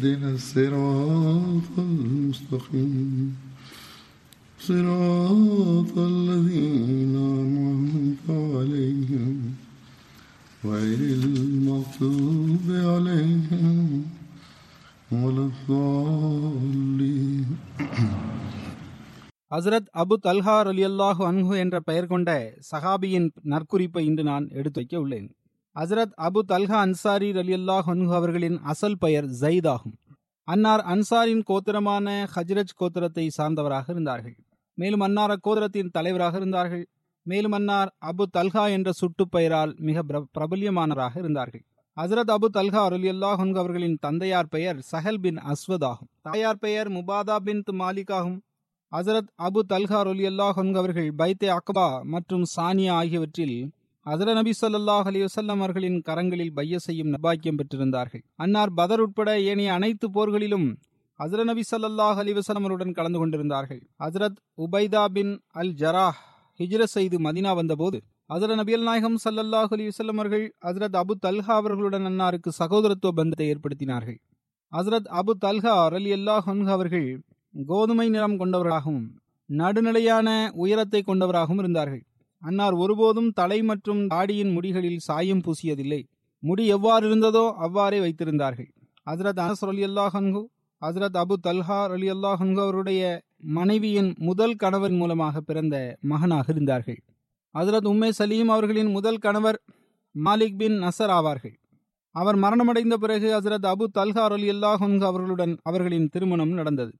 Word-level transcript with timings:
اهدنا 0.00 0.30
الصراط 0.30 1.72
المستقيم 1.80 3.36
صراط 4.60 5.92
الذين 6.06 7.14
أنعمت 7.40 8.24
عليهم 8.50 9.34
غير 10.62 11.00
المغضوب 11.20 12.66
عليهم 12.86 13.78
ولا 15.14 15.44
الضالين 15.50 17.46
ஹசரத் 19.50 19.88
Abu 20.02 20.14
Talha 20.24 20.54
ரலியல்லாஹு 20.68 21.22
அன்ஹு 21.28 21.54
என்ற 21.64 21.76
பெயர் 21.88 22.08
கொண்ட 22.12 22.30
சஹாபியின் 22.70 23.28
நற்குறிப்பை 23.52 24.02
இன்று 24.06 24.24
நான் 24.28 24.46
எடுத்து 24.58 24.78
வைக்க 24.80 24.94
உள்ளேன் 25.02 25.28
ஹசரத் 25.79 26.15
அபு 26.17 26.39
தல்ஹா 26.47 26.77
அன்சாரி 26.85 27.31
ரலியல்லாஹு 27.31 27.89
அன்ஹு 27.93 28.13
அவர்களின் 28.13 28.57
அசல் 28.63 28.97
பெயர் 28.99 29.27
ஜயித் 29.41 29.67
ஆகும். 29.67 29.93
அன்னார் 30.43 30.83
அன்சாரின் 30.93 31.43
கோத்திரமான 31.49 32.27
ஹஜ்ரஜ் 32.35 32.73
கோத்திரத்தை 32.79 33.29
சார்ந்தவராக 33.37 33.85
இருந்தார்கள். 33.87 34.35
மேலும் 34.77 34.99
அன்னார் 34.99 35.29
அக்கோத்திரத்தின் 35.29 35.91
தலைவராக 35.91 36.37
இருந்தார்கள். 36.37 36.83
மேலும் 37.25 37.51
அன்னார் 37.51 37.95
அபு 38.05 38.23
தல்ஹா 38.37 38.69
என்ற 38.69 38.91
சுட்டு 38.91 39.27
பெயரால் 39.27 39.73
மிக 39.77 40.03
பிரபல்யமானராக 40.37 41.13
இருந்தார்கள். 41.15 41.63
ஹசரத் 41.97 42.31
அபு 42.37 42.47
தல்ஹா 42.53 42.83
ரலியல்லாஹு 42.95 43.41
அன்ஹு 43.45 43.57
அவர்களின் 43.57 43.97
தந்தையார் 44.01 44.47
பெயர் 44.47 44.77
சஹல் 44.91 45.21
பின் 45.21 45.39
அஸ்வத் 45.51 45.83
ஆகும். 45.83 46.09
தாயார் 46.21 46.57
பெயர் 46.57 46.89
முபாதா 46.91 47.35
பின் 47.35 47.63
மாலிக் 47.83 48.13
ஆகும். 48.19 48.39
ஹசரத் 48.91 49.31
அபு 49.47 49.61
தல்ஹா 49.73 49.99
ரலியல்லாஹு 50.11 50.59
அன்ஹு 50.63 50.75
அவர்கள் 50.75 51.11
பைத்தே 51.17 51.57
அக்பா 51.57 52.03
மற்றும் 52.03 52.45
சானியா 52.55 52.91
ஆகியவற்றில் 52.91 53.59
ஹசரத் 54.05 54.37
நபி 54.37 54.51
சொல்லாஹ் 54.59 55.07
அலைஹி 55.09 55.25
அவர்களின் 55.53 55.97
கரங்களில் 56.07 56.53
பைய 56.53 56.77
செய்யும் 56.79 57.11
நபாக்கியம் 57.13 57.57
பெற்றிருந்தார்கள். 57.59 58.23
அன்னார் 58.35 58.71
பதர் 58.73 58.99
உட்பட 58.99 59.29
ஏனைய 59.41 59.73
அனைத்து 59.73 60.07
போர்களிலும் 60.15 60.65
அசர 61.19 61.43
நபி 61.49 61.63
சல்லாஹ் 61.71 62.19
அலைஹி 62.21 62.41
அவருடன் 62.53 62.91
கலந்து 62.91 63.19
கொண்டிருந்தார்கள். 63.19 63.81
ஹசரத் 64.03 64.39
உபைதா 64.57 65.03
பின் 65.17 65.33
அல் 65.61 65.73
ஜராஹ் 65.83 66.19
ஹிஜ்ர 66.59 66.83
செய்து 66.95 67.17
மதினா 67.19 67.53
வந்தபோது 67.61 67.99
ஹசரத் 68.33 68.59
நபியல் 68.61 68.87
நாயகம் 68.89 69.17
சல்லல்லாஹ் 69.25 69.71
அலைஹி 69.75 69.89
வஸல்லம் 69.91 70.19
அவர்கள் 70.21 70.45
ஹசரத் 70.67 70.99
அபு 71.03 71.13
தல்ஹா 71.27 71.55
அவர்களுடன் 71.61 72.05
அன்னாருக்கு 72.05 72.49
சகோதரத்துவ 72.59 73.13
பந்தத்தை 73.21 73.47
ஏற்படுத்தினார்கள். 73.53 74.19
ஹசரத் 74.71 75.09
அபு 75.21 75.31
தல்ஹா 75.45 75.75
ரலியல்லாஹு 75.97 76.47
அல்லாஹ் 76.53 76.77
அவர்கள் 76.77 77.09
கோதுமை 77.53 78.09
நிறம் 78.09 78.37
கொண்டவராகவும் 78.37 79.09
நடுநிலையான 79.49 80.27
உயரத்தை 80.63 81.01
கொண்டவராகவும் 81.01 81.59
இருந்தார்கள். 81.59 82.03
அன்னார் 82.43 82.73
ஒருபோதும் 82.73 83.31
தலை 83.31 83.59
மற்றும் 83.61 84.01
தாடியின் 84.07 84.51
முடிகளில் 84.55 85.01
சாயம் 85.07 85.43
பூசியதில்லை. 85.45 86.01
முடி 86.43 86.63
எவ்வாறு 86.67 87.03
இருந்ததோ 87.09 87.43
அவ்வாறே 87.65 87.99
வைத்திருந்தார்கள். 87.99 88.69
ஹசரத் 89.07 89.41
அனஸ் 89.45 89.65
அலி 89.65 89.83
அல்லாஹன்கு 89.89 90.41
ஹசரத் 90.81 91.17
அபு 91.17 91.35
தல்ஹார் 91.47 91.91
அலி 91.91 92.07
அல்லாஹன்கு 92.09 92.61
அவருடைய 92.61 93.01
மனைவியின் 93.57 94.15
முதல் 94.19 94.55
கணவர் 94.55 94.91
மூலமாக 94.91 95.35
பிறந்த 95.41 95.75
மகனாக 96.11 96.45
இருந்தார்கள். 96.53 96.99
ஹசரத் 97.55 97.89
உம்மே 97.91 98.09
சலீம் 98.19 98.49
அவர்களின் 98.49 98.91
முதல் 98.91 99.17
கணவர் 99.17 99.59
மாலிக் 100.15 100.57
பின் 100.57 100.77
நசர் 100.83 101.13
ஆவார்கள். 101.17 101.55
அவர் 102.15 102.35
மரணமடைந்த 102.35 102.95
பிறகு 102.97 103.27
ஹசரத் 103.37 103.67
அபு 103.73 103.85
தல்ஹார் 103.97 104.33
அலி 104.37 104.49
அல்லாஹன்கு 104.49 105.05
அவர்களுடன் 105.05 105.53
அவர்களின் 105.69 106.09
திருமணம் 106.09 106.53
நடந்தது. 106.59 106.93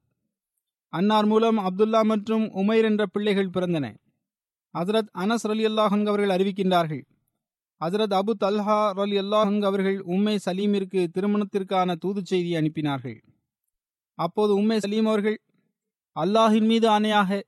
அன்னார் 0.93 1.25
மூலம் 1.25 1.59
அப்துல்லா 1.67 2.01
மற்றும் 2.03 2.45
உமைர் 2.61 2.87
என்ற 2.89 3.03
பிள்ளைகள் 3.05 3.53
பிறந்தன. 3.55 3.85
ஹசரத் 4.73 5.11
அனஸ் 5.23 5.47
அலி 5.53 5.63
அல்லாஹங் 5.65 6.05
அவர்கள் 6.11 6.33
அறிவிக்கின்றார்கள். 6.35 7.03
ஹசரத் 7.81 8.15
அபு 8.19 8.33
தல்ஹா 8.43 8.79
அலி 9.03 9.17
அல்லாஹங் 9.19 9.61
அவர்கள் 9.69 9.97
உம்மை 10.13 10.35
சலீமிற்கு 10.45 11.01
திருமணத்திற்கான 11.15 11.95
தூதுச் 12.03 12.29
செய்தி 12.31 12.51
அனுப்பினார்கள். 12.55 13.17
அப்போது 14.13 14.51
உம்மை 14.53 14.77
சலீம் 14.79 15.05
அவர்கள் 15.05 15.37
அல்லாஹின் 16.15 16.67
மீது 16.71 16.87
ஆணையாக 16.95 17.41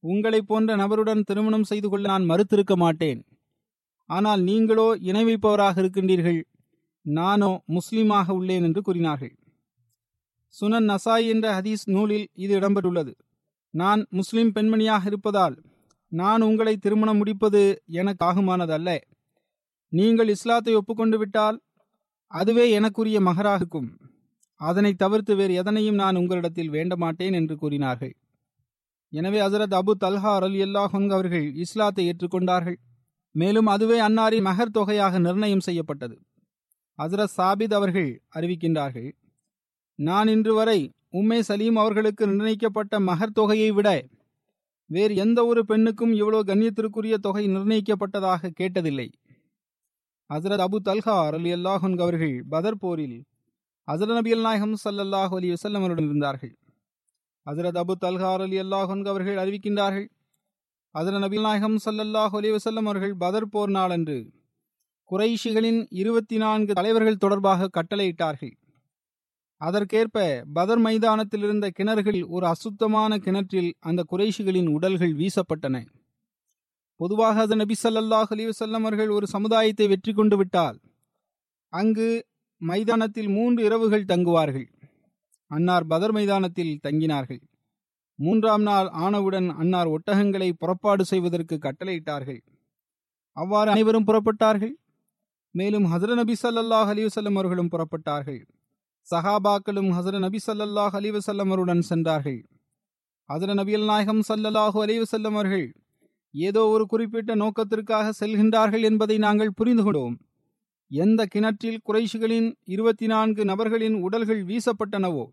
உங்களைப் 0.00 0.48
போன்ற 0.48 0.70
நபருடன் 0.76 1.22
திருமணம் 1.28 1.68
செய்து 1.70 1.88
கொள்ள 1.88 2.04
நான் 2.08 2.28
மறுத்திருக்க 2.30 2.74
மாட்டேன். 2.76 3.20
ஆனால் 4.10 4.42
நீங்களோ 4.42 4.88
இணை 5.08 5.22
வைப்பவராக 5.24 5.76
இருக்கின்றீர்கள். 5.82 6.40
நானோ 7.06 7.52
முஸ்லீமாக 7.76 8.26
உள்ளேன் 8.38 8.66
என்று 8.68 8.80
கூறினார்கள். 8.82 9.34
சுனன் 10.54 10.86
நசாய் 10.90 11.26
என்ற 11.32 11.46
ஹதீஸ் 11.56 11.84
நூலில் 11.94 12.26
இது 12.44 12.52
இடம்பெற்றுள்ளது. 12.60 13.12
நான் 13.74 14.02
முஸ்லிம் 14.18 14.52
பெண்மணியாக 14.56 15.02
இருப்பதால் 15.06 15.56
நான் 16.18 16.42
உங்களை 16.42 16.74
திருமணம் 16.76 17.18
முடிப்பது 17.20 17.62
எனக்கு 18.00 18.22
ஆகுமானதல்ல. 18.24 18.90
நீங்கள் 19.92 20.30
இஸ்லாத்தை 20.34 20.72
ஒப்புக்கொண்டு 20.74 21.16
விட்டால் 21.18 21.58
அதுவே 22.32 22.64
எனக்குரிய 22.78 23.18
மகராகும் 23.28 23.88
அதனை 24.60 24.92
தவிர்த்து 24.94 25.32
வேறு 25.36 25.54
எதனையும் 25.54 26.00
நான் 26.02 26.18
உங்களிடத்தில் 26.20 26.74
வேண்ட 26.76 26.94
மாட்டேன் 26.96 27.32
என்று 27.32 27.54
கூறினார்கள். 27.56 28.14
எனவே 29.12 29.38
ஹசரத் 29.40 29.76
அபு 29.80 29.92
தல்ஹா 30.04 30.32
அல் 30.38 30.56
அல்லாஹன் 30.66 31.10
அவர்கள் 31.10 31.46
இஸ்லாத்தை 31.64 32.04
ஏற்றுக்கொண்டார்கள். 32.10 32.78
மேலும் 33.34 33.68
அதுவே 33.74 33.98
அன்னாரின் 34.00 34.46
மகர் 34.48 34.74
தொகையாக 34.78 35.18
நிர்ணயம் 35.18 35.66
செய்யப்பட்டது. 35.66 36.16
ஹசரத் 36.98 37.36
சாபித் 37.36 37.74
அவர்கள் 37.74 38.10
அறிவிக்கின்றார்கள் 38.36 39.10
நான் 39.98 40.28
இன்று 40.28 40.52
வரை 40.54 40.80
உம்மே 41.12 41.38
சலீம் 41.40 41.76
அவர்களுக்கு 41.76 42.24
நிர்ணயிக்கப்பட்ட 42.26 42.94
மகர் 43.00 43.36
தொகையை 43.38 43.70
விட 43.70 43.88
வேறு 44.86 45.14
எந்த 45.14 45.46
ஒரு 45.46 45.64
பெண்ணுக்கும் 45.64 46.12
இவ்வளவு 46.12 46.42
கண்ணியத்திற்குரிய 46.42 47.14
தொகை 47.14 47.46
நிர்ணயிக்கப்பட்டதாக 47.46 48.50
கேட்டதில்லை. 48.60 49.08
ஹசரத் 50.30 50.64
அபு 50.66 50.78
தல்ஹா 50.84 51.16
அலி 51.32 51.50
அல்லாஹன் 51.54 51.98
அவர்கள் 51.98 52.44
பதர் 52.48 52.78
போரில் 52.78 53.18
ஹசரத் 53.88 54.16
நபி 54.18 54.42
நாயகம் 54.42 54.76
சல்லல்லாஹ் 54.84 55.34
அலி 55.34 55.48
வசல்லம் 55.50 55.82
அவருடன் 55.82 56.04
இருந்தார்கள். 56.04 56.54
ஹசரத் 57.46 57.80
அபு 57.82 57.94
தல்ஹா 58.00 58.30
அலி 58.38 58.58
அல்லாஹன் 58.60 59.04
அவர்கள் 59.06 59.36
அறிவிக்கின்றார்கள் 59.36 60.08
ஹசரத் 60.94 61.18
நபி 61.18 61.40
நாயகம் 61.40 61.78
சல்லல்லாஹ் 61.84 62.34
அலி 62.40 62.50
வசல்லம் 62.50 62.88
அவர்கள் 62.90 63.14
பதர் 63.14 63.48
போர் 63.48 63.70
நாளன்று 63.70 64.18
குறைஷிகளின் 65.10 65.86
இருபத்தி 65.90 66.36
நான்கு 66.36 66.72
தலைவர்கள் 66.72 67.22
தொடர்பாக 67.24 67.68
கட்டளையிட்டார்கள். 67.74 68.54
அதற்கேற்ப 69.60 70.24
பதர் 70.56 70.80
மைதானத்தில் 70.86 71.44
இருந்த 71.46 71.66
கிணறுகள் 71.78 72.18
ஒரு 72.36 72.46
அசுத்தமான 72.46 73.18
கிணற்றில் 73.18 73.70
அந்த 73.88 74.00
குறைஷிகளின் 74.10 74.70
உடல்கள் 74.76 75.14
வீசப்பட்டன. 75.20 75.76
பொதுவாக 77.00 77.40
அது 77.46 77.56
நபி 77.56 77.74
சல்லாஹ் 77.82 78.30
அலைஹி 78.34 78.76
அவர்கள் 78.80 79.10
ஒரு 79.16 79.26
சமுதாயத்தை 79.26 79.86
வெற்றி 79.88 80.12
கொண்டு 80.12 80.36
விட்டால் 80.36 80.78
அங்கு 81.72 82.08
மைதானத்தில் 82.60 83.30
மூன்று 83.36 83.60
இரவுகள் 83.64 84.08
தங்குவார்கள். 84.12 84.68
அன்னார் 85.50 85.84
பதர் 85.86 86.14
மைதானத்தில் 86.16 86.74
தங்கினார்கள். 86.86 87.42
மூன்றாம் 88.18 88.62
நாள் 88.62 88.88
ஆனவுடன் 89.04 89.48
அன்னார் 89.62 89.88
ஒட்டகங்களை 89.88 90.48
புறப்பாடு 90.52 91.04
செய்வதற்கு 91.04 91.56
கட்டளையிட்டார்கள். 91.66 92.40
அவ்வாறு 93.36 93.70
அனைவரும் 93.70 94.06
புறப்பட்டார்கள். 94.08 94.74
மேலும் 95.54 95.86
ஹசர 95.92 96.14
நபி 96.14 96.34
ஸல்லல்லாஹு 96.42 96.90
அலைஹி 96.92 97.34
அவர்களும் 97.40 97.72
புறப்பட்டார்கள். 97.74 98.40
சஹாபாக்களும் 99.08 99.90
ஹசர 99.96 100.18
நபி 100.24 100.38
சல்லல்லாஹ் 100.46 100.94
அலைஹி 100.98 101.32
அவருடன் 101.44 101.82
சென்றார்கள். 101.88 102.38
ஹசர 103.28 103.50
நபியல் 103.58 103.84
நாயகம் 103.90 104.22
சல்லல்லாஹு 104.28 104.78
அலைஹி 104.84 105.04
அவர்கள் 105.30 105.66
ஏதோ 106.34 106.62
ஒரு 106.66 106.84
குறிப்பிட்ட 106.86 107.34
நோக்கத்திற்காக 107.34 108.06
செல்கின்றார்கள் 108.20 108.84
என்பதை 108.88 109.16
நாங்கள் 109.18 109.52
புரிந்து 109.58 109.82
கொண்டோம். 109.82 110.16
எந்த 110.90 111.20
கிணற்றில் 111.34 111.78
குறைஷிகளின் 111.88 112.48
இருபத்தி 112.74 113.06
நான்கு 113.06 113.44
நபர்களின் 113.44 113.96
உடல்கள் 114.06 114.42
வீசப்பட்டனவோ 114.50 115.24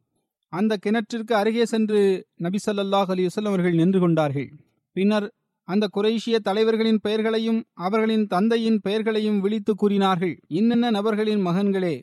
அந்த 0.54 0.78
கிணற்றிற்கு 0.86 1.34
அருகே 1.42 1.66
சென்று 1.74 2.02
நபி 2.46 2.62
சல்லல்லாஹ் 2.66 3.12
அலைஹி 3.16 3.46
அவர்கள் 3.54 3.80
நின்று 3.82 4.00
கொண்டார்கள். 4.00 4.50
பின்னர் 4.96 5.28
அந்த 5.68 5.86
குறைஷிய 5.98 6.38
தலைவர்களின் 6.48 7.02
பெயர்களையும் 7.02 7.60
அவர்களின் 7.88 8.26
தந்தையின் 8.28 8.80
பெயர்களையும் 8.82 9.42
விழித்து 9.42 9.74
கூறினார்கள். 9.76 10.36
இன்னென்ன 10.60 10.92
நபர்களின் 11.00 11.44
மகன்களே 11.48 11.96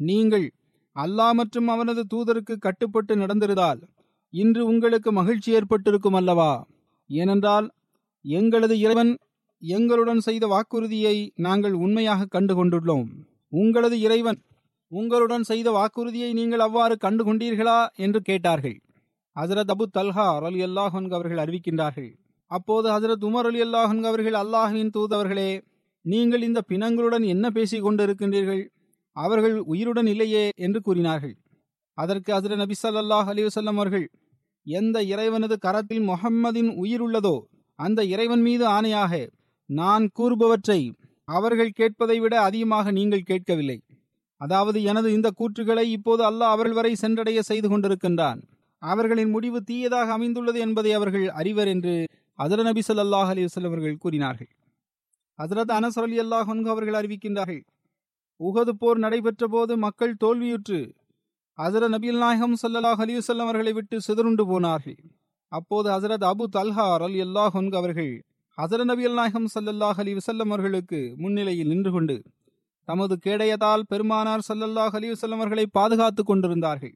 நீங்கள் 0.00 0.46
அல்லாஹ் 0.96 1.34
மற்றும் 1.34 1.68
அவனது 1.68 2.02
தூதருக்கு 2.12 2.54
கட்டுப்பட்டு 2.58 3.12
நடந்திருந்தால் 3.16 3.80
இன்று 4.34 4.62
உங்களுக்கு 4.66 5.10
மகிழ்ச்சி 5.12 5.50
ஏற்பட்டிருக்கும் 5.58 6.16
அல்லவா? 6.20 6.52
ஏனென்றால் 7.10 7.66
எங்களது 8.24 8.74
இறைவன் 8.84 9.12
எங்களுடன் 9.62 10.20
செய்த 10.26 10.44
வாக்குறுதியை 10.46 11.16
நாங்கள் 11.46 11.74
உண்மையாக 11.84 12.28
கண்டு 12.34 12.54
கொண்டுள்ளோம் 12.58 13.08
உங்களது 13.52 13.96
இறைவன் 14.00 14.40
உங்களுடன் 14.92 15.44
செய்த 15.50 15.68
வாக்குறுதியை 15.70 16.30
நீங்கள் 16.38 16.64
அவ்வாறு 16.66 16.94
கண்டு 17.04 17.22
கொண்டீர்களா 17.24 17.78
என்று 17.96 18.20
கேட்டார்கள். 18.22 18.76
ஹசரத் 19.36 19.72
அபு 19.74 19.84
தல்ஹா 19.98 20.26
அலி 20.48 20.60
அல்லாஹன் 20.66 21.06
அவர்கள் 21.18 21.42
அறிவிக்கின்றார்கள். 21.44 22.10
அப்போது 22.50 22.86
ஹசரத் 22.94 23.24
உமர் 23.28 23.48
அலி 23.50 23.60
அல்லாஹன் 23.66 24.02
அவர்கள் 24.10 24.36
அல்லாஹின் 24.42 24.92
தூதவர்களே 24.96 25.50
நீங்கள் 26.04 26.46
இந்த 26.48 26.60
பிணங்களுடன் 26.70 27.24
என்ன 27.34 27.46
பேசிக் 27.50 27.84
கொண்டிருக்கின்றீர்கள்? 27.86 28.62
அவர்கள் 29.16 29.56
உயிருடன் 29.58 30.06
இல்லையே 30.06 30.50
என்று 30.56 30.80
கூறினார்கள். 30.80 31.34
அதற்கு 31.94 32.34
அதிர 32.34 32.56
நபி 32.56 32.74
சல்லாஹ் 32.82 33.28
அலிவசல்லம் 33.32 33.78
அவர்கள் 33.80 34.06
எந்த 34.66 34.96
இறைவனது 35.02 35.58
கரத்தில் 35.58 36.08
முகம்மதின் 36.08 36.70
உயிர் 36.76 37.02
உள்ளதோ 37.02 37.36
அந்த 37.74 38.04
இறைவன் 38.04 38.40
மீது 38.40 38.64
ஆணையாக 38.68 39.28
நான் 39.66 40.04
கூறுபவற்றை 40.12 40.80
அவர்கள் 41.24 41.76
கேட்பதை 41.76 42.16
விட 42.20 42.34
அதிகமாக 42.40 42.90
நீங்கள் 42.90 43.28
கேட்கவில்லை. 43.30 43.78
அதாவது 44.36 44.82
எனது 44.82 45.12
இந்த 45.12 45.28
கூற்றுகளை 45.38 45.84
இப்போது 45.96 46.22
அல்லாஹ் 46.30 46.54
அவர்கள் 46.54 46.72
வரை 46.72 46.94
சென்றடைய 46.94 47.42
செய்து 47.42 47.68
கொண்டிருக்கின்றான். 47.68 48.40
அவர்களின் 48.78 49.30
முடிவு 49.30 49.58
தீயதாக 49.60 50.12
அமைந்துள்ளது 50.12 50.58
என்பதை 50.58 50.92
அவர்கள் 50.92 51.26
அறிவர் 51.28 51.68
என்று 51.68 51.94
ஹசரத் 52.38 52.68
நபி 52.68 52.82
சொல்லாஹ் 52.88 53.30
அலி 53.34 53.44
அவர்கள் 53.64 53.96
கூறினார்கள். 53.96 54.50
ஹசரத் 55.38 55.72
அனஸ் 55.78 55.98
அலி 55.98 56.18
அல்லாஹ் 56.20 56.68
அவர்கள் 56.68 56.98
அறிவிக்கின்றார்கள் 57.00 57.62
உகது 58.48 58.72
போர் 58.80 58.98
நடைபெற்ற 58.98 59.46
போது 59.46 59.72
மக்கள் 59.76 60.20
தோல்வியுற்று 60.24 60.80
ஹசரத் 61.58 61.92
நபில் 61.94 62.18
நாயகம் 62.18 62.54
சல்லாஹ் 62.62 63.00
அலைஹி 63.04 63.20
அவர்களை 63.44 63.72
விட்டு 63.72 63.96
சிதறுண்டு 64.00 64.44
போனார்கள். 64.46 65.00
அப்போது 65.52 65.88
ஹசரத் 65.90 66.24
அபு 66.32 66.44
தல்ஹா 66.56 66.86
அல் 67.06 67.18
அல்லாஹ் 67.26 67.56
அவர்கள் 67.80 68.12
ஹசரத் 68.58 68.88
நபியல் 68.90 69.18
நாயகம் 69.20 69.48
சல்லல்லாஹ் 69.54 69.98
அலி 70.02 70.14
அவர்களுக்கு 70.46 71.00
முன்னிலையில் 71.16 71.68
நின்று 71.68 71.90
கொண்டு 71.90 72.16
தமது 72.88 73.14
கேடயத்தால் 73.24 73.84
பெருமானார் 73.88 74.46
சல்லல்லாஹ் 74.48 74.94
அலைஹி 74.98 75.12
வஸல்லம் 75.14 75.42
அவர்களை 75.42 75.66
பாதுகாத்துக் 75.78 76.26
கொண்டிருந்தார்கள். 76.26 76.94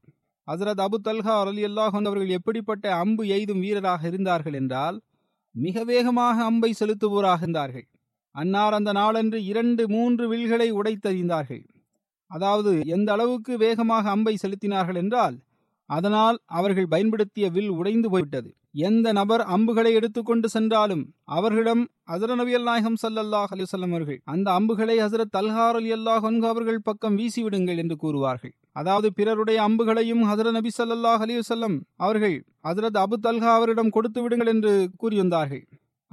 ஹசரத் 0.48 0.82
அபு 0.86 0.96
தல்ஹா 1.08 1.34
அலி 1.42 1.64
அல்லாஹ் 1.64 1.94
அவர்கள் 2.06 2.32
எப்படிப்பட்ட 2.38 2.94
அம்பு 2.94 3.22
எய்தும் 3.26 3.60
வீரராக 3.60 4.02
இருந்தார்கள் 4.06 4.52
என்றால் 4.52 4.96
மிக 5.54 5.84
வேகமாக 5.84 6.44
அம்பை 6.44 6.70
செலுத்துவோராக 6.80 7.40
இருந்தார்கள். 7.40 7.86
அன்னார் 8.36 8.72
அந்த 8.72 8.92
நாளன்று 8.92 9.44
இரண்டு 9.44 9.88
மூன்று 9.88 10.28
வில்களை 10.28 10.72
உடைத்தறிந்தார்கள். 10.72 11.64
அதாவது 12.26 12.80
எந்த 12.84 13.12
அளவுக்கு 13.12 13.58
வேகமாக 13.58 14.10
அம்பை 14.10 14.36
செலுத்தினார்கள் 14.42 15.00
என்றால் 15.02 15.36
அதனால் 15.86 16.38
அவர்கள் 16.44 16.88
பயன்படுத்திய 16.88 17.48
வில் 17.50 17.68
உடைந்து 17.68 18.08
போய்விட்டது. 18.10 18.48
எந்த 18.72 19.12
நபர் 19.12 19.40
அம்புகளை 19.40 19.92
எடுத்துக்கொண்டு 19.92 20.48
சென்றாலும் 20.48 21.04
அவர்களிடம் 21.24 21.82
ஹசரத் 22.12 22.34
நபி 22.34 22.58
நாயகம் 22.62 22.98
சல்லல்லாஹ் 23.02 23.52
அலிசல்லம் 23.54 23.92
அவர்கள் 23.94 24.18
அந்த 24.24 24.48
அம்புகளை 24.52 24.96
ஹசரத் 24.98 25.32
தல்ஹார் 25.36 25.78
அலி 25.80 25.92
அல்லாஹ் 25.92 26.26
அவர்கள் 26.50 26.80
பக்கம் 26.80 27.16
வீசிவிடுங்கள் 27.18 27.76
என்று 27.76 27.96
கூறுவார்கள். 28.02 28.54
அதாவது 28.72 29.12
பிறருடைய 29.12 29.60
அம்புகளையும் 29.68 30.22
ஹசரத் 30.24 30.56
நபி 30.58 30.72
சல்லாஹ் 30.78 31.24
அலிவசல்லம் 31.26 31.78
அவர்கள் 31.96 32.36
ஹசரத் 32.68 33.00
அபு 33.04 33.18
தல்ஹா 33.22 33.54
அவரிடம் 33.54 33.90
கொடுத்து 33.90 34.22
விடுங்கள் 34.22 34.46
என்று 34.46 34.90
கூறியிருந்தார்கள். 35.02 35.64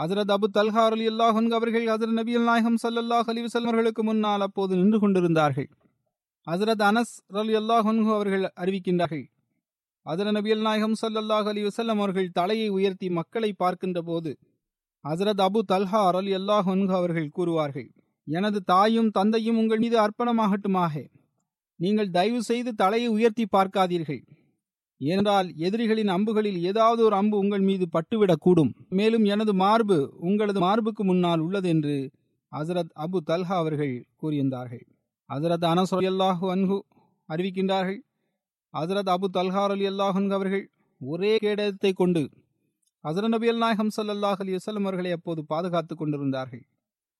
ஹசரத் 0.03 0.31
அபு 0.35 0.47
தல்ஹா 0.55 0.83
அலி 0.94 1.05
அல்லாஹ் 1.09 1.38
அவர்கள் 1.57 1.83
ஹசரத் 1.89 2.15
நபி 2.17 2.33
நாயகம் 2.47 2.77
சல்லல்லாஹ் 2.83 3.29
அலி 3.31 3.41
வசல்மர்களுக்கு 3.44 4.01
முன்னால் 4.07 4.44
அப்போது 4.45 4.73
நின்று 4.79 4.97
கொண்டிருந்தார்கள். 5.03 5.67
ஹசரத் 6.47 6.83
அனஸ் 6.88 7.13
அலி 7.41 7.53
அல்லாஹ் 7.59 7.88
அவர்கள் 8.15 8.44
அறிவிக்கின்றார்கள். 8.61 9.23
ஹசரத் 10.05 10.35
நபி 10.38 10.51
அல் 10.55 10.65
நாயகம் 10.67 10.95
சல்லல்லாஹ் 11.01 11.47
அலி 11.51 11.61
வசல்லம் 11.63 12.01
அவர்கள் 12.03 12.27
தலையை 12.39 12.67
உயர்த்தி 12.77 13.09
மக்களை 13.19 13.51
பார்க்கின்ற 13.63 14.01
போது 14.01 14.33
ஹசரத் 15.03 15.44
அபு 15.47 15.61
தல்ஹா 15.73 16.01
அலி 16.21 16.33
அல்லாஹ் 16.39 16.69
அவர்கள் 17.00 17.29
கூறுவார்கள் 17.38 17.89
எனது 18.27 18.59
தாயும் 18.73 19.09
தந்தையும் 19.19 19.57
உங்கள் 19.57 19.83
மீது 19.85 19.97
அர்ப்பணமாகட்டுமாக. 20.05 20.94
நீங்கள் 21.79 22.13
தயவு 22.17 22.41
செய்து 22.50 22.71
தலையை 22.83 23.09
உயர்த்தி 23.17 23.45
பார்க்காதீர்கள். 23.55 24.23
ஏனென்றால் 24.98 25.56
எதிரிகளின் 25.56 26.07
அம்புகளில் 26.07 26.62
ஏதாவது 26.62 27.04
ஒரு 27.04 27.16
அம்பு 27.16 27.38
உங்கள் 27.38 27.62
மீது 27.62 27.88
பட்டுவிடக்கூடும். 27.92 28.74
மேலும் 28.90 29.25
எனது 29.25 29.54
மார்பு 29.54 30.13
உங்களது 30.19 30.60
மார்புக்கு 30.60 31.04
முன்னால் 31.04 31.40
உள்ளது 31.40 31.69
என்று 31.69 32.12
ஹசரத் 32.51 32.94
அபு 32.95 33.18
தல்ஹா 33.25 33.56
அவர்கள் 33.56 34.06
கூறியிருந்தார்கள். 34.22 34.84
ஹசரத் 35.30 35.66
அனஸ் 35.66 35.94
அல்லாஹு 35.94 36.45
அன்ஹு 36.56 36.80
அறிவிக்கின்றார்கள். 37.30 38.00
ஹசரத் 38.74 39.12
அபு 39.16 39.28
தல்ஹார் 39.34 39.69
அலி 39.69 39.88
அல்லாஹன் 39.88 40.30
அவர்கள் 40.31 40.72
ஒரே 41.00 41.38
கேடயத்தை 41.38 41.92
கொண்டு 41.94 42.30
ஹசரத் 43.04 43.28
நபி 43.28 43.48
அல் 43.48 43.57
நாயகம் 43.57 43.89
சல்லாஹ் 43.98 44.39
அலி 44.39 44.54
வசல்லம் 44.54 44.86
அவர்களை 44.88 45.12
அப்போது 45.12 45.46
பாதுகாத்துக் 45.46 45.98
கொண்டிருந்தார்கள். 45.98 46.63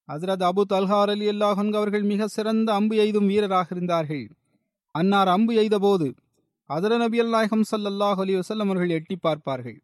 ஹசரத் 0.08 0.44
அபு 0.44 0.62
தல்ஹார் 0.70 1.10
அலி 1.10 1.28
அல்லாஹன் 1.30 1.74
அவர்கள் 1.74 2.04
மிக 2.04 2.28
சிறந்த 2.28 2.74
அம்பு 2.74 2.96
எய்தும் 2.96 3.28
வீரராக 3.28 3.68
இருந்தார்கள். 3.72 4.28
அன்னார் 4.92 5.28
அம்பு 5.28 5.54
எய்தபோது 5.54 6.14
அதர 6.70 6.98
நபியல் 6.98 7.30
நாயகம் 7.30 7.64
சல்லாஹ் 7.72 8.20
அலி 8.20 8.36
வசல்லம் 8.36 8.70
அவர்கள் 8.70 8.90
எட்டி 8.90 9.16
பார்ப்பார்கள். 9.16 9.82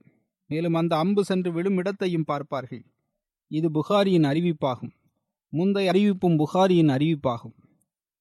மேலும் 0.48 0.74
அந்த 0.74 0.98
அம்பு 0.98 1.24
சென்று 1.24 1.52
விடும் 1.52 1.78
இடத்தையும் 1.78 2.24
பார்ப்பார்கள். 2.24 2.84
இது 3.48 3.70
புகாரியின் 3.72 4.24
அறிவிப்பாகும். 4.24 4.94
முந்தைய 5.54 5.92
அறிவிப்பும் 5.92 6.38
புகாரியின் 6.38 6.90
அறிவிப்பாகும். 6.90 7.56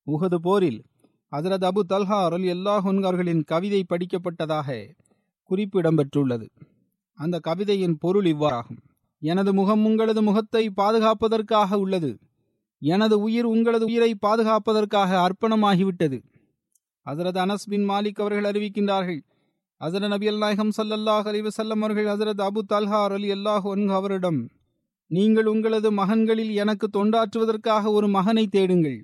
உகது 0.07 0.35
போரில் 0.35 0.85
ஹசரத் 1.33 1.69
அபு 1.69 1.81
தல்ஹா 1.89 2.19
அருள் 2.25 2.43
எல்லா 2.43 2.75
அவர்களின் 2.75 3.43
கவிதை 3.43 3.85
படிக்கப்பட்டதாக 3.89 4.97
குறிப்பு 5.43 5.81
இடம்பெற்றுள்ளது. 5.81 6.47
அந்த 7.19 7.41
கவிதையின் 7.49 7.97
பொருள் 7.99 8.25
இவ்வாறாகும். 8.25 8.81
எனது 9.23 9.55
முகம் 9.55 9.85
உங்களது 9.85 10.23
முகத்தை 10.23 10.71
பாதுகாப்பதற்காக 10.71 11.79
உள்ளது. 11.79 12.19
எனது 12.83 13.19
உயிர் 13.19 13.45
உங்களது 13.45 13.85
உயிரை 13.85 14.15
பாதுகாப்பதற்காக 14.27 15.11
அர்ப்பணமாகிவிட்டது. 15.19 16.19
ஹசரத் 17.09 17.41
அனஸ் 17.45 17.67
பின் 17.69 17.89
மாலிக் 17.91 18.21
அவர்கள் 18.23 18.49
அறிவிக்கின்றார்கள். 18.51 19.21
ஹசரத் 19.81 20.09
நபி 20.09 20.29
அல்லாஹம் 20.29 20.73
சல்லல்லாஹ் 20.77 21.27
அலிவசல்லம் 21.33 21.83
அவர்கள் 21.83 22.07
ஹசரத் 22.07 22.43
அபு 22.47 22.61
தல்ஹா 22.73 23.01
அலி 23.09 23.29
அல்லாஹ் 23.33 23.93
அவரிடம் 23.99 24.41
நீங்கள் 25.11 25.47
உங்களது 25.47 25.91
மகன்களில் 25.93 26.51
எனக்கு 26.55 26.87
தொண்டாற்றுவதற்காக 26.97 27.91
ஒரு 27.91 28.09
மகனை 28.09 28.47
தேடுங்கள். 28.47 28.99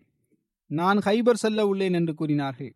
நான் 0.71 0.99
ஹைபர் 0.99 1.43
செல்ல 1.43 1.61
உள்ளேன் 1.67 1.93
என்று 1.93 2.14
கூறினார்கள். 2.14 2.73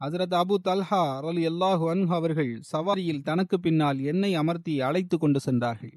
ஹசரத் 0.00 0.36
அபு 0.42 0.56
தல்ஹா 0.64 1.02
அலி 1.30 1.42
அல்லாஹு 1.46 1.84
அன்ஹு 1.92 2.12
அவர்கள் 2.14 2.52
சவாரியில் 2.72 3.22
தனக்கு 3.22 3.60
பின்னால் 3.60 4.00
என்னை 4.00 4.34
அமர்த்தி 4.34 4.80
அழைத்து 4.80 5.18
கொண்டு 5.18 5.40
சென்றார்கள். 5.40 5.94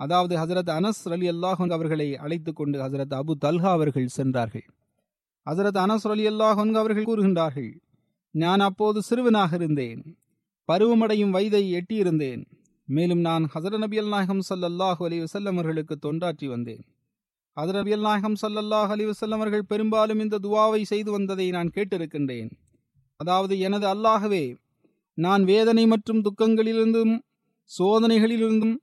அதாவது 0.00 0.34
ஹசரத் 0.36 0.72
அனஸ் 0.78 1.02
அலி 1.10 1.28
அல்லாஹு 1.30 1.70
அவர்களை 1.70 2.16
அழைத்து 2.16 2.52
கொண்டு 2.52 2.78
ஹசரத் 2.78 3.16
அபு 3.20 3.34
தல்ஹா 3.44 3.70
அவர்கள் 3.78 4.08
சென்றார்கள். 4.18 4.66
ஹசரத் 5.46 5.78
அனஸ் 5.82 6.06
அலி 6.12 6.24
அல்லாஹு 6.30 6.64
அவர்கள் 6.80 7.06
கூறுகின்றார்கள் 7.08 7.70
நான் 8.34 8.62
அப்போது 8.68 8.98
சிறுவனாக 9.02 9.54
இருந்தேன் 9.54 10.00
பருவமடையும் 10.68 11.34
வயதை 11.36 11.62
எட்டியிருந்தேன். 11.78 12.42
மேலும் 12.88 13.20
நான் 13.20 13.44
ஹசர 13.54 13.78
நபி 13.78 13.98
அல் 13.98 14.08
நாயகம் 14.08 14.42
சல்லல்லாஹு 14.48 15.00
அலி 15.06 15.18
வசல்லம் 15.22 15.56
அவர்களுக்கு 15.56 15.94
தொண்டாற்றி 16.06 16.46
வந்தேன். 16.46 16.82
ஹசர 17.56 17.74
நபி 17.80 17.92
அல் 17.96 18.06
நாயகம் 18.08 18.36
சல்லல்லாஹ் 18.42 18.90
அலி 18.94 19.04
வசல்லம் 19.04 19.40
அவர்கள் 19.40 19.68
பெரும்பாலும் 19.68 20.20
இந்த 20.20 20.40
துவாவை 20.42 20.82
செய்து 20.82 21.10
வந்ததை 21.10 21.50
நான் 21.50 21.74
கேட்டிருக்கின்றேன். 21.76 22.50
அதாவது 23.16 23.54
எனது 23.58 23.86
அல்லாகவே 23.94 24.44
நான் 25.18 25.42
வேதனை 25.44 25.86
மற்றும் 25.86 26.22
துக்கங்களிலிருந்தும் 26.26 27.14
சோதனைகளிலிருந்தும் 27.70 28.76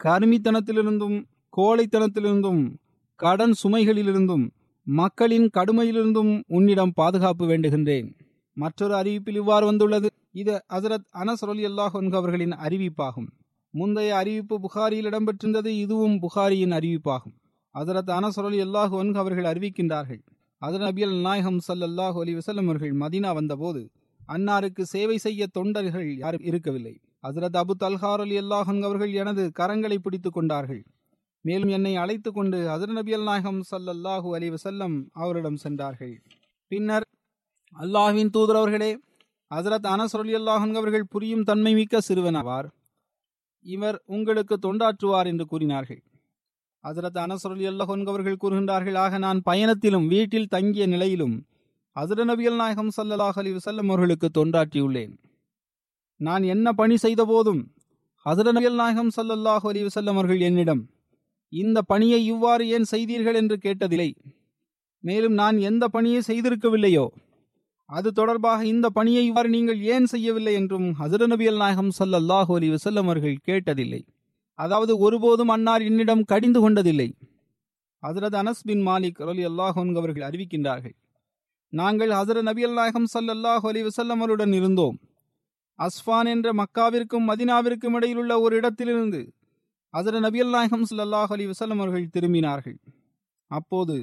கருமித்தனத்திலிருந்தும் 0.00 1.16
கோழைத்தனத்திலிருந்தும் 1.56 2.62
கடன் 3.20 3.54
சுமைகளிலிருந்தும் 3.62 4.46
மக்களின் 4.88 5.50
கடுமையிலிருந்தும் 5.54 6.42
உன்னிடம் 6.46 6.92
பாதுகாப்பு 6.94 7.46
வேண்டுகின்றேன். 7.46 8.06
மற்றொரு 8.56 8.94
அறிவிப்பில் 8.94 9.34
இவ்வாறு 9.34 9.66
வந்துள்ளது. 9.66 10.08
இது 10.32 10.64
ஹசரத் 10.74 11.08
அனஸ் 11.14 11.44
அலி 11.48 11.66
அல்லாஹ் 11.66 12.14
அவர்களின் 12.14 12.50
அறிவிப்பாகும். 12.50 13.28
முந்தைய 13.70 14.16
அறிவிப்பு 14.16 14.60
புகாரியில் 14.60 15.06
இடம்பெற்றிருந்தது 15.06 15.66
இதுவும் 15.66 16.18
புகாரியின் 16.20 16.72
அறிவிப்பாகும். 16.72 17.36
ஹசரத் 17.74 18.12
அனஸ் 18.18 18.40
அலி 18.44 18.62
அல்லாஹ் 18.62 19.14
அவர்கள் 19.14 19.44
அறிவிக்கின்றார்கள். 19.44 20.22
அதன் 20.58 20.80
நபியல் 20.80 21.20
நாயகம் 21.20 21.60
சல்லல்லாஹு 21.68 22.18
அலி 22.20 22.34
வசல்லம் 22.34 22.68
அவர்கள் 22.70 22.94
மதினா 22.96 23.34
வந்தபோது 23.34 23.90
அன்னாருக்கு 24.28 24.82
சேவை 24.82 25.16
செய்ய 25.16 25.46
தொண்டர்கள் 25.46 26.16
யாரும் 26.16 26.44
இருக்கவில்லை. 26.44 27.00
ஹசரத் 27.22 27.60
அபு 27.60 27.74
தல்ஹார் 27.84 28.20
அலி 28.20 28.38
அல்லாஹன் 28.40 28.82
அவர்கள் 28.82 29.12
எனது 29.12 29.50
கரங்களை 29.60 29.96
பிடித்துக் 29.96 30.32
கொண்டார்கள். 30.32 30.82
மேலும் 31.40 31.68
என்னை 31.68 31.96
அழைத்து 31.96 32.32
கொண்டு 32.32 32.58
ஹசரத் 32.68 32.96
நபியல் 32.98 33.22
நாயகம் 33.22 33.60
சல்லல்லாஹூ 33.70 34.34
அலி 34.34 34.50
வசல்லம் 34.50 35.06
அவரிடம் 35.12 35.56
சென்றார்கள். 35.56 36.22
பின்னர் 36.66 37.06
அல்லாஹ்வின் 37.76 38.30
தூதர் 38.30 38.56
அவர்களே 38.56 38.98
ஹசரத் 39.54 39.88
அனஸ் 39.94 40.16
அல்லாஹன் 40.16 40.74
அவர்கள் 40.74 41.04
புரியும் 41.04 41.42
தன்மை 41.42 41.74
மிக்க 41.74 42.00
சிறுவனாவார். 42.08 42.68
இவர் 43.60 44.02
உங்களுக்கு 44.04 44.56
தொண்டாற்றுவார் 44.66 45.26
என்று 45.26 45.46
கூறினார்கள். 45.46 46.02
ஹசரத் 46.84 47.18
அனஸ் 47.24 47.46
ரலியல்லாஹு 47.46 48.06
அவர்கள் 48.06 48.40
கூறுகின்றார்கள் 48.42 48.94
ஆக 48.94 49.18
நான் 49.18 49.40
பயணத்திலும் 49.44 50.06
வீட்டில் 50.06 50.46
தங்கிய 50.46 50.86
நிலையிலும் 50.86 51.46
ஹசர 51.96 52.24
நபியல் 52.24 52.56
நாயகம் 52.56 52.90
ஸல்லல்லாஹு 52.96 53.38
அலி 53.42 53.52
வசல்லம் 53.52 53.88
அவர்களுக்கு 53.88 54.28
தொண்டாற்றியுள்ளேன். 54.38 55.14
நான் 56.16 56.42
என்ன 56.42 56.72
பணி 56.72 56.96
செய்த 56.96 57.24
போதும் 57.24 57.74
ஹசர 58.26 58.52
நபியல் 58.52 58.78
நாயகம் 58.82 59.10
சல்லல்லாஹ் 59.16 59.66
அலி 59.70 59.82
வசல்லம் 59.82 60.18
அவர்கள் 60.20 60.40
என்னிடம் 60.40 60.82
இந்த 61.52 61.78
பணியை 61.90 62.20
இவ்வாறு 62.32 62.64
ஏன் 62.76 62.86
செய்தீர்கள் 62.92 63.38
என்று 63.40 63.56
கேட்டதில்லை. 63.64 64.10
மேலும் 65.04 65.34
நான் 65.40 65.56
எந்த 65.68 65.84
பணியை 65.94 66.20
செய்திருக்கவில்லையோ 66.28 67.06
அது 67.90 68.08
தொடர்பாக 68.12 68.60
இந்த 68.72 68.86
பணியை 68.96 69.22
இவ்வாறு 69.26 69.48
நீங்கள் 69.54 69.80
ஏன் 69.92 70.06
செய்யவில்லை 70.12 70.52
என்றும் 70.60 70.88
ஹசர 71.00 71.26
நபியல் 71.32 71.60
நாயகம் 71.62 71.92
ஸல்லல்லாஹு 71.98 72.52
அலி 72.56 72.68
வசல்லம் 72.74 73.06
அவர்கள் 73.08 73.36
கேட்டதில்லை. 73.48 74.00
அதாவது 74.58 74.92
ஒருபோதும் 74.98 75.52
அன்னார் 75.54 75.82
என்னிடம் 75.88 76.24
கடிந்து 76.32 76.60
கொண்டதில்லை. 76.64 77.08
ஹசரத் 78.02 78.36
அனஸ் 78.40 78.64
பின் 78.68 78.82
மாலிக் 78.88 79.20
அலி 79.30 79.44
அல்லாஹன் 79.50 79.92
அவர்கள் 80.00 80.26
அறிவிக்கின்றார்கள். 80.28 80.96
நாங்கள் 81.72 82.12
ஹசர 82.18 82.42
நபியல் 82.48 82.76
நாயகம் 82.80 83.08
ஸல்லல்லாஹு 83.14 83.64
அலி 83.70 83.80
வஸல்லம் 83.88 84.20
அவருடன் 84.24 84.54
இருந்தோம். 84.58 84.98
அஸ்ஃபான் 85.78 86.28
என்ற 86.34 86.48
மக்காவிற்கும் 86.60 87.28
மதினாவிற்கும் 87.30 87.96
இடையில் 87.98 88.20
உள்ள 88.22 88.32
ஒரு 88.44 88.54
இடத்திலிருந்து 88.60 89.20
ஹசரத் 89.94 90.24
நபியல் 90.24 90.50
நாயகம் 90.54 90.82
சல்லாஹ் 90.88 91.30
அலி 91.34 91.44
வசலம் 91.50 91.78
அவர்கள் 91.82 92.10
திரும்பினார்கள். 92.14 92.78
அப்போது 93.50 93.94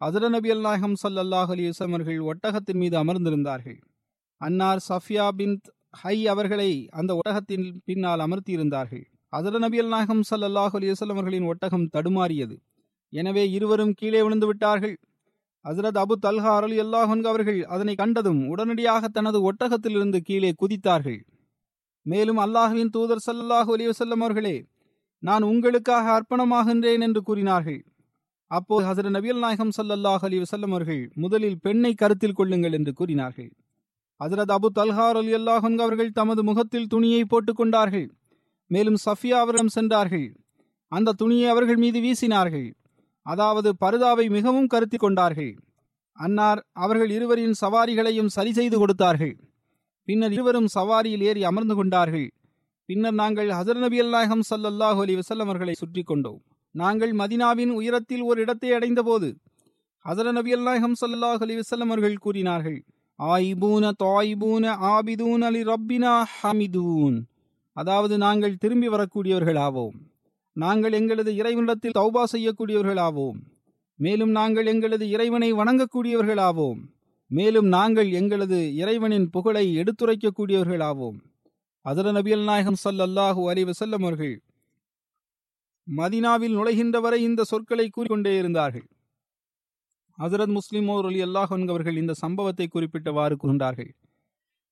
அதிர 0.00 0.28
நபியல் 0.34 0.64
நாயகம் 0.66 0.96
சல்லாஹ் 1.02 1.50
அலி 1.54 1.62
வசலம் 1.68 1.94
அவர்கள் 1.96 2.18
ஒட்டகத்தின் 2.30 2.78
மீது 2.82 2.96
அமர்ந்திருந்தார்கள். 3.02 3.78
அன்னார் 4.40 4.82
சஃபியா 4.88 5.26
பின் 5.38 5.54
ஹை 6.00 6.16
அவர்களை 6.32 6.68
அந்த 6.98 7.10
ஒட்டகத்தின் 7.18 7.64
பின்னால் 7.88 8.22
அமர்த்தியிருந்தார்கள். 8.26 9.04
அதிர 9.28 9.60
நபியல் 9.64 9.90
நாயகம் 9.94 10.20
சல்லாஹ் 10.30 10.74
அலி 10.78 10.88
வசலம் 10.92 11.18
அவர்களின் 11.18 11.46
ஒட்டகம் 11.52 11.86
தடுமாறியது. 11.94 12.56
எனவே 13.12 13.44
இருவரும் 13.50 13.94
கீழே 14.00 14.20
விழுந்து 14.22 14.48
விட்டார்கள். 14.50 14.94
ஹசரத் 15.64 16.00
அபு 16.02 16.14
தல்ஹா 16.26 16.52
அலி 16.64 16.76
அல்லாஹன் 16.84 17.24
அவர்கள் 17.30 17.60
அதனை 17.76 17.94
கண்டதும் 17.94 18.42
உடனடியாக 18.48 19.08
தனது 19.08 19.40
ஒட்டகத்திலிருந்து 19.48 20.20
கீழே 20.28 20.52
குதித்தார்கள். 20.62 21.20
மேலும் 22.06 22.42
அல்லாஹுவின் 22.46 22.92
தூதர் 22.96 23.24
ஸல்லல்லாஹு 23.28 23.72
அலி 23.76 23.86
வசல்லம் 23.90 24.24
அவர்களே 24.26 24.54
நான் 25.20 25.42
உங்களுக்காக 25.42 26.06
அர்ப்பணமாகின்றேன் 26.12 27.00
என்று 27.00 27.22
கூறினார்கள். 27.22 27.86
அப்போது 28.46 28.86
ஹசர 28.86 29.04
நபியல் 29.04 29.38
நாயகம் 29.38 29.70
சல்லல்லாஹ் 29.76 30.18
அலி 30.20 30.38
வசல்லம் 30.38 30.70
அவர்கள் 30.70 31.12
முதலில் 31.14 31.60
பெண்ணை 31.60 31.94
கருத்தில் 31.94 32.32
கொள்ளுங்கள் 32.32 32.72
என்று 32.72 32.92
கூறினார்கள். 32.92 33.52
ஹசரத் 34.24 34.54
அபு 34.56 34.66
தல்ஹார் 34.74 35.16
அலி 35.16 35.34
அல்லாஹன் 35.34 35.78
அவர்கள் 35.78 36.10
தமது 36.10 36.44
முகத்தில் 36.44 36.86
துணியை 36.86 37.24
போட்டுக் 37.24 37.56
கொண்டார்கள். 37.56 38.14
மேலும் 38.66 38.96
சஃபியா 39.04 39.38
அவரிடம் 39.44 39.68
சென்றார்கள். 39.68 40.40
அந்த 40.88 41.12
துணியை 41.12 41.48
அவர்கள் 41.48 41.76
மீது 41.76 42.00
வீசினார்கள். 42.00 42.74
அதாவது 43.22 43.74
பருதாவை 43.80 44.30
மிகவும் 44.30 44.66
கருத்தி 44.66 44.96
கொண்டார்கள். 44.96 45.58
அன்னார் 46.12 46.66
அவர்கள் 46.72 47.10
இருவரின் 47.10 47.54
சவாரிகளையும் 47.60 48.26
சரி 48.26 48.52
செய்து 48.52 48.78
கொடுத்தார்கள். 48.78 49.34
பின்னர் 50.04 50.32
இருவரும் 50.32 50.66
சவாரியில் 50.74 51.20
ஏறி 51.20 51.44
அமர்ந்து 51.44 51.74
கொண்டார்கள். 51.74 52.30
பின்னர் 52.90 53.18
நாங்கள் 53.20 53.50
ஹசர் 53.56 53.78
நபி 53.82 53.98
அல்லாஹம் 54.04 54.40
சல்லல்லாஹு 54.48 55.00
அலி 55.02 55.14
வசல்லம் 55.18 55.50
அவர்களை 55.50 55.74
சுற்றி 55.80 56.02
கொண்டோம். 56.02 56.38
நாங்கள் 56.74 57.12
மதினாவின் 57.20 57.72
உயரத்தில் 57.76 58.24
ஒரு 58.28 58.38
இடத்தை 58.44 58.70
அடைந்தபோது 58.76 59.28
ஹசர 60.04 60.32
நபி 60.38 60.52
அல்லாஹம் 60.56 60.96
சல்லாஹ் 61.02 61.44
அலி 61.46 61.56
வசல்லம் 61.60 61.92
அவர்கள் 61.92 62.16
கூறினார்கள் 62.24 62.78
ஆயிபூன 63.18 63.92
தாயிபூன 64.02 64.74
ஆபிதூன் 64.94 65.44
அலி 65.50 65.62
ரப்பினா 65.70 66.14
ஹமிதூன். 66.34 67.16
அதாவது 67.76 68.18
நாங்கள் 68.24 68.58
திரும்பி 68.64 68.90
வரக்கூடியவர்கள் 68.96 69.60
ஆவோம். 69.66 69.96
நாங்கள் 70.56 70.98
எங்களது 71.02 71.30
இறைவனிடத்தில் 71.40 71.98
தௌபா 72.00 72.26
செய்யக்கூடியவர்கள் 72.34 73.02
ஆவோம். 73.06 73.40
மேலும் 73.98 74.34
நாங்கள் 74.40 74.66
எங்களது 74.74 75.06
இறைவனை 75.14 75.52
வணங்கக்கூடியவர்கள் 75.62 76.44
ஆவோம். 76.50 76.80
மேலும் 77.38 77.70
நாங்கள் 77.78 78.12
எங்களது 78.22 78.60
இறைவனின் 78.82 79.30
புகழை 79.36 79.66
எடுத்துரைக்கக்கூடியவர்கள் 79.82 80.84
ஆவோம். 80.92 81.18
அதர 81.84 82.08
நபியல் 82.16 82.44
நாயகம் 82.44 82.76
சல்லல்லாஹூ 82.84 83.42
அலி 83.48 83.62
வசல்லம் 83.64 84.02
அவர்கள் 84.06 84.42
மதினாவில் 85.96 86.54
நுழைகின்ற 86.56 87.00
வரை 87.00 87.22
இந்த 87.22 87.44
சொற்களை 87.44 87.88
கூறிக்கொண்டே 87.88 88.38
இருந்தார்கள். 88.38 88.84
ஹசரத் 90.18 90.52
முஸ்லிம் 90.58 90.88
ஓர் 90.88 91.04
அலி 91.04 91.22
அல்லாஹ் 91.24 91.54
என்பவர்கள் 91.58 91.96
இந்த 91.96 92.12
சம்பவத்தை 92.14 92.68
குறிப்பிட்டவாறு 92.74 93.36
கூறினார்கள் 93.36 93.90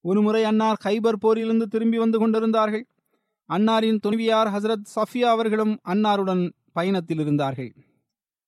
ஒருமுறை 0.01 0.45
அன்னார் 0.45 0.83
ஹைபர் 0.85 1.23
போரிலிருந்து 1.23 1.63
திரும்பி 1.63 1.99
வந்து 1.99 2.19
கொண்டிருந்தார்கள். 2.19 2.85
அன்னாரின் 3.49 3.99
துணைவியார் 3.99 4.49
ஹசரத் 4.49 4.87
சஃபியா 4.97 5.29
அவர்களும் 5.37 5.75
அன்னாருடன் 5.85 6.53
பயணத்தில் 6.73 7.19
இருந்தார்கள். 7.19 7.73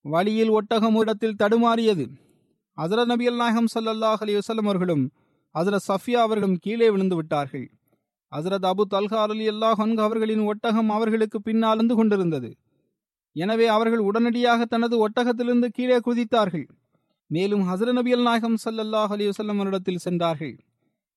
வழியில் 0.05 0.49
ஒட்டகம் 0.49 0.97
இடத்தில் 0.97 1.39
தடுமாறியது. 1.39 2.05
ஹசரத் 2.77 3.05
நபி 3.05 3.37
நாயகம் 3.37 3.73
சல்லாஹ் 3.75 4.23
அலி 4.27 4.35
வசல்லம் 4.35 4.71
அவர்களும் 4.73 5.05
ஹசரத் 5.55 5.89
சஃபியா 5.89 6.21
அவர்களும் 6.27 6.57
கீழே 6.57 6.91
விழுந்து 6.91 7.17
விட்டார்கள். 7.17 7.67
ஹசரத் 8.33 8.67
அபு 8.71 8.83
தல்ஹா 8.95 9.21
அலி 9.27 9.47
அல்லாஹ் 9.49 9.81
அவர்களின் 10.07 10.41
ஒட்டகம் 10.41 10.91
அவர்களுக்கு 10.91 11.39
பின்னால் 11.41 11.77
வந்து 11.77 11.95
கொண்டிருந்தது. 11.95 12.51
எனவே 13.33 13.67
அவர்கள் 13.67 13.99
உடனடியாக 13.99 14.65
தனது 14.65 15.09
ஒட்டகத்திலிருந்து 15.09 15.69
கீழே 15.77 15.99
குதித்தார்கள். 16.07 16.67
மேலும் 17.27 17.63
ஹசர 17.69 17.93
நபி 17.93 18.13
நாயகம் 18.17 18.57
சல்லல்லாஹ் 18.65 19.13
அலி 19.17 19.25
வசல்லம் 19.31 19.59
அவரிடத்தில் 19.61 20.03
சென்றார்கள். 20.07 20.55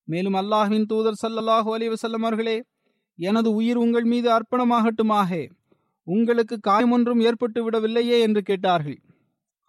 மேலும் 0.08 0.34
அல்லாஹின் 0.34 0.86
தூதர் 0.86 1.22
சல்லல்லாஹு 1.24 1.70
அலி 1.76 1.88
வசல்லம் 1.90 2.26
அவர்களே 2.28 2.58
எனது 3.16 3.50
உயிர் 3.54 3.78
உங்கள் 3.78 4.04
மீது 4.04 4.30
அர்ப்பணமாகட்டுமாக. 4.38 5.32
உங்களுக்கு 6.08 6.56
காயம் 6.60 6.92
ஒன்றும் 6.92 7.20
ஏற்பட்டு 7.20 7.60
விடவில்லையே 7.66 8.18
என்று 8.20 8.42
கேட்டார்கள். 8.42 9.00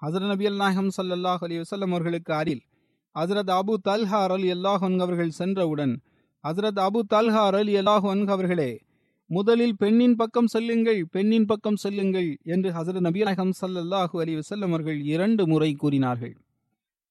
ஹசர 0.03 0.23
நபி 0.33 0.51
நாயகம் 0.51 0.91
சல்லல்லாஹ் 0.97 1.43
அலி 1.47 1.59
வசல்லம் 1.59 1.93
அவர்களுக்கு 1.93 2.33
அருகில் 2.35 2.63
ஹசரத் 3.17 3.53
அபு 3.61 3.75
தல்ஹார் 3.89 4.33
அலி 4.37 4.49
அல்லாஹன் 4.51 4.99
அவர்கள் 4.99 5.31
சென்றவுடன் 5.31 5.95
ஹசரத் 6.45 6.81
அபு 6.87 7.01
தல்ஹார் 7.13 7.57
அலி 7.59 7.75
அல்லாஹன் 7.77 8.23
அவர்களே 8.29 8.71
முதலில் 9.27 9.77
பெண்ணின் 9.77 10.17
பக்கம் 10.17 10.47
செல்லுங்கள் 10.47 11.07
பெண்ணின் 11.11 11.45
பக்கம் 11.45 11.77
செல்லுங்கள் 11.77 12.37
என்று 12.45 12.71
ஹசரத் 12.71 13.05
நபி 13.07 13.21
நாயகம் 13.23 13.53
சல்லல்லாஹு 13.61 14.17
அலி 14.23 14.33
வசல்லம் 14.37 14.73
அவர்கள் 14.73 14.99
இரண்டு 15.05 15.47
முறை 15.47 15.73
கூறினார்கள். 15.73 16.35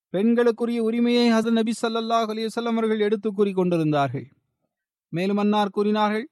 பெண்களுக்குரிய 0.09 0.83
உரிமையை 0.83 1.31
ஹசரத் 1.31 1.57
நபி 1.59 1.73
சல்லல்லாஹ் 1.81 2.29
அலி 2.33 2.43
வசல்லம் 2.45 2.77
அவர்கள் 2.79 2.99
எடுத்து 2.99 3.31
கூறி 3.31 3.51
கொண்டிருந்தார்கள். 3.51 4.27
மேலும் 5.09 5.37
அன்னார் 5.37 5.69
கூறினார்கள் 5.69 6.27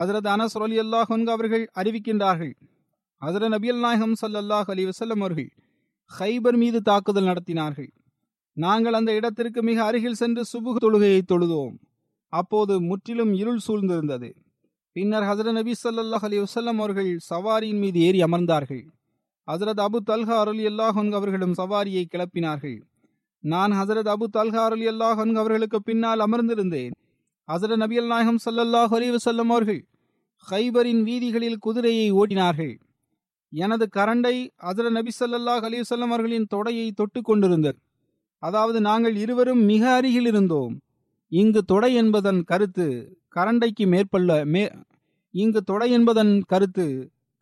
ஹசரத் 0.00 0.28
அனஸ் 0.34 0.56
அலி 0.60 0.78
அல்லாஹ் 0.78 1.26
அவர்கள் 1.26 1.70
அறிவிக்கின்றார்கள் 1.74 2.52
ஹசரத் 3.22 3.54
நபியல் 3.54 3.78
நாயகம் 3.78 4.16
சல்லல்லாஹ் 4.22 4.70
அலி 4.74 4.84
வசல்லம் 4.84 5.22
அவர்கள் 5.24 5.50
ஹைபர் 6.18 6.56
மீது 6.56 6.80
தாக்குதல் 6.82 7.24
நடத்தினார்கள். 7.24 7.90
நாங்கள் 8.56 8.92
அந்த 8.92 9.14
இடத்திற்கு 9.14 9.62
மிக 9.62 9.84
அருகில் 9.84 10.20
சென்று 10.22 10.44
சுபுக 10.52 10.76
தொழுகையை 10.82 11.22
தொழுதோம். 11.28 11.76
அப்போது 12.30 12.80
முற்றிலும் 12.80 13.32
இருள் 13.34 13.60
சூழ்ந்திருந்தது. 13.66 14.34
பின்னர் 14.92 15.22
ஹசரத் 15.22 15.52
நபி 15.52 15.72
சல்லாஹ் 15.84 16.24
அலி 16.28 16.38
வசல்லம் 16.38 16.78
அவர்கள் 16.78 17.18
சவாரியின் 17.30 17.78
மீது 17.78 18.00
ஏறி 18.00 18.20
அமர்ந்தார்கள். 18.22 18.84
ஹசரத் 19.46 19.84
அபு 19.86 19.98
தல்ஹா 20.06 20.38
அருள் 20.38 20.58
அல்லாஹன் 20.58 21.12
அவர்களும் 21.12 21.54
சவாரியை 21.56 22.04
கிளப்பினார்கள். 22.10 22.82
நான் 23.38 23.72
ஹசரத் 23.72 24.12
அபு 24.14 24.26
தல்ஹா 24.32 24.64
அருள் 24.64 24.80
அல்லாஹன் 24.80 25.34
அவர்களுக்கு 25.34 25.82
பின்னால் 25.82 26.18
அமர்ந்திருந்தேன். 26.18 26.90
ஹசரத் 27.52 27.80
நபியல் 27.82 28.06
நாயகம் 28.06 28.38
சல்லல்லாஹ் 28.44 28.94
அலி 28.94 29.10
வசல்லம் 29.10 29.50
அவர்கள் 29.50 29.86
ஹைபரின் 30.50 31.02
வீதிகளில் 31.02 31.58
குதிரையை 31.58 32.12
ஓட்டினார்கள். 32.12 32.78
எனது 33.52 33.88
கரண்டை 33.96 34.48
ஹசரத் 34.62 34.90
நபி 34.90 35.10
சல்லாஹ் 35.20 35.64
அலி 35.64 35.80
வல்லம் 35.80 36.10
அவர்களின் 36.10 36.46
தொடையை 36.54 36.90
தொட்டு 36.90 37.22
கொண்டிருந்தது. 37.22 37.78
அதாவது 38.38 38.80
நாங்கள் 38.80 39.16
இருவரும் 39.16 39.62
மிக 39.62 39.94
அருகில் 39.94 40.26
இருந்தோம். 40.26 40.80
இங்கு 41.32 41.60
தொடை 41.62 41.94
என்பதன் 41.94 42.42
கருத்து 42.42 42.86
கரண்டைக்கு 43.36 43.84
மேற்பள்ள 43.86 44.44
மே 44.44 44.62
இங்கு 45.34 45.60
தொடை 45.62 45.90
என்பதன் 45.90 46.32
கருத்து 46.42 46.86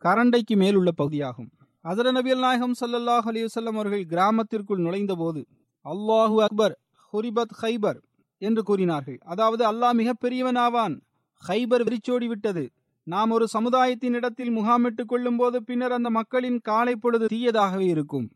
கரண்டைக்கு 0.01 0.55
மேலுள்ள 0.55 0.89
பகுதியாகும். 0.91 1.49
ஹசர 1.85 2.07
நபியல் 2.17 2.39
நாயகம் 2.39 2.75
சல்லல்லாஹ் 2.81 3.27
அலிவசல்லம் 3.31 3.77
அவர்கள் 3.79 4.03
கிராமத்திற்குள் 4.05 4.83
நுழைந்த 4.85 5.13
போது 5.15 5.41
அல்லாஹு 5.85 6.37
அக்பர் 6.45 6.75
ஹுரிபத் 7.13 7.55
ஹைபர் 7.61 7.99
என்று 8.41 8.63
கூறினார்கள். 8.63 9.17
அதாவது 9.25 9.63
அல்லாஹ் 9.71 9.97
மிகப்பெரியவனாவான். 10.01 10.95
ஹைபர் 11.43 11.85
விரிச்சோடி 11.87 12.27
விட்டது. 12.27 12.63
நாம் 13.07 13.31
ஒரு 13.31 13.47
சமுதாயத்தின் 13.47 14.13
இடத்தில் 14.13 14.55
முகாமிட்டுக் 14.57 15.11
கொள்ளும் 15.11 15.37
போது 15.37 15.63
பின்னர் 15.63 15.91
அந்த 15.91 16.09
மக்களின் 16.09 16.59
காலை 16.61 16.95
பொழுது 16.95 17.25
தீயதாகவே 17.25 17.87
இருக்கும். 17.87 18.27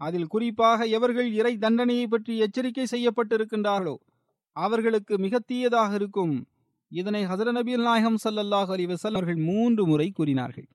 அதில் 0.00 0.26
குறிப்பாக 0.26 0.86
எவர்கள் 0.86 1.32
இறை 1.32 1.54
தண்டனையை 1.56 2.06
பற்றி 2.06 2.34
எச்சரிக்கை 2.38 2.86
செய்யப்பட்டிருக்கின்றார்களோ 2.90 3.96
அவர்களுக்கு 4.56 5.18
மிக 5.18 5.38
தீயதாக 5.38 5.94
இருக்கும். 5.94 6.34
இதனை 6.92 7.26
ஹசரத் 7.26 7.56
நபியல் 7.58 7.82
நாயகம் 7.82 8.16
சல்லல்லாஹ் 8.24 8.70
அலி 8.70 8.86
வசல் 8.86 9.16
அவர்கள் 9.18 9.36
மூன்று 9.36 9.86
முறை 9.86 10.10
கூறினார்கள். 10.10 10.68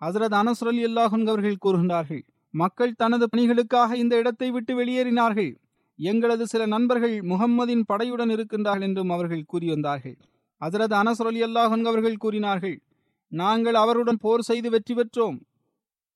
ஹசரத் 0.00 0.36
அனஸ் 0.40 0.62
அலி 0.66 0.84
அல்லாஹன் 0.84 1.26
அவர்கள் 1.26 1.62
கூறுகின்றார்கள் 1.64 2.22
மக்கள் 2.54 2.92
தனது 2.92 3.26
பணிகளுக்காக 3.36 3.92
இந்த 3.92 4.14
இடத்தை 4.16 4.50
விட்டு 4.50 4.72
வெளியேறினார்கள். 4.84 5.52
எங்களது 5.98 6.46
சில 6.46 6.66
நண்பர்கள் 6.66 7.14
முகம்மதின் 7.20 7.84
படையுடன் 7.92 8.32
இருக்கின்றார்கள் 8.36 8.82
என்றும் 8.82 9.10
அவர்கள் 9.10 9.44
கூறி 9.46 9.68
வந்தார்கள். 9.68 10.16
ஹசரத் 10.60 10.94
அனஸ் 11.00 11.22
அலி 11.26 11.42
அல்லாஹன் 11.42 11.84
அவர்கள் 11.84 12.16
கூறினார்கள் 12.16 12.76
நாங்கள் 13.32 13.74
அவருடன் 13.74 14.20
போர் 14.20 14.40
செய்து 14.40 14.70
வெற்றி 14.70 14.94
பெற்றோம். 14.94 15.38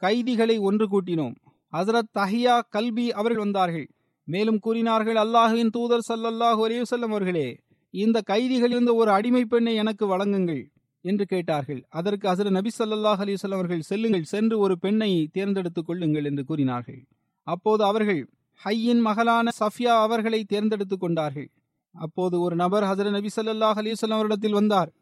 கைதிகளை 0.02 0.56
ஒன்று 0.58 0.86
கூட்டினோம். 0.88 1.36
ஹசரத் 1.72 2.10
தஹியா 2.18 2.54
கல்பி 2.76 3.06
அவர்கள் 3.10 3.42
வந்தார்கள். 3.42 3.86
மேலும் 4.24 4.58
கூறினார்கள் 4.58 5.16
அல்லாஹுவின் 5.16 5.70
தூதர் 5.70 6.06
சல்லல்லாஹு 6.08 6.60
அலையுசல்லம் 6.66 7.14
அவர்களே 7.14 7.58
இந்த 7.90 8.22
கைதிகளிலிருந்து 8.30 8.94
ஒரு 8.94 9.10
அடிமை 9.10 9.44
பெண்ணை 9.44 9.74
எனக்கு 9.74 10.16
வழங்குங்கள் 10.16 10.62
என்று 11.00 11.24
கேட்டார்கள். 11.26 11.84
அதற்கு 11.88 12.28
அசர 12.28 12.50
நபி 12.50 12.70
சல்லாஹ் 12.78 13.20
அலிசல்லம் 13.24 13.60
அவர்கள் 13.60 13.80
செல்லுங்கள் 13.80 14.22
சென்று 14.22 14.58
ஒரு 14.58 14.78
பெண்ணை 14.78 15.28
தேர்ந்தெடுத்துக் 15.32 15.86
கொள்ளுங்கள் 15.86 16.24
என்று 16.24 16.44
கூறினார்கள். 16.44 17.06
அப்போது 17.42 17.84
அவர்கள் 17.84 18.28
ஹையின் 18.64 19.00
மகளான 19.00 19.50
சஃபியா 19.60 19.94
அவர்களை 20.00 20.44
தேர்ந்தெடுத்துக் 20.44 21.00
கொண்டார்கள். 21.00 21.50
அப்போது 21.92 22.40
ஒரு 22.40 22.56
நபர் 22.56 22.82
ஹசர 22.82 23.10
நபி 23.10 23.28
சல்லாஹ் 23.36 23.78
அலைஹி 23.80 24.10
அவரிடத்தில் 24.10 24.52
வந்தார். 24.52 24.92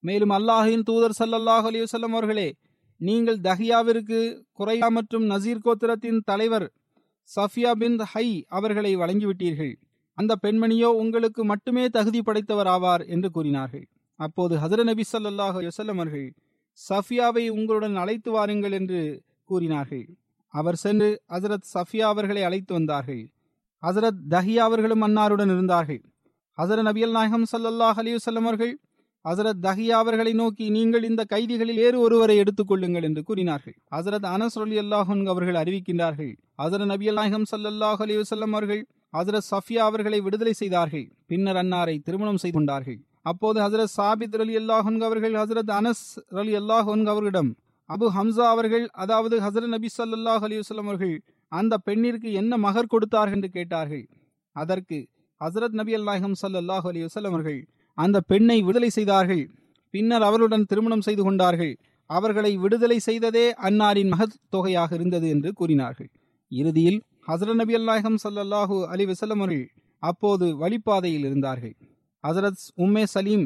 மேலும் 0.00 0.30
அல்லாஹின் 0.30 0.82
தூதர் 0.82 1.18
சல்லல்லாஹ் 1.18 1.66
அலைஹி 1.66 1.86
அவர்களே 2.02 2.54
நீங்கள் 2.96 3.40
தஹியாவிற்கு 3.40 4.42
குரையா 4.58 4.88
மற்றும் 4.88 5.30
நசீர் 5.30 5.64
கோத்திரத்தின் 5.64 6.20
தலைவர் 6.24 6.72
சஃபியா 7.36 7.72
பின் 7.72 7.98
ஹை 7.98 8.44
அவர்களை 8.48 8.96
வழங்கிவிட்டீர்கள். 8.96 9.74
அந்த 10.14 10.36
பெண்மணியோ 10.42 10.84
உங்களுக்கு 10.84 11.44
மட்டுமே 11.44 11.88
தகுதி 11.88 12.22
படைத்தவர் 12.22 12.66
ஆவார் 12.66 13.08
என்று 13.08 13.30
கூறினார்கள். 13.30 13.88
அப்போது 14.16 14.56
ஹசர 14.56 14.82
நபி 14.84 15.04
சல்லாஹ் 15.12 15.56
அலைஹி 15.60 15.70
அவர்கள் 15.76 16.34
சஃபியாவை 16.88 17.48
உங்களுடன் 17.48 17.96
அழைத்து 17.96 18.30
வாருங்கள் 18.30 18.72
என்று 18.72 19.22
கூறினார்கள். 19.44 20.08
அவர் 20.48 20.76
சென்று 20.76 21.22
ஹசரத் 21.28 21.68
சஃபியா 21.74 22.00
அவர்களை 22.00 22.42
அழைத்து 22.42 22.74
வந்தார்கள். 22.74 23.30
ஹசரத் 23.82 24.20
தஹியா 24.30 24.56
அவர்களும் 24.56 25.02
அன்னாருடன் 25.02 25.46
இருந்தார்கள். 25.46 26.02
ஹசரத் 26.58 26.86
நபியல் 26.88 27.10
நாயகம் 27.10 27.46
சல்லாஹ் 27.52 27.98
அலைஹி 28.02 28.36
அவர்கள் 28.36 28.80
ஹசரத் 29.24 29.62
தஹியா 29.62 29.96
அவர்களை 30.02 30.32
நோக்கி 30.32 30.70
நீங்கள் 30.70 31.02
இந்த 31.02 31.22
கைதிகளில் 31.24 31.76
வேறு 31.76 32.00
ஒருவரை 32.00 32.36
எடுத்துக் 32.36 32.68
கொள்ளுங்கள் 32.68 33.02
என்று 33.02 33.22
கூறினார்கள். 33.22 33.76
ஹசரத் 33.96 34.26
அனஸ் 34.34 34.58
அலி 34.64 34.78
அல்லாஹன் 34.78 35.24
அவர்கள் 35.26 35.54
அறிவிக்கின்றார்கள் 35.54 36.32
ஹசரத் 36.62 36.90
நபியல் 36.92 37.18
நாயகம் 37.20 37.46
சல்லாஹ் 37.50 38.02
அலி 38.04 38.16
வஸல்லம் 38.16 38.54
அவர்கள் 38.56 38.82
ஹசரத் 39.12 39.48
சஃபியா 39.50 39.82
அவர்களை 39.90 40.20
விடுதலை 40.20 40.52
செய்தார்கள் 40.52 41.06
பின்னர் 41.26 41.56
அன்னாரை 41.56 41.96
திருமணம் 42.02 42.36
செய்து 42.36 42.56
கொண்டார்கள். 42.56 42.98
அப்போது 43.22 43.58
ஹசரத் 43.60 43.94
சாபித் 43.96 44.36
அலி 44.44 44.56
அல்லாஹன் 44.56 45.00
அவர்கள் 45.00 45.32
ஹசரத் 45.32 45.72
அனஸ் 45.78 46.06
அலி 46.42 46.52
அல்லாஹன் 46.56 47.04
அவர்களிடம் 47.06 47.50
அபு 47.88 48.06
ஹம்சா 48.16 48.46
அவர்கள் 48.54 48.88
அதாவது 48.92 49.40
ஹசரத் 49.40 49.74
நபி 49.74 49.88
சல்லாஹ் 49.98 50.44
அலி 50.46 50.56
வஸல்லம் 50.58 50.88
அவர்கள் 50.90 51.14
அந்த 51.52 51.74
பெண்ணிற்கு 51.78 52.32
என்ன 52.32 52.56
மகர் 52.56 52.86
கொடுத்தார்கள்? 52.86 53.36
என்று 53.36 53.48
கேட்டார்கள். 53.48 54.04
அதற்கு 54.56 54.98
ஹசரத் 55.40 55.76
நபி 55.80 55.92
அல்லாஹம் 55.96 56.36
சல்லாஹ் 56.42 56.86
அலி 56.90 57.02
வஸல்லம் 57.04 57.34
அவர்கள் 57.36 57.60
அந்த 57.98 58.20
பெண்ணை 58.20 58.56
விடுதலை 58.60 58.88
செய்தார்கள். 58.88 59.42
பின்னர் 59.94 60.22
அவருடன் 60.22 60.64
திருமணம் 60.64 61.00
செய்து 61.00 61.22
கொண்டார்கள். 61.22 61.72
அவர்களை 62.10 62.56
விடுதலை 62.56 62.98
செய்ததே 62.98 63.46
அன்னாரின் 63.62 64.10
மகத் 64.10 64.36
தொகையாக 64.48 64.94
இருந்தது 64.94 65.28
என்று 65.28 65.50
கூறினார்கள். 65.52 66.10
இறுதியில் 66.52 66.98
ஹசரத் 67.26 67.54
நபி 67.54 67.74
அல்லாஹம் 67.76 68.16
ஸல்லல்லாஹு 68.24 68.76
அலி 68.86 69.04
வஸல்லம் 69.04 69.40
அவர்கள் 69.40 69.64
அப்போது 70.02 70.46
வழிப்பாதையில் 70.60 71.24
இருந்தார்கள். 71.30 71.74
ஹசரத் 72.22 72.62
உம்மே 72.76 73.04
சலீம் 73.14 73.44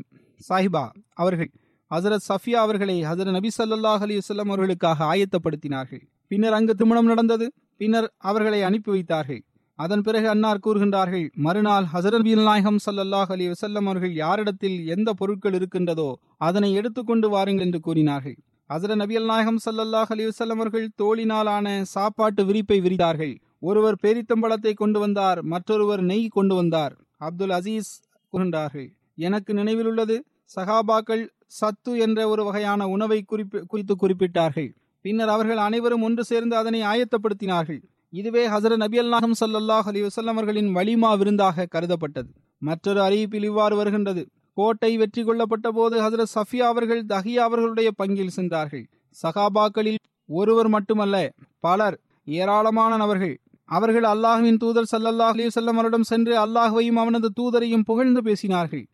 சாஹிபா 0.49 0.85
அவர்கள் 1.15 1.51
ஹசரத் 1.91 2.27
சஃபியா 2.29 2.61
அவர்களை 2.67 2.97
ஹசரத் 3.03 3.37
நபி 3.39 3.51
சல்லாஹ் 3.59 4.05
அலி 4.07 4.19
வல்லம் 4.19 4.51
அவர்களுக்காக 4.55 5.01
ஆயத்தப்படுத்தினார்கள். 5.13 6.05
பின்னர் 6.29 6.53
அங்கு 6.53 6.75
திருமணம் 6.75 7.11
நடந்தது. 7.13 7.47
பின்னர் 7.77 8.09
அவர்களை 8.31 8.61
அனுப்பி 8.63 8.91
வைத்தார்கள். 8.91 9.43
அதன் 9.83 10.03
பிறகு 10.07 10.27
அன்னார் 10.29 10.63
கூறுகின்றார்கள் 10.65 11.27
மறுநாள் 11.45 11.87
ஹசரத் 11.93 12.23
நபி 12.23 12.33
நாயகம் 12.49 12.81
சல்லல்லாஹ் 12.87 13.31
அலி 13.35 13.45
வசல்லம் 13.49 13.87
அவர்கள் 13.91 14.13
யாரிடத்தில் 14.15 14.79
எந்த 14.95 15.11
பொருட்கள் 15.21 15.55
இருக்கின்றதோ 15.59 16.09
அதனை 16.49 16.71
எடுத்துக்கொண்டு 16.81 17.29
வாருங்கள் 17.35 17.67
என்று 17.67 17.81
கூறினார்கள். 17.81 18.37
ஹசரத் 18.71 19.01
நபியல் 19.03 19.29
நாயகம் 19.31 19.61
சல்லல்லாஹ் 19.65 20.13
அலி 20.15 20.25
வசல்லம் 20.27 20.61
அவர்கள் 20.61 20.87
தோளினாலான 21.03 21.67
சாப்பாட்டு 21.95 22.43
விரிப்பை 22.51 22.79
விரித்தார்கள். 22.87 23.35
ஒருவர் 23.61 23.97
பேரித்தம்பழத்தை 24.03 24.73
கொண்டு 24.75 24.99
வந்தார் 24.99 25.41
மற்றொருவர் 25.53 26.03
நெய் 26.11 26.29
கொண்டு 26.37 26.55
வந்தார். 26.55 26.95
அப்துல் 27.27 27.55
அசீஸ் 27.59 27.93
கூறுகின்றார்கள் 28.33 28.89
எனக்கு 29.29 29.53
நினைவில் 29.61 29.89
உள்ளது 29.93 30.17
சகாபாக்கள் 30.57 31.25
சத்து 31.61 31.93
என்ற 32.07 32.29
ஒரு 32.29 32.45
வகையான 32.45 32.83
உணவை 32.89 33.19
குறிப்பு 33.23 33.59
குறித்து 33.67 33.97
குறிப்பிட்டார்கள். 34.03 34.71
பின்னர் 35.05 35.33
அவர்கள் 35.35 35.61
அனைவரும் 35.67 36.05
ஒன்று 36.09 36.23
சேர்ந்து 36.25 36.55
அதனை 36.57 36.81
ஆயத்தப்படுத்தினார்கள். 36.93 37.81
இதுவே 38.13 38.49
ஹசரத் 38.49 38.77
நபி 38.77 38.99
அல்லாஹம் 39.01 39.35
சல்லாஹ் 39.41 39.87
அலி 39.91 40.01
வசல்லம் 40.03 40.35
அவர்களின் 40.35 40.77
வலிமா 40.77 41.19
விருந்தாக 41.19 41.67
கருதப்பட்டது. 41.75 42.31
மற்றொரு 42.59 43.01
அறிவிப்பில் 43.01 43.43
இவ்வாறு 43.43 43.77
வருகின்றது. 43.77 44.23
கோட்டை 44.57 44.97
வெற்றி 44.97 45.23
கொள்ளப்பட்ட 45.25 45.71
போது 45.71 45.95
ஹசரத் 46.03 46.33
சஃபியா 46.35 46.67
அவர்கள் 46.73 47.01
தஹியா 47.05 47.45
அவர்களுடைய 47.49 47.91
பங்கில் 47.99 48.35
சென்றார்கள். 48.39 48.85
சகாபாக்களில் 49.23 49.97
ஒருவர் 50.29 50.69
மட்டுமல்ல 50.69 51.33
பலர் 51.61 51.97
ஏராளமான 52.25 52.97
நபர்கள். 52.97 53.35
அவர்கள் 53.65 54.03
அல்லாஹுவின் 54.03 54.57
தூதர் 54.57 54.91
சல்லல்லாஹ் 54.93 55.35
அலி 55.37 55.47
வல்லம் 55.47 55.81
அவரிடம் 55.81 56.03
சென்று 56.03 56.35
அல்லாஹுவையும் 56.47 57.01
அவனது 57.05 57.31
தூதரையும் 57.41 57.87
புகழ்ந்து 57.87 58.21
பேசினார்கள். 58.21 58.85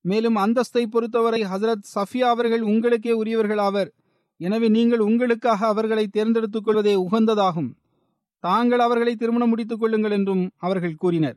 மேலும் 0.00 0.36
அந்தஸ்தை 0.36 0.84
பொறுத்தவரை 0.86 1.42
ஹசரத் 1.42 1.86
சஃபியா 1.94 2.28
அவர்கள் 2.34 2.62
உங்களுக்கே 2.62 3.12
உரியவர்கள் 3.12 3.58
ஆவர். 3.58 3.92
எனவே 4.36 4.68
நீங்கள் 4.68 4.98
உங்களுக்காக 4.98 5.66
அவர்களை 5.66 6.06
தேர்ந்தெடுத்துக் 6.06 6.64
கொள்வதே 6.64 6.94
உகந்ததாகும். 6.94 7.70
தாங்கள் 8.46 8.78
அவர்களை 8.78 9.12
திருமணம் 9.16 9.48
முடித்துக் 9.48 9.80
கொள்ளுங்கள் 9.80 10.10
என்றும் 10.10 10.50
அவர்கள் 10.56 11.00
கூறினர். 11.02 11.36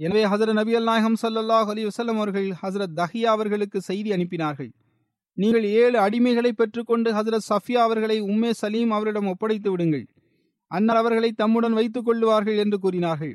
எனவே 0.00 0.22
ஹசரத் 0.24 0.58
நபி 0.58 0.72
அல் 0.74 0.88
நாயகம் 0.90 1.18
சல்லாஹ் 1.22 1.68
அலி 1.72 1.82
வசல்லம் 1.84 2.20
அவர்கள் 2.22 2.48
ஹசரத் 2.62 2.94
தஹியா 3.00 3.30
அவர்களுக்கு 3.34 3.80
செய்தி 3.80 4.10
அனுப்பினார்கள். 4.10 4.70
நீங்கள் 5.38 5.64
ஏழு 5.64 5.96
அடிமைகளை 5.98 6.50
பெற்றுக்கொண்டு 6.52 7.08
ஹசரத் 7.12 7.46
சஃபியா 7.50 7.80
அவர்களை 7.86 8.16
உம்மே 8.22 8.50
சலீம் 8.50 8.90
அவரிடம் 8.90 9.26
ஒப்படைத்து 9.26 9.70
விடுங்கள். 9.70 10.04
அன்னர் 10.70 10.96
அவர்களை 10.96 11.30
தம்முடன் 11.32 11.72
வைத்துக் 11.72 12.06
கொள்ளுவார்கள் 12.08 12.58
என்று 12.58 12.78
கூறினார்கள். 12.78 13.34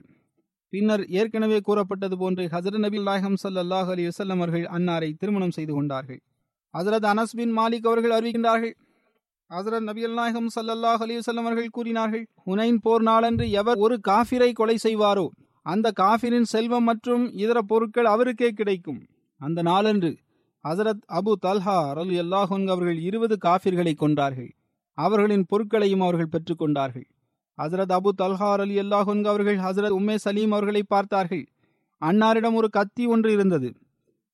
பின்னர் 0.74 1.04
ஏற்கனவே 1.20 1.60
கூறப்பட்டது 1.60 2.17
போன்று 2.17 2.43
ஹசரத் 2.46 2.84
நபி 2.86 3.00
நாயகம் 3.04 3.38
சல்லாஹ் 3.43 3.91
அலி 3.93 4.06
வசல்லம் 4.08 4.41
அவர்கள் 4.41 4.65
அன்னாரை 4.78 5.10
திருமணம் 5.17 5.56
செய்து 5.58 5.74
கொண்டார்கள். 5.74 6.20
ஹசரத் 6.74 7.10
அனஸ் 7.13 7.38
பின் 7.39 7.54
மாலிக் 7.58 7.89
அவர்கள் 7.89 8.15
அறிவிக்கின்றார்கள். 8.17 8.76
ஹசரத் 9.52 9.86
நபியல் 9.86 10.14
நாயகம் 10.14 10.48
சல்லல்லாஹ் 10.56 11.02
அலிவசல்லம் 11.06 11.46
அவர்கள் 11.48 11.68
கூறினார்கள் 11.68 12.28
ஹுனைன் 12.46 12.78
போர் 12.82 13.02
நாளன்று 13.02 13.52
எவர் 13.52 13.78
ஒரு 13.78 14.00
காஃபிரை 14.08 14.52
கொலை 14.52 14.78
செய்வாரோ 14.84 15.28
அந்த 15.62 15.92
காஃபிரின் 16.00 16.42
செல்வம் 16.42 16.84
மற்றும் 16.84 17.32
இதர 17.34 17.62
பொருட்கள் 17.62 18.06
அவருக்கே 18.06 18.50
கிடைக்கும். 18.50 19.08
அந்த 19.38 19.62
நாளன்று 19.62 20.18
ஹசரத் 20.64 21.04
அபு 21.08 21.34
தல்ஹா 21.42 21.76
அல் 21.90 22.14
அல்லாஹன் 22.24 22.68
அவர்கள் 22.68 23.00
இருபது 23.00 23.38
காஃபிர்களை 23.46 23.94
கொண்டார்கள் 23.96 24.50
அவர்களின் 24.94 25.46
பொருட்களையும் 25.48 26.02
அவர்கள் 26.02 26.32
பெற்றுக்கொண்டார்கள் 26.32 27.08
ஹசரத் 27.58 27.94
அபு 27.98 28.10
தல்ஹா 28.18 28.52
அலி 28.58 28.80
அல்லாஹன் 28.80 29.24
அவர்கள் 29.24 29.58
ஹசரத் 29.58 29.96
உம்மே 30.00 30.16
சலீம் 30.16 30.52
அவர்களை 30.52 30.84
பார்த்தார்கள். 30.84 31.46
அன்னாரிடம் 32.02 32.54
ஒரு 32.54 32.70
கத்தி 32.70 33.06
ஒன்று 33.06 33.32
இருந்தது. 33.32 33.74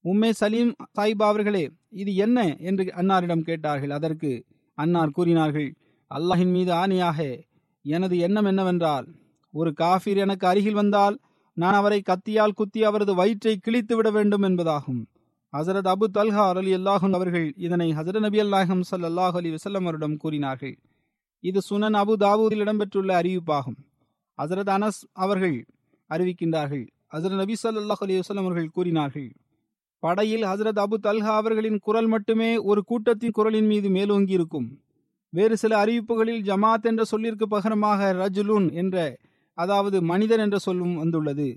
உம்மே 0.05 0.29
சலீம் 0.29 0.73
சாயிபா 0.97 1.27
அவர்களே 1.33 1.69
இது 1.89 2.15
என்ன? 2.15 2.55
என்று 2.59 2.83
அன்னாரிடம் 2.83 3.41
கேட்டார்கள். 3.41 3.89
அதற்கு 3.89 4.45
அன்னார் 4.73 5.09
கூறினார்கள் 5.09 5.75
அல்லாஹின் 6.15 6.51
மீது 6.51 6.73
ஆணையாக 6.73 7.43
எனது 7.81 8.17
எண்ணம் 8.17 8.45
என்னவென்றால் 8.45 9.07
ஒரு 9.51 9.73
காஃபிர் 9.73 10.17
எனக்கு 10.17 10.47
அருகில் 10.47 10.73
வந்தால் 10.73 11.19
நான் 11.53 11.73
அவரை 11.73 12.01
கத்தியால் 12.01 12.51
குத்தி 12.51 12.83
அவரது 12.83 13.15
வயிற்றை 13.15 13.57
கிழித்து 13.57 13.95
விட 13.95 14.11
வேண்டும் 14.11 14.41
என்பதாகும். 14.41 15.01
ஹசரத் 15.57 15.91
அபு 15.93 16.05
தல்ஹா 16.13 16.45
அலி 16.55 16.75
அல்லாஹும் 16.75 17.13
அவர்கள் 17.13 17.53
இதனை 17.57 17.91
ஹசரத் 17.91 18.19
நபி 18.19 18.41
அல்லாஹம் 18.41 18.81
சல்லாஹ் 18.91 19.35
அலி 19.35 19.49
வசல்லம் 19.51 19.81
அவரிடம் 19.81 20.17
கூறினார்கள். 20.17 20.79
இது 21.39 21.61
சுனன் 21.69 21.97
அபு 22.01 22.13
தாவூதில் 22.19 22.63
இடம்பெற்றுள்ள 22.63 23.11
அறிவிப்பாகும். 23.21 23.79
ஹசரத் 24.37 24.73
அனஸ் 24.77 25.01
அவர்கள் 25.13 25.65
அறிவிக்கின்றார்கள். 26.09 26.87
ஹசரத் 27.11 27.35
நபி 27.35 27.55
சல்லாஹ் 27.63 28.03
அலி 28.05 28.19
வசல்லம் 28.19 28.45
அவர்கள் 28.45 28.69
கூறினார்கள் 28.69 29.31
படையில் 30.03 30.43
ஹசரத் 30.43 30.81
அபு 30.83 30.95
தல்ஹா 31.05 31.33
அவர்களின் 31.41 31.77
குரல் 31.77 32.07
மட்டுமே 32.07 32.49
ஒரு 32.69 32.81
கூட்டத்தின் 32.83 33.35
குரலின் 33.37 33.67
மீது 33.67 33.89
மேலோங்கி 33.89 34.33
இருக்கும் 34.33 34.67
வேறு 35.33 35.55
சில 35.57 35.73
அறிவிப்புகளில் 35.83 36.41
ஜமாத் 36.49 36.87
என்ற 36.89 37.03
சொல்லிற்கு 37.03 37.45
பகரமாக 37.47 38.09
ரஜுலுன் 38.13 38.67
என்ற 38.73 38.97
அதாவது 39.57 39.97
மனிதன் 40.01 40.39
என்ற 40.39 40.57
சொல்லும் 40.57 40.95
வந்துள்ளது. 40.95 41.47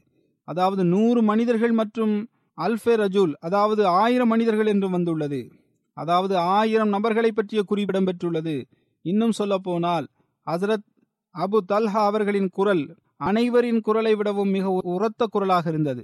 அதாவது 0.49 0.83
நூறு 0.85 1.21
மனிதர்கள் 1.23 1.73
மற்றும் 1.73 2.15
அல்ஃபே 2.59 2.95
ரஜுல் 3.03 3.33
அதாவது 3.41 3.83
ஆயிரம் 4.03 4.29
மனிதர்கள் 4.29 4.67
என்றும் 4.67 4.95
வந்துள்ளது. 4.97 5.41
அதாவது 5.97 6.35
ஆயிரம் 6.57 6.89
நபர்களை 6.89 7.31
பற்றிய 7.33 7.61
குறிப்பிடம் 7.63 8.07
பெற்றுள்ளது 8.09 8.57
இன்னும் 9.05 9.35
சொல்லப்போனால் 9.41 10.07
ஹசரத் 10.47 10.87
அபு 11.35 11.59
தல்ஹா 11.73 12.03
அவர்களின் 12.11 12.51
குரல் 12.51 12.85
அனைவரின் 13.25 13.81
குரலை 13.81 14.15
விடவும் 14.15 14.51
மிக 14.51 14.67
உரத்த 14.95 15.27
குரலாக 15.27 15.67
இருந்தது. 15.69 16.03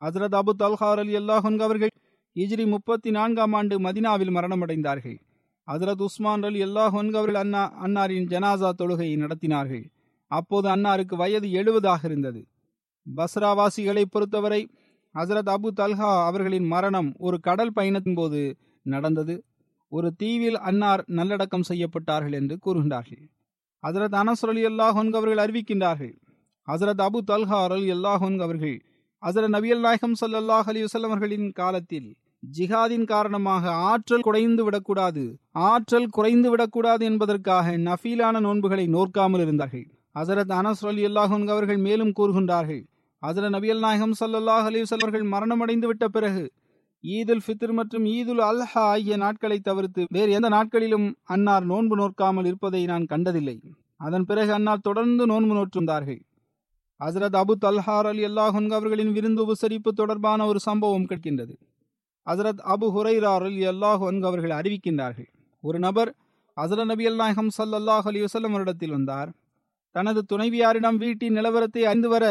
ஹசரத் 0.00 0.36
அபு 0.40 0.52
தல்ஹார் 0.58 0.98
அலி 0.98 1.16
அல்லாஹன் 1.16 1.60
அவர்கள் 1.62 1.90
இஜ்ரி 2.36 2.66
முப்பத்தி 2.66 3.10
நான்காம் 3.10 3.52
ஆண்டு 3.52 3.80
மதினாவில் 3.80 4.32
மரணமடைந்தார்கள். 4.34 5.16
ஹசரத் 5.68 6.02
உஸ்மான் 6.02 6.42
அலி 6.42 6.60
அல்லாஹன் 6.62 7.10
அவர்கள் 7.14 7.34
அண்ணா 7.34 7.62
அன்னாரின் 7.84 8.28
ஜனாசா 8.32 8.70
தொழுகையை 8.78 9.16
நடத்தினார்கள். 9.16 9.84
அப்போது 10.26 10.68
அன்னாருக்கு 10.68 11.14
வயது 11.16 11.50
எழுபதாக 11.52 12.00
இருந்தது. 12.04 12.46
பஸ்ராவாசிகளை 13.06 14.04
பொறுத்தவரை 14.10 14.70
ஹசரத் 15.14 15.50
அபு 15.54 15.68
தல்ஹா 15.76 16.10
அவர்களின் 16.26 16.66
மரணம் 16.66 17.14
ஒரு 17.18 17.40
கடல் 17.40 17.72
பயணத்தின் 17.72 18.14
போது 18.14 18.56
நடந்தது. 18.82 19.44
ஒரு 19.92 20.14
தீவில் 20.14 20.58
அன்னார் 20.58 21.04
நல்லடக்கம் 21.06 21.68
செய்யப்பட்டார்கள் 21.68 22.32
என்று 22.32 22.58
கூறுகின்றார்கள். 22.66 23.22
ஹசரத் 23.82 24.16
அனஸ் 24.20 24.44
அலி 24.48 24.62
அல்லாஹன் 24.66 25.12
அவர்கள் 25.12 25.42
அறிவிக்கின்றார்கள். 25.44 26.14
ஹசரத் 26.68 27.02
அபு 27.06 27.18
தல்ஹா 27.26 27.58
அலி 27.68 27.92
அல்லாஹன் 27.92 28.38
அவர்கள் 28.40 28.76
அசர 29.22 29.44
நபியல் 29.54 29.80
நாயகம் 29.80 30.14
சல்லாஹ் 30.20 30.68
அலி 30.70 30.80
வசல்லமர்களின் 30.82 31.46
காலத்தில் 31.52 32.08
ஜிஹாதின் 32.42 33.06
காரணமாக 33.12 33.72
ஆற்றல் 33.88 34.24
குறைந்து 34.26 34.62
விடக்கூடாது 34.64 35.24
ஆற்றல் 35.68 36.06
குறைந்து 36.06 36.48
விடக்கூடாது 36.50 37.02
என்பதற்காக 37.04 37.72
நஃபீலான 37.78 38.40
நோன்புகளை 38.40 38.84
நோக்காமல் 38.86 39.42
இருந்தார்கள். 39.44 39.86
ஹசரத் 40.18 40.54
அனஸ் 40.58 40.84
அலி 40.90 41.02
அல்லாஹன் 41.06 41.48
அவர்கள் 41.54 41.80
மேலும் 41.86 42.12
கூறுகின்றார்கள் 42.18 42.82
ஹசரத் 43.22 43.54
நபியல் 43.56 43.82
நாயகம் 43.86 44.14
சல்லாஹ் 44.20 44.68
அலி 44.70 44.84
அவர்கள் 44.98 45.26
மரணமடைந்து 45.34 45.86
விட்ட 45.86 46.06
பிறகு 46.08 46.44
ஈதுல் 47.04 47.44
ஃபித்ர் 47.46 47.74
மற்றும் 47.80 48.06
ஈதுல் 48.14 48.44
அல்ஹா 48.50 48.84
ஆகிய 48.92 49.16
நாட்களை 49.16 49.58
தவிர்த்து 49.60 50.04
வேறு 50.10 50.30
எந்த 50.30 50.48
நாட்களிலும் 50.48 51.08
அன்னார் 51.34 51.68
நோன்பு 51.72 51.96
நோக்காமல் 51.96 52.44
இருப்பதை 52.44 52.84
நான் 52.84 53.04
கண்டதில்லை. 53.04 53.58
அதன் 54.06 54.24
பிறகு 54.24 54.52
அன்னார் 54.52 54.86
தொடர்ந்து 54.88 55.26
நோன்பு 55.26 55.54
நோற்றுந்தார்கள் 55.58 56.20
ஹசரத் 57.00 57.36
அபு 57.40 57.54
தல்ஹார் 57.64 58.06
அலி 58.06 58.22
அல்லாஹன் 58.24 58.70
அவர்களின் 58.70 59.12
விருந்து 59.12 59.42
உபசரிப்பு 59.44 59.90
தொடர்பான 59.94 60.46
ஒரு 60.46 60.60
சம்பவம் 60.60 61.06
கிடைக்கின்றது 61.06 61.54
ஹசரத் 62.26 62.62
அபு 62.74 62.86
ஹுரைரார் 62.94 63.44
அலி 63.48 63.66
அல்லாஹ் 63.66 64.02
அவர்கள் 64.30 64.54
அறிவிக்கின்றார்கள். 64.60 65.28
ஒரு 65.64 65.78
நபர் 65.78 66.10
ஹசரத் 66.56 66.84
நபி 66.84 67.04
அல்நாயகம் 67.06 67.50
சல்லாஹ் 67.58 68.06
அலி 68.10 68.20
வசல்லம் 68.22 68.54
வருடத்தில் 68.56 68.94
வந்தார். 68.96 69.30
தனது 69.94 70.20
துணைவியாரிடம் 70.32 70.96
வீட்டின் 70.96 71.36
நிலவரத்தை 71.36 71.82
அறிந்து 71.90 72.08
வர 72.08 72.24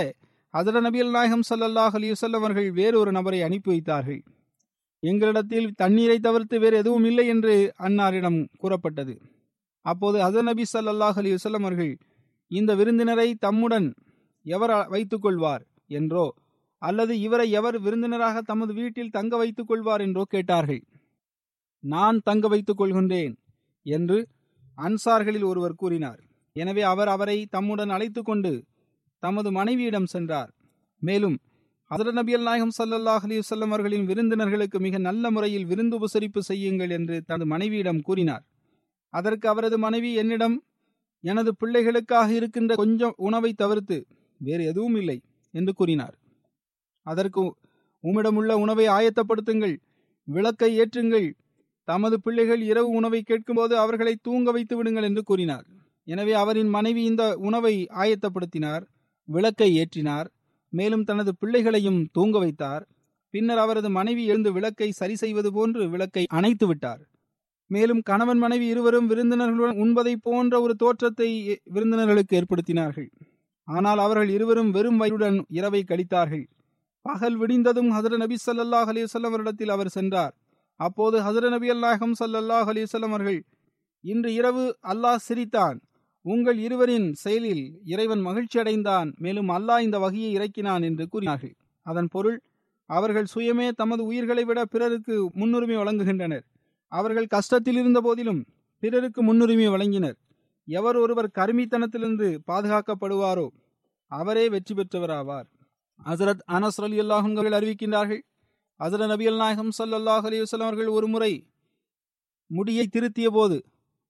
ஹசரத் 0.53 0.85
நபி 0.87 0.99
நாயகம் 1.11 1.45
சல்லாஹ் 1.49 1.95
அலி 1.99 2.09
வசல்லம் 2.11 2.43
அவர்கள் 2.43 2.69
வேறொரு 2.71 3.11
நபரை 3.11 3.39
அனுப்பி 3.41 3.69
வைத்தார்கள். 3.69 4.21
எங்களிடத்தில் 5.03 5.67
தண்ணீரை 5.75 6.19
தவிர்த்து 6.19 6.59
வேறு 6.59 6.77
எதுவும் 6.77 7.05
இல்லை 7.05 7.25
என்று 7.27 7.53
அன்னாரிடம் 7.79 8.39
கூறப்பட்டது. 8.57 9.15
அப்போது 9.85 10.17
ஹசர் 10.25 10.47
நபி 10.49 10.63
சல்லாஹ் 10.73 11.19
அலி 11.21 11.31
வசல்லம் 11.33 11.65
அவர்கள் 11.67 11.93
இந்த 12.51 12.71
விருந்தினரை 12.75 13.27
தம்முடன் 13.35 13.87
எவர் 14.47 14.73
வைத்துக் 14.93 15.23
கொள்வார் 15.25 15.63
என்றோ 15.99 16.25
அல்லது 16.81 17.13
இவரை 17.19 17.47
எவர் 17.59 17.77
விருந்தினராக 17.85 18.41
தமது 18.41 18.71
வீட்டில் 18.79 19.13
தங்க 19.15 19.33
வைத்துக் 19.37 19.69
கொள்வார் 19.69 20.01
என்றோ 20.05 20.23
கேட்டார்கள். 20.33 20.81
நான் 21.83 22.17
தங்க 22.19 22.45
வைத்துக் 22.53 22.79
கொள்கின்றேன் 22.79 23.33
என்று 23.85 24.17
அன்சார்களில் 24.77 25.45
ஒருவர் 25.51 25.79
கூறினார். 25.81 26.19
எனவே 26.55 26.83
அவர் 26.91 27.09
அவரை 27.13 27.37
தம்முடன் 27.55 27.93
அழைத்து 27.95 28.21
கொண்டு 28.21 28.51
தமது 29.23 29.49
மனைவியிடம் 29.51 30.11
சென்றார். 30.13 30.51
மேலும் 31.01 31.37
ஹசரத் 31.91 32.17
நபி 32.19 32.33
நாயகம் 32.47 32.73
சல்லாஹ் 32.77 33.25
அலி 33.25 33.35
வல்லம் 33.39 33.71
அவர்களின் 33.73 34.05
விருந்தினர்களுக்கு 34.09 34.77
மிக 34.85 34.97
நல்ல 35.07 35.31
முறையில் 35.31 35.67
விருந்து 35.69 35.95
உபசரிப்பு 35.99 36.41
செய்யுங்கள் 36.49 36.93
என்று 36.97 37.17
தனது 37.29 37.45
மனைவியிடம் 37.53 38.01
கூறினார். 38.07 38.43
அதற்கு 39.13 39.45
அவரது 39.51 39.77
மனைவி 39.85 40.11
என்னிடம் 40.21 40.57
எனது 41.23 41.51
பிள்ளைகளுக்காக 41.61 42.29
இருக்கின்ற 42.39 42.71
கொஞ்சம் 42.81 43.15
உணவை 43.27 43.51
தவிர்த்து 43.53 43.97
வேறு 44.37 44.63
எதுவும் 44.65 44.95
இல்லை 44.95 45.17
என்று 45.53 45.73
கூறினார். 45.73 46.15
அதற்கு 47.05 47.41
உம்மிடமுள்ள 48.03 48.51
உணவை 48.63 48.85
ஆயத்தப்படுத்துங்கள் 48.87 49.75
விளக்கை 50.27 50.69
ஏற்றுங்கள். 50.79 51.27
தமது 51.87 52.15
பிள்ளைகள் 52.21 52.61
இரவு 52.61 52.89
உணவை 52.99 53.21
கேட்கும்போது 53.21 53.73
அவர்களை 53.77 54.13
தூங்க 54.21 54.51
வைத்து 54.51 54.75
விடுங்கள் 54.77 55.03
என்று 55.03 55.21
கூறினார். 55.23 55.65
எனவே 56.07 56.33
அவரின் 56.33 56.69
மனைவி 56.69 57.01
இந்த 57.03 57.23
உணவை 57.47 57.73
ஆயத்தப்படுத்தினார் 58.01 58.83
விளக்கை 59.27 59.69
ஏற்றினார் 59.81 60.27
மேலும் 60.73 61.03
தனது 61.03 61.31
பிள்ளைகளையும் 61.35 61.99
தூங்க 62.11 62.37
வைத்தார். 62.39 62.83
பின்னர் 63.33 63.61
அவரது 63.63 63.89
மனைவி 63.89 64.23
எழுந்து 64.25 64.49
விளக்கை 64.53 64.89
சரி 64.91 65.15
செய்வது 65.15 65.49
போன்று 65.53 65.81
விளக்கை 65.89 66.23
அணைத்து 66.37 66.65
விட்டார். 66.67 67.01
மேலும் 67.71 68.01
கணவன் 68.01 68.37
மனைவி 68.37 68.65
இருவரும் 68.65 69.09
விருந்தினர்களுடன் 69.11 69.81
உண்பதை 69.83 70.13
போன்ற 70.27 70.61
ஒரு 70.61 70.73
தோற்றத்தை 70.75 71.29
விருந்தினர்களுக்கு 71.75 72.37
ஏற்படுத்தினார்கள். 72.39 73.09
ஆனால் 73.67 73.99
அவர்கள் 73.99 74.29
இருவரும் 74.29 74.71
வெறும் 74.71 74.99
வயிறுடன் 75.01 75.37
இரவை 75.49 75.83
கழித்தார்கள். 75.83 76.45
பகல் 77.05 77.37
விடிந்ததும் 77.37 77.89
ஹசர 77.91 78.17
நபி 78.17 78.35
சல்லாஹ் 78.45 78.89
அலிசல்லம் 78.91 79.31
அவரிடத்தில் 79.31 79.69
அவர் 79.69 79.95
சென்றார். 79.97 80.33
அப்போது 80.79 81.17
ஹசர 81.21 81.49
நபி 81.49 81.67
அல்லாஹம் 81.71 82.15
சல்லாஹ் 82.19 82.69
அலிசல்லம் 82.73 83.13
அவர்கள் 83.13 83.39
இன்று 84.03 84.33
இரவு 84.33 84.63
அல்லாஹ் 84.81 85.23
சிரித்தான். 85.27 85.77
உங்கள் 86.25 86.57
இருவரின் 86.57 87.07
செயலில் 87.13 87.63
இறைவன் 87.85 88.21
மகிழ்ச்சி 88.21 88.57
அடைந்தான். 88.59 89.09
மேலும் 89.17 89.49
அல்லாஹ் 89.49 89.81
இந்த 89.81 89.97
வகையை 89.99 90.29
இறக்கினான் 90.37 90.83
என்று 90.83 91.05
கூறினார்கள். 91.07 91.53
அதன் 91.85 92.07
பொருள் 92.07 92.37
அவர்கள் 92.89 93.27
சுயமே 93.35 93.67
தமது 93.71 94.01
உயிர்களை 94.05 94.43
விட 94.43 94.59
பிறருக்கு 94.65 95.15
முன்னுரிமை 95.33 95.77
வழங்குகின்றனர். 95.77 96.45
அவர்கள் 96.91 97.33
கஷ்டத்தில் 97.35 97.79
இருந்த 97.81 98.01
போதிலும் 98.01 98.41
பிறருக்கு 98.83 99.21
முன்னுரிமை 99.23 99.67
வழங்கினர். 99.67 100.17
எவர் 100.67 100.95
ஒருவர் 100.95 101.29
கருமித்தனத்திலிருந்து 101.35 102.39
பாதுகாக்கப்படுவாரோ 102.47 103.47
அவரே 104.11 104.49
வெற்றி 104.49 104.75
பெற்றவராவார். 104.75 105.47
ஹசரத் 106.05 106.43
அனஸ் 106.51 106.81
அலி 106.83 106.99
அல்லாஹர்கள் 106.99 107.57
அறிவிக்கின்றார்கள் 107.59 108.21
ஹசரத் 108.79 109.07
நபி 109.07 109.27
அல் 109.27 109.37
நாயகம் 109.37 109.71
சல்லாஹ் 109.77 110.25
அலி 110.29 110.41
வஸ்லாம் 110.41 110.69
அவர்கள் 110.69 110.87
ஒரு 110.87 111.07
முறை 111.07 111.31
முடியை 112.51 112.87
திருத்திய 112.87 113.29
போது 113.29 113.57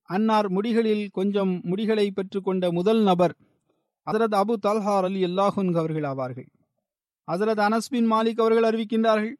அன்னார் 0.09 0.49
முடிகளில் 0.49 1.05
கொஞ்சம் 1.11 1.53
முடிகளை 1.63 2.07
பெற்றுக்கொண்ட 2.11 2.71
முதல் 2.71 3.01
நபர் 3.01 3.33
ஹசரத் 4.07 4.37
அபு 4.41 4.53
தல்ஹார் 4.67 5.07
அலி 5.09 5.21
அல்லாஹுன் 5.25 5.71
அவர்கள் 5.75 6.03
ஆவார்கள். 6.03 6.47
ஹசரத் 7.27 7.63
அனஸ் 7.67 7.89
பின் 7.89 8.11
மாலிக் 8.11 8.41
அவர்கள் 8.43 8.67
அறிவிக்கின்றார்கள் 8.69 9.35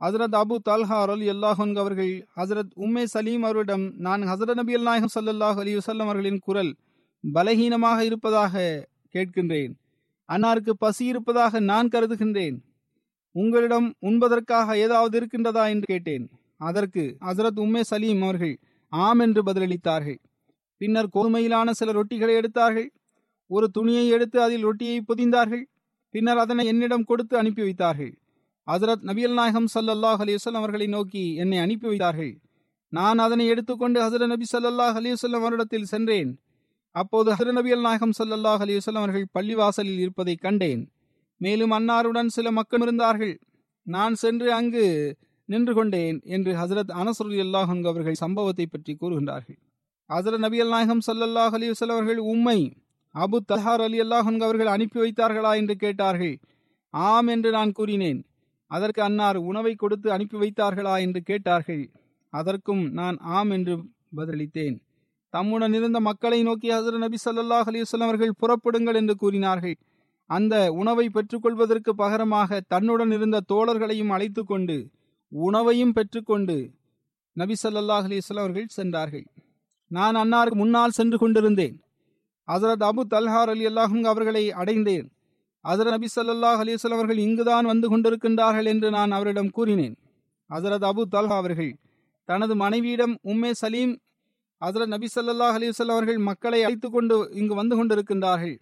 ஹசரத் 0.00 0.40
அபு 0.40 0.56
தல்ஹார் 0.68 1.10
அலி 1.10 1.28
அல்லாஹன் 1.30 1.78
அவர்கள் 1.78 2.28
ஹசரத் 2.36 2.70
உம்மே 2.76 3.04
சலீம் 3.04 3.42
அவரிடம் 3.42 3.94
நான் 3.96 4.22
ஹசரத் 4.22 4.54
நபி 4.54 4.74
அல் 4.74 4.82
நாயகம் 4.82 5.08
சல்லாஹ் 5.14 5.58
அலி 5.58 5.76
வசல்லம் 5.76 6.00
அவர்களின் 6.00 6.38
குரல் 6.38 6.76
பலகீனமாக 7.34 8.00
இருப்பதாக 8.00 8.88
கேட்கின்றேன். 9.14 9.72
அன்னாருக்கு 10.28 10.70
பசி 10.70 11.06
இருப்பதாக 11.06 11.60
நான் 11.60 11.88
கருதுகின்றேன். 11.88 12.56
உங்களிடம் 13.32 13.94
உண்பதற்காக 14.00 14.78
ஏதாவது 14.78 15.20
இருக்கின்றதா? 15.20 15.68
என்று 15.68 15.86
கேட்டேன். 15.86 16.30
அதற்கு 16.56 17.16
ஹசரத் 17.20 17.60
உம்மே 17.60 17.80
சலீம் 17.80 18.22
அவர்கள் 18.22 18.58
ஆம் 18.88 19.18
என்று 19.18 19.42
பதிலளித்தார்கள். 19.42 20.18
பின்னர் 20.76 21.08
கோதுமையிலான 21.14 21.70
சில 21.70 21.92
ரொட்டிகளை 21.92 22.34
எடுத்தார்கள். 22.34 22.92
ஒரு 23.46 23.70
துணியை 23.70 24.08
எடுத்து 24.08 24.42
அதில் 24.42 24.62
ரொட்டியை 24.62 25.02
பொதிந்தார்கள். 25.08 25.62
பின்னர் 26.10 26.38
அதனை 26.38 26.66
என்னிடம் 26.66 27.04
கொடுத்து 27.04 27.36
அனுப்பி 27.36 27.62
வைத்தார்கள். 27.62 28.19
ஹசரத் 28.70 29.04
நபியல் 29.04 29.32
நாயகம் 29.32 29.66
சல்லாஹ் 29.74 30.20
அலிவசல்லம் 30.24 30.60
அவர்களை 30.62 30.86
நோக்கி 30.86 31.34
என்னை 31.34 31.58
அனுப்பி 31.58 31.86
வைத்தார்கள். 31.86 32.40
நான் 32.88 33.18
அதனை 33.18 33.46
எடுத்துக்கொண்டு 33.46 34.00
ஹசரத் 34.00 34.26
நபி 34.26 34.44
சல்லாஹ் 34.52 34.96
அலிவசல்லம் 35.00 35.44
அவரிடத்தில் 35.44 35.84
சென்றேன். 35.84 36.40
அப்போது 36.90 37.32
ஹசரத் 37.32 37.58
நபியல் 37.58 37.80
நாயகம் 37.80 38.10
சல்லாஹ் 38.18 38.62
அலிவசல்லம் 38.64 39.02
அவர்கள் 39.02 39.26
பள்ளிவாசலில் 39.38 39.98
இருப்பதை 39.98 40.34
கண்டேன். 40.34 40.92
மேலும் 41.36 41.70
அன்னாருடன் 41.70 42.26
சில 42.26 42.50
மக்கள் 42.50 42.80
இருந்தார்கள். 42.80 43.38
நான் 43.82 44.14
சென்று 44.14 44.52
அங்கு 44.52 45.16
நின்று 45.44 45.74
கொண்டேன் 45.74 46.20
என்று 46.24 46.52
ஹசரத் 46.52 46.92
அனசருல் 46.94 47.42
அல்லாஹன் 47.46 47.86
அவர்கள் 47.86 48.14
சம்பவத்தை 48.14 48.66
பற்றி 48.66 48.96
கூறுகின்றார்கள். 49.00 49.58
ஹசரத் 50.08 50.44
நபியல் 50.46 50.68
நாயகம் 50.68 51.00
சல்லாஹ் 51.06 51.50
அலி 51.50 51.70
வசல் 51.70 51.90
அவர்கள் 51.90 52.18
உம்மை 52.18 52.72
அபு 53.14 53.36
தஹார் 53.52 53.82
அலி 53.82 54.00
அல்லாஹன் 54.00 54.42
அவர்கள் 54.42 54.66
அனுப்பி 54.66 55.00
வைத்தார்களா 55.00 55.56
என்று 55.56 55.74
கேட்டார்கள். 55.74 56.40
ஆம் 56.90 57.26
என்று 57.26 57.50
நான் 57.50 57.72
கூறினேன். 57.72 58.24
அதற்கு 58.70 59.00
அன்னார் 59.02 59.38
உணவை 59.50 59.72
கொடுத்து 59.74 60.08
அனுப்பி 60.12 60.36
வைத்தார்களா 60.42 60.94
என்று 61.04 61.20
கேட்டார்கள். 61.22 61.84
அதற்கும் 62.32 62.82
நான் 62.90 63.16
ஆம் 63.38 63.50
என்று 63.50 63.74
பதிலளித்தேன். 64.16 64.76
தம்முடன் 65.34 65.74
இருந்த 65.74 65.98
மக்களை 66.00 66.38
நோக்கி 66.42 66.68
ஹசர 66.70 66.96
நபி 67.04 67.18
சல்லாஹ் 67.24 67.68
அலி 67.70 67.82
அவர்கள் 68.00 68.38
புறப்படுங்கள் 68.42 68.98
என்று 69.00 69.14
கூறினார்கள். 69.16 69.76
அந்த 70.30 70.54
உணவை 70.72 71.06
பெற்றுக்கொள்வதற்கு 71.08 71.92
பகரமாக 72.02 72.60
தன்னுடன் 72.72 73.12
இருந்த 73.16 73.38
தோழர்களையும் 73.52 74.12
அழைத்து 74.16 74.42
கொண்டு 74.44 74.76
உணவையும் 75.32 75.92
பெற்றுக்கொண்டு 75.92 76.56
நபி 77.36 77.54
சல்லாஹ் 77.62 78.06
அலிஸ்லாம் 78.08 78.44
அவர்கள் 78.44 78.74
சென்றார்கள். 78.78 79.26
நான் 79.90 80.16
அன்னாருக்கு 80.16 80.58
முன்னால் 80.62 80.96
சென்று 80.98 81.16
கொண்டிருந்தேன். 81.18 81.76
ஹசரத் 82.48 82.84
அபு 82.88 83.02
தல்ஹார் 83.14 83.50
அலி 83.54 83.64
அல்லாஹும் 83.66 84.06
அவர்களை 84.12 84.44
அடைந்தேன். 84.52 85.06
ஹசரத் 85.68 85.90
நபி 85.90 86.06
சல்லாஹ் 86.16 86.60
அலிஸ்லாம் 86.62 86.92
அவர்கள் 86.92 87.18
இங்குதான் 87.18 87.64
வந்து 87.64 87.98
கொண்டிருக்கின்றார்கள் 87.98 88.64
என்று 88.64 88.90
நான் 88.90 89.10
அவரிடம் 89.10 89.50
கூறினேன். 89.50 89.96
ஹசரத் 90.50 90.90
அபு 90.90 91.02
தல்ஹா 91.10 91.36
அவர்கள் 91.36 91.76
தனது 92.24 92.56
மனைவியிடம் 92.56 93.18
உம்மே 93.24 93.50
சலீம் 93.50 93.98
ஹசரத் 94.60 94.86
நபி 94.86 95.06
சல்லாஹ் 95.14 95.56
அலிவல்லாம் 95.56 95.90
அவர்கள் 95.90 96.18
மக்களை 96.18 96.64
அழைத்து 96.64 96.90
கொண்டு 96.90 97.28
இங்கு 97.32 97.54
வந்து 97.54 97.84
கொண்டிருக்கின்றார்கள். 97.84 98.56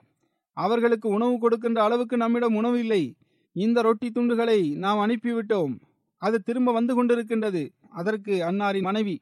அவர்களுக்கு 0.52 1.08
உணவு 1.08 1.38
கொடுக்கின்ற 1.38 1.82
அளவுக்கு 1.82 2.16
நம்மிடம் 2.16 2.54
உணவு 2.54 2.78
இல்லை. 2.78 3.14
இந்த 3.52 3.82
ரொட்டி 3.82 4.10
துண்டுகளை 4.10 4.76
நாம் 4.76 4.98
அனுப்பிவிட்டோம். 4.98 5.78
அது 6.16 6.40
திரும்ப 6.40 6.72
வந்து 6.72 7.04
கொண்டிருக்கின்றது. 7.04 7.68
அதற்கு 7.90 8.32
அன்னாரின் 8.32 8.82
மனைவி 8.82 9.20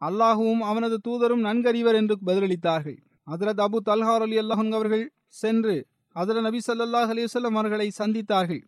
அல்லாஹுவும் 0.00 0.58
அவனது 0.58 1.00
தூதரும் 1.08 1.40
நன்கறிவர் 1.40 1.94
என்று 1.94 2.18
பதிலளித்தார்கள். 2.26 2.98
ஹசரத் 3.30 3.64
அபு 3.66 3.76
தல்ஹார் 3.86 4.20
அலி 4.20 4.38
அல்லாஹன் 4.38 4.72
அவர்கள் 4.72 5.12
சென்று 5.28 5.86
ஹசரத் 6.18 6.40
நபி 6.40 6.60
சல்லாஹ் 6.66 7.10
அலிவசல்லம் 7.14 7.56
அவர்களை 7.56 7.90
சந்தித்தார்கள். 7.98 8.62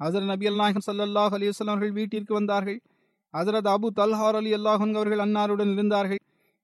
ஹசரத் 0.00 0.24
நபி 0.24 0.46
அல்நாயகம் 0.46 0.84
சல்லாஹ் 0.86 1.34
அலிவசல்லம் 1.38 1.74
அவர்கள் 1.74 1.92
வீட்டிற்கு 1.92 2.34
வந்தார்கள். 2.34 2.78
ஹசரத் 3.34 3.68
அபு 3.74 3.88
தல்ஹார் 3.96 4.34
அலி 4.34 4.54
அல்லாஹன் 4.54 4.94
அவர்கள் 4.94 5.18
அன்னாருடன் 5.18 5.72
இருந்தார்கள். 5.72 6.20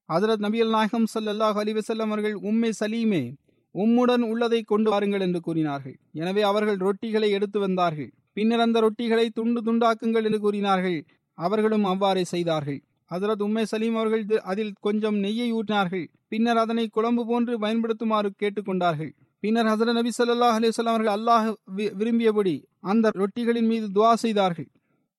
ஹசரத் 0.09 0.37
நபி 0.37 0.61
அல்நாயகம் 0.61 1.07
சல்லாஹ் 1.13 1.59
அலிவசல்லம் 1.63 2.11
அவர்கள் 2.13 2.33
உம்மே 2.33 2.71
சலீமே 2.79 3.23
உம்முடன் 3.75 4.21
உள்ளதை 4.21 4.61
கொண்டு 4.61 4.89
வாருங்கள் 4.89 5.21
என்று 5.21 5.39
கூறினார்கள். 5.39 5.99
எனவே 6.11 6.41
அவர்கள் 6.41 6.77
ரொட்டிகளை 6.77 7.29
எடுத்து 7.29 7.59
வந்தார்கள். 7.59 8.11
பின்னர் 8.33 8.59
அந்த 8.59 8.81
ரொட்டிகளை 8.81 9.29
துண்டு 9.29 9.61
துண்டாக்குங்கள் 9.61 10.23
என்று 10.23 10.39
கூறினார்கள். 10.39 10.99
அவர்களும் 11.33 11.83
அவ்வாறே 11.83 12.23
செய்தார்கள். 12.23 12.79
ஹசரத் 13.11 13.43
உம்மே 13.47 13.63
சலீம் 13.63 13.95
அவர்கள் 13.95 14.39
அதில் 14.43 14.73
கொஞ்சம் 14.79 15.15
நெய்யை 15.15 15.49
ஊற்றினார்கள். 15.53 16.05
பின்னர் 16.27 16.57
அதனை 16.57 16.87
குழம்பு 16.87 17.25
போன்று 17.25 17.59
பயன்படுத்துமாறு 17.59 18.29
கேட்டுக்கொண்டார்கள். 18.39 19.11
பின்னர் 19.41 19.65
ஹசரத் 19.65 19.93
நபி 19.93 20.09
ஸல்லல்லாஹு 20.17 20.61
அலைஹி 20.61 20.85
அவர்கள் 20.85 21.13
அல்லாஹ் 21.13 21.53
வி- 21.75 21.93
விரும்பியபடி 21.93 22.63
அந்த 22.79 23.11
ரொட்டிகளின் 23.13 23.67
மீது 23.67 23.87
துவா 23.87 24.13
செய்தார்கள். 24.13 24.67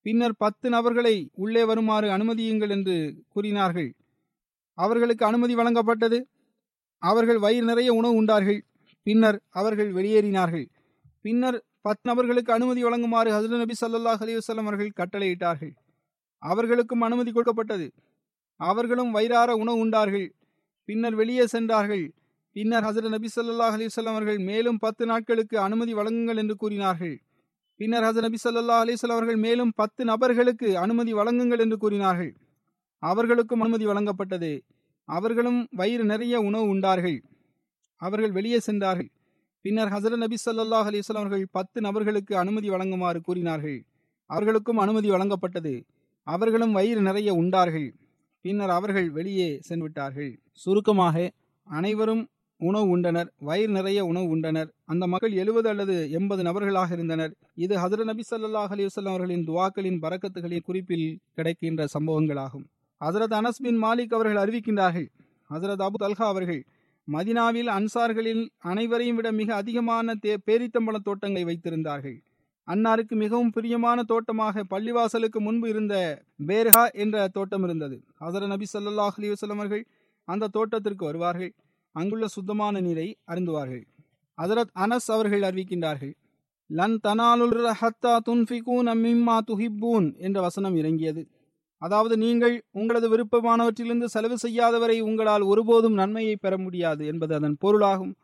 பின்னர் 0.02 0.34
பத்து 0.36 0.68
நபர்களை 0.68 1.30
உள்ளே 1.32 1.64
வருமாறு 1.64 2.08
அனுமதியுங்கள் 2.08 2.70
என்று 2.70 3.24
கூறினார்கள். 3.28 3.94
அவர்களுக்கு 4.74 5.26
அனுமதி 5.26 5.54
வழங்கப்பட்டது. 5.54 6.22
அவர்கள் 6.98 7.38
வயிறு 7.38 7.66
நிறைய 7.66 7.92
உணவு 7.92 8.14
உண்டார்கள். 8.14 8.64
பின்னர் 9.02 9.42
அவர்கள் 9.48 9.92
வெளியேறினார்கள். 9.92 10.68
பின்னர் 11.20 11.64
பத்து 11.80 12.00
நபர்களுக்கு 12.02 12.52
அனுமதி 12.52 12.84
வழங்குமாறு 12.84 13.30
ஹசரத் 13.30 13.58
நபி 13.58 13.74
சல்லாஹ் 13.80 14.38
அலைஹி 14.38 14.56
அவர்கள் 14.56 14.92
கட்டளையிட்டார்கள். 14.96 15.74
அவர்களுக்கும் 16.38 17.00
அனுமதி 17.00 17.32
கொடுக்கப்பட்டது. 17.32 17.92
அவர்களும் 18.56 19.10
வயிறார 19.10 19.54
உணவு 19.54 19.78
உண்டார்கள். 19.78 20.34
பின்னர் 20.84 21.14
வெளியே 21.14 21.46
சென்றார்கள். 21.46 22.12
பின்னர் 22.56 22.84
ஹசரத் 22.84 23.08
நபி 23.08 23.28
ஸல்லல்லாஹு 23.36 23.74
அலைஹி 23.76 24.06
அவர்கள் 24.06 24.38
மேலும் 24.38 24.78
பத்து 24.78 25.06
நாட்களுக்கு 25.06 25.58
அனுமதி 25.58 25.94
வழங்குங்கள் 25.94 26.36
என்று 26.36 26.56
கூறினார்கள். 26.56 27.14
பின்னர் 27.76 28.02
ஹசரத் 28.02 28.26
நபி 28.26 28.38
ஸல்லல்லாஹு 28.44 28.82
அலைஹி 28.84 29.10
அவர்கள் 29.10 29.36
மேலும் 29.36 29.72
பத்து 29.76 30.04
நபர்களுக்கு 30.04 30.78
அனுமதி 30.78 31.14
வழங்குங்கள் 31.14 31.58
என்று 31.58 31.76
கூறினார்கள். 31.76 32.32
அவர்களுக்கும் 33.02 33.60
அனுமதி 33.60 33.86
வழங்கப்பட்டது. 33.86 34.52
அவர்களும் 35.08 35.68
வயிறு 35.72 36.04
நிறைய 36.04 36.40
உணவு 36.40 36.66
உண்டார்கள். 36.66 37.18
அவர்கள் 37.96 38.32
வெளியே 38.32 38.58
சென்றார்கள். 38.58 39.10
பின்னர் 39.64 39.88
ஹசரத் 39.88 40.22
நபி 40.24 40.36
ஸல்லல்லாஹு 40.44 40.88
அலைஹி 40.90 41.02
அவர்கள் 41.14 41.46
பத்து 41.50 41.80
நபர்களுக்கு 41.80 42.36
அனுமதி 42.36 42.70
வழங்குமாறு 42.70 43.20
கூறினார்கள். 43.20 43.78
அவர்களுக்கும் 44.26 44.78
அனுமதி 44.78 45.10
வழங்கப்பட்டது. 45.10 45.74
அவர்களும் 46.26 46.72
வயிறு 46.72 47.00
நிறைய 47.00 47.34
உண்டார்கள். 47.34 47.88
பின்னர் 48.44 48.70
அவர்கள் 48.70 49.10
வெளியே 49.10 49.60
சென்றுவிட்டார்கள். 49.68 50.32
சுருக்கமாக 50.52 51.30
அனைவரும் 51.66 52.22
உணவு 52.68 52.86
உண்டனர் 52.96 53.28
வயிறு 53.48 53.72
நிறைய 53.72 54.00
உணவு 54.10 54.26
உண்டனர். 54.36 54.68
அந்த 54.92 55.04
மக்கள் 55.12 55.34
எழுபது 55.42 55.68
அல்லது 55.68 55.94
எண்பது 56.10 56.42
நபர்களாக 56.42 56.92
இருந்தனர். 56.92 57.32
இது 57.64 57.74
ஹசரத் 57.76 58.10
நபி 58.10 58.24
ஸல்லல்லாஹு 58.30 58.72
அலிவசல்லாம் 58.76 59.14
அவர்களின் 59.14 59.46
துவாக்களின் 59.48 59.98
பரக்கத்துகளின் 60.04 60.66
குறிப்பில் 60.68 61.06
கிடைக்கின்ற 61.34 61.86
சம்பவங்களாகும். 61.94 62.66
ஹசரத் 63.00 63.36
அனஸ் 63.40 63.62
பின் 63.62 63.80
மாலிக் 63.84 64.14
அவர்கள் 64.18 64.42
அறிவிக்கின்றார்கள் 64.42 65.08
ஹசரத் 65.50 65.84
அபு 65.86 65.98
தல்ஹா 66.02 66.26
அவர்கள் 66.34 66.62
மதினாவில் 67.08 67.70
அன்சார்களில் 67.78 68.42
அனைவரையும் 68.72 69.16
விட 69.16 69.28
மிக 69.32 69.54
அதிகமான 69.54 70.14
தே 70.24 70.34
பேரித்தம்பள 70.46 70.96
தோட்டங்களை 71.08 71.44
வைத்திருந்தார்கள். 71.48 72.18
அன்னாருக்கு 72.68 73.14
மிகவும் 73.22 73.50
பிரியமான 73.50 73.98
தோட்டமாக 74.02 74.64
பள்ளிவாசலுக்கு 74.70 75.38
முன்பு 75.46 75.66
இருந்த 75.68 75.94
பேர்ஹா 76.46 76.84
என்ற 77.04 77.16
தோட்டம் 77.28 77.64
இருந்தது. 77.64 77.96
ஹசரத் 78.20 78.52
நபி 78.54 78.66
சல்லாஹ் 78.72 79.16
அலைஹி 79.18 79.52
அவர்கள் 79.56 79.84
அந்த 80.28 80.50
தோட்டத்திற்கு 80.56 81.04
வருவார்கள். 81.04 81.52
அங்குள்ள 81.92 82.26
சுத்தமான 82.26 82.80
நீரை 82.80 83.16
அருந்துவார்கள். 83.26 83.84
அதரத் 84.38 84.72
அனஸ் 84.74 85.08
அவர்கள் 85.10 85.42
அறிவிக்கின்றார்கள் 85.42 86.14
லன் 86.70 86.98
தனாலுல் 87.06 87.54
ரஹத்தா 87.66 88.12
துன்ஃபிகூன் 88.28 88.90
மிம்மா 89.04 89.38
துஹிப்பூன் 89.50 90.06
என்ற 90.16 90.40
வசனம் 90.40 90.76
இறங்கியது. 90.76 91.22
அதாவது 91.82 92.14
நீங்கள் 92.16 92.54
உங்களது 92.70 93.06
விருப்பமானவற்றிலிருந்து 93.08 94.04
செலவு 94.04 94.36
செய்யாதவரை 94.42 95.00
உங்களால் 95.00 95.42
ஒருபோதும் 95.42 95.92
நன்மையை 95.92 96.36
பெற 96.36 96.58
முடியாது 96.58 97.06
என்பது 97.06 97.34
அதன் 97.34 97.56
பொருளாகும். 97.58 98.14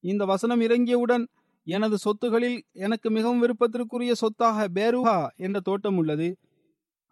இந்த 0.00 0.24
வசனம் 0.24 0.60
இறங்கியவுடன் 0.60 1.24
எனது 1.66 1.96
சொத்துகளில் 1.96 2.58
எனக்கு 2.72 3.10
மிகவும் 3.10 3.42
விருப்பத்திற்குரிய 3.42 4.12
சொத்தாக 4.12 4.66
பேருஹா 4.74 5.26
என்ற 5.36 5.60
தோட்டம் 5.60 5.96
உள்ளது. 5.96 6.28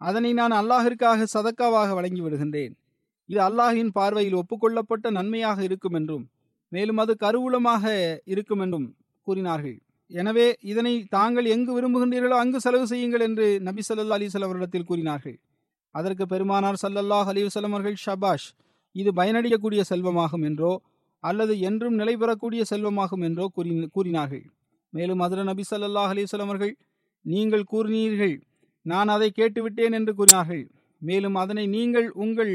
அதனை 0.01 0.33
நான் 0.33 0.51
அல்லாஹிற்காக 0.51 1.25
சதக்காவாக 1.33 1.93
வழங்கி 1.93 2.21
விடுகின்றேன். 2.21 2.73
இது 3.29 3.39
அல்லாஹின் 3.47 3.91
பார்வையில் 3.97 4.39
ஒப்புக்கொள்ளப்பட்ட 4.41 5.05
நன்மையாக 5.17 5.59
இருக்கும் 5.67 5.95
என்றும் 5.99 6.25
மேலும் 6.71 6.99
அது 7.03 7.13
கருவூலமாக 7.23 7.83
இருக்கும் 8.33 8.61
என்றும் 8.65 8.87
கூறினார்கள். 9.27 9.77
எனவே 10.11 10.47
இதனை 10.71 10.93
தாங்கள் 11.15 11.47
எங்கு 11.55 11.71
விரும்புகின்றீர்களோ 11.77 12.37
அங்கு 12.41 12.59
செலவு 12.65 12.85
செய்யுங்கள் 12.91 13.23
என்று 13.27 13.45
நபி 13.67 13.83
சல்லா 13.87 14.17
அலைஹி 14.17 14.43
அவரிடத்தில் 14.47 14.87
கூறினார்கள். 14.89 15.37
அதற்கு 15.95 16.25
பெருமானார் 16.33 16.81
சல்லல்லாஹ் 16.83 17.29
அலிவசலம் 17.33 17.73
அவர்கள் 17.75 17.97
ஷபாஷ் 18.05 18.47
இது 18.95 19.09
பயனடையக்கூடிய 19.19 19.81
செல்வமாகும் 19.91 20.45
என்றோ 20.49 20.73
அல்லது 21.23 21.53
என்றும் 21.69 21.95
நிலை 22.01 22.13
பெறக்கூடிய 22.21 22.61
செல்வமாகும் 22.71 23.23
என்றோ 23.27 23.45
கூறி 23.55 23.71
கூறினார்கள். 23.97 24.45
மேலும் 24.93 25.21
அதிர 25.25 25.43
நபி 25.49 25.63
ஸல்லல்லாஹு 25.71 26.11
அலிவசலம் 26.13 26.49
அவர்கள் 26.49 26.73
நீங்கள் 27.25 27.69
கூறினீர்கள் 27.71 28.35
நான் 28.85 29.09
அதை 29.15 29.29
கேட்டுவிட்டேன் 29.39 29.95
என்று 29.99 30.13
கூறினார்கள். 30.19 30.63
மேலும் 31.01 31.37
அதனை 31.43 31.63
நீங்கள் 31.77 32.07
உங்கள் 32.23 32.53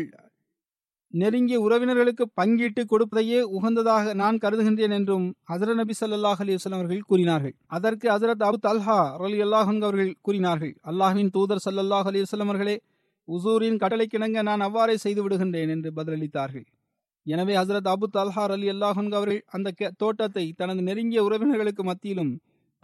நெருங்கிய 1.15 1.57
உறவினர்களுக்கு 1.67 2.25
பங்கிட்டு 2.41 2.83
கொடுப்பதையே 2.91 3.39
உகந்ததாக 3.57 4.13
நான் 4.21 4.37
கருதுகின்றேன் 4.43 4.95
என்றும் 4.99 5.25
ஹசரத் 5.51 5.79
நபி 5.81 5.95
சல்லாஹ் 6.01 6.41
அலைஹி 6.43 6.59
அவர்கள் 6.79 7.01
கூறினார்கள். 7.11 7.55
அதற்கு 7.77 8.07
ஹசரத் 8.15 8.45
அபு 8.49 8.59
தல்ஹா 8.67 8.99
அலி 9.27 9.39
அல்லாஹன் 9.47 9.81
அவர்கள் 9.87 10.13
கூறினார்கள் 10.27 10.73
அல்லாஹ்வின் 10.91 11.31
தூதர் 11.37 11.63
சல்லாஹ் 11.67 12.07
அலைஹி 12.11 12.25
வஸல்லம் 12.27 12.51
அவர்களே 12.53 12.77
உசூரின் 13.29 13.81
கட்டளைக்கிணங்க 13.83 14.43
நான் 14.49 14.63
அவ்வாறே 14.67 14.95
செய்து 15.05 15.21
விடுகின்றேன் 15.25 15.73
என்று 15.75 15.91
பதிலளித்தார்கள். 15.99 16.67
எனவே 17.27 17.55
ஹசரத் 17.61 17.91
அபு 17.95 18.07
தல்ஹா 18.19 18.45
அலி 18.57 18.69
அல்லாஹன் 18.75 19.11
அவர்கள் 19.19 19.41
அந்த 19.57 19.91
தோட்டத்தை 20.03 20.45
தனது 20.61 20.83
நெருங்கிய 20.89 21.23
உறவினர்களுக்கு 21.29 21.85
மத்தியிலும் 21.91 22.33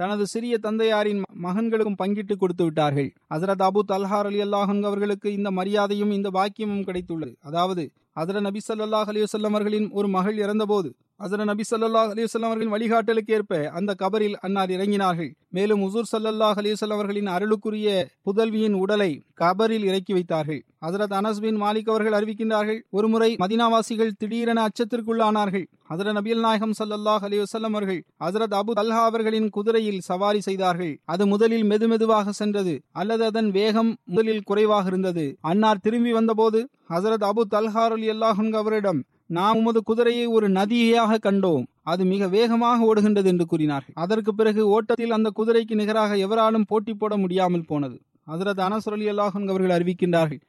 தனது 0.01 0.25
சிறிய 0.33 0.55
தந்தையாரின் 0.67 1.21
மகன்களுக்கும் 1.45 2.01
பங்கிட்டு 2.01 2.35
கொடுத்து 2.41 2.65
விட்டார்கள். 2.65 3.11
ஹசரத் 3.35 3.65
அபு 3.69 3.83
தல்ஹார் 3.93 4.29
அலி 4.31 4.41
அல்லாஹன் 4.47 4.83
அவர்களுக்கு 4.91 5.29
இந்த 5.39 5.51
மரியாதையும் 5.61 6.13
இந்த 6.19 6.31
பாக்கியமும் 6.39 6.85
கிடைத்துள்ளது. 6.89 7.33
அதாவது 7.49 7.85
அதில் 8.17 8.41
நபி 8.41 8.61
சல்லாஹ் 8.67 9.09
அலைஹி 9.09 9.27
அவர்களின் 9.47 9.89
ஒரு 9.93 10.09
மகள் 10.09 10.39
இறந்தபோது 10.39 10.89
அசர 11.21 11.45
நபி 11.45 11.65
சல்லாஹ் 11.71 12.11
அலிவசல்லாம் 12.13 12.51
அவர்களின் 12.51 12.73
வழிகாட்டலுக்கு 12.73 13.33
ஏற்ப 13.37 13.71
அந்த 13.79 13.91
கபரில் 14.03 14.35
அன்னார் 14.47 14.71
இறங்கினார்கள். 14.71 15.31
மேலும் 15.49 15.83
உசூர் 15.87 16.09
சல்லாஹ் 16.13 16.59
அலிவசல்லாம் 16.63 16.99
அவர்களின் 16.99 17.31
அருளுக்குரிய 17.37 17.87
புதல்வியின் 18.27 18.77
உடலை 18.81 19.09
கபரில் 19.41 19.87
இறக்கி 19.91 20.13
வைத்தார்கள். 20.13 20.61
ஹசரத் 20.87 21.15
அனஸ் 21.19 21.41
பின் 21.45 21.61
மாலிக் 21.63 21.89
அவர்கள் 21.93 22.17
அறிவிக்கின்றார்கள் 22.19 22.81
ஒருமுறை 22.91 23.31
மதினாவாசிகள் 23.43 24.13
திடீரென 24.19 24.67
அச்சத்திற்குள்ளானார்கள். 24.67 25.67
ஹசரத் 25.91 26.17
நபியல் 26.19 26.45
நாயகம் 26.47 26.77
சல்லாஹ் 26.81 27.25
அலைஹி 27.29 27.43
வஸல்லம் 27.45 27.75
அவர்கள் 27.77 28.01
ஹசரத் 28.25 28.59
அபு 28.61 28.79
அல்ஹா 28.85 29.03
அவர்களின் 29.11 29.49
குதிரையில் 29.49 30.05
சவாரி 30.11 30.41
செய்தார்கள். 30.41 30.95
அது 31.05 31.27
முதலில் 31.27 31.67
மெதுமெதுவாக 31.73 32.29
சென்றது 32.43 32.77
அல்லது 32.93 33.25
அதன் 33.25 33.51
வேகம் 33.51 33.93
முதலில் 34.05 34.47
குறைவாக 34.51 34.87
இருந்தது. 34.87 35.27
அன்னார் 35.41 35.85
திரும்பி 35.89 36.13
வந்தபோது 36.13 36.61
ஹசரத் 36.91 37.29
அபு 37.33 37.43
தல்ஹார் 37.51 37.95
அலி 37.99 38.11
அல்லாஹன் 38.11 38.57
அவரிடம் 38.63 39.03
நாம் 39.27 39.57
உமது 39.57 39.83
குதிரையை 39.83 40.27
ஒரு 40.27 40.49
நதியாக 40.49 41.19
கண்டோம். 41.19 41.65
அது 41.83 42.05
மிக 42.05 42.29
வேகமாக 42.29 42.95
ஓடுகின்றது 42.95 43.25
என்று 43.25 43.47
கூறினார்கள். 43.47 43.95
அதற்கு 43.95 44.35
பிறகு 44.35 44.69
ஓட்டத்தில் 44.69 45.11
அந்த 45.11 45.33
குதிரைக்கு 45.37 45.75
நிகராக 45.75 46.17
எவராலும் 46.17 46.65
போட்டி 46.69 46.95
போட 46.95 47.17
முடியாமல் 47.17 47.65
போனது. 47.65 48.01
ஹசரத் 48.27 48.63
அனசுரலி 48.69 49.09
அல்லாஹன் 49.09 49.49
அவர்கள் 49.49 49.75
அறிவிக்கின்றார்கள். 49.79 50.41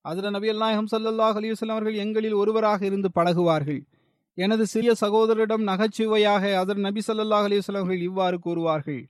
அதிர 0.00 0.30
நபி 0.30 0.48
அல்லாஹம் 0.48 0.90
சல்லாஹ் 0.92 1.36
அலிவசல்லம் 1.40 1.76
அவர்கள் 1.76 1.94
எங்களில் 1.94 2.32
ஒருவராக 2.32 2.84
இருந்து 2.84 3.08
பழகுவார்கள். 3.14 3.80
எனது 4.34 4.66
சிறிய 4.66 4.92
சகோதரரிடம் 5.00 5.62
நகைச்சுவையாக 5.62 6.64
அதர் 6.64 6.76
நபி 6.76 7.00
சல்லாஹ் 7.06 7.46
அலைஹி 7.48 7.62
அவர்கள் 7.66 8.00
இவ்வாறு 8.00 8.38
கூறுவார்கள். 8.44 9.02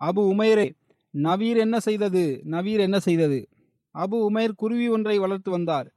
அபு 0.00 0.20
உமைரே 0.34 0.68
நவீர் 1.14 1.56
என்ன 1.56 1.80
செய்தது? 1.80 2.42
நவீர் 2.50 2.78
என்ன 2.78 2.98
செய்தது? 2.98 3.48
அபு 3.94 4.16
உமைர் 4.28 4.52
குருவி 4.56 4.88
ஒன்றை 4.88 5.18
வளர்த்து 5.18 5.50
வந்தார். 5.50 5.92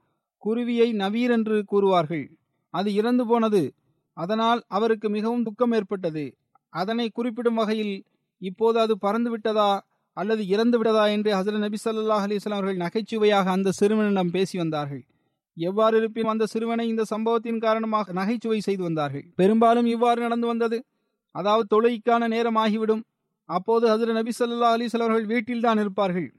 குருவியை 0.46 0.94
நவீர் 0.94 1.30
என்று 1.30 1.64
கூறுவார்கள். 1.72 2.26
அது 2.74 2.90
இறந்து 2.94 3.24
போனது. 3.28 3.62
அதனால் 4.18 4.60
அவருக்கு 4.68 5.08
மிகவும் 5.10 5.44
துக்கம் 5.44 5.72
ஏற்பட்டது. 5.72 6.26
அதனை 6.74 7.10
குறிப்பிடும் 7.10 7.60
வகையில் 7.62 7.96
இப்போது 8.42 8.78
அது 8.80 8.94
பறந்து 8.98 9.30
விட்டதா 9.30 9.72
அல்லது 10.18 10.48
இறந்து 10.48 10.78
விட்டதா 10.78 11.04
என்று 11.08 11.30
ஹசரத் 11.34 11.64
நபி 11.66 11.78
சல்லாஹ் 11.84 12.26
அலிஸ்லாம் 12.28 12.60
அவர்கள் 12.60 12.82
நகைச்சுவையாக 12.84 13.48
அந்த 13.52 13.70
சிறுவனிடம் 13.72 14.32
பேசி 14.32 14.56
வந்தார்கள். 14.58 15.04
எவ்வாறு 15.58 15.96
இருப்பினும் 15.98 16.32
அந்த 16.34 16.46
சிறுவனை 16.46 16.86
இந்த 16.88 17.04
சம்பவத்தின் 17.04 17.60
காரணமாக 17.60 18.14
நகைச்சுவை 18.14 18.60
செய்து 18.60 18.84
வந்தார்கள். 18.84 19.26
பெரும்பாலும் 19.36 19.86
இவ்வாறு 19.86 20.20
நடந்து 20.22 20.48
வந்தது. 20.48 20.78
அதாவது 21.36 21.66
தொழுகைக்கான 21.74 22.28
நேரம் 22.28 22.56
ஆகிவிடும். 22.56 23.04
அப்போது 23.50 23.86
ஹசரத் 23.92 24.20
நபி 24.20 24.32
சல்லா 24.40 24.72
அலிஸ்லாம் 24.76 25.08
அவர்கள் 25.08 25.26
வீட்டில்தான் 25.26 25.80
இருப்பார்கள். 25.80 26.30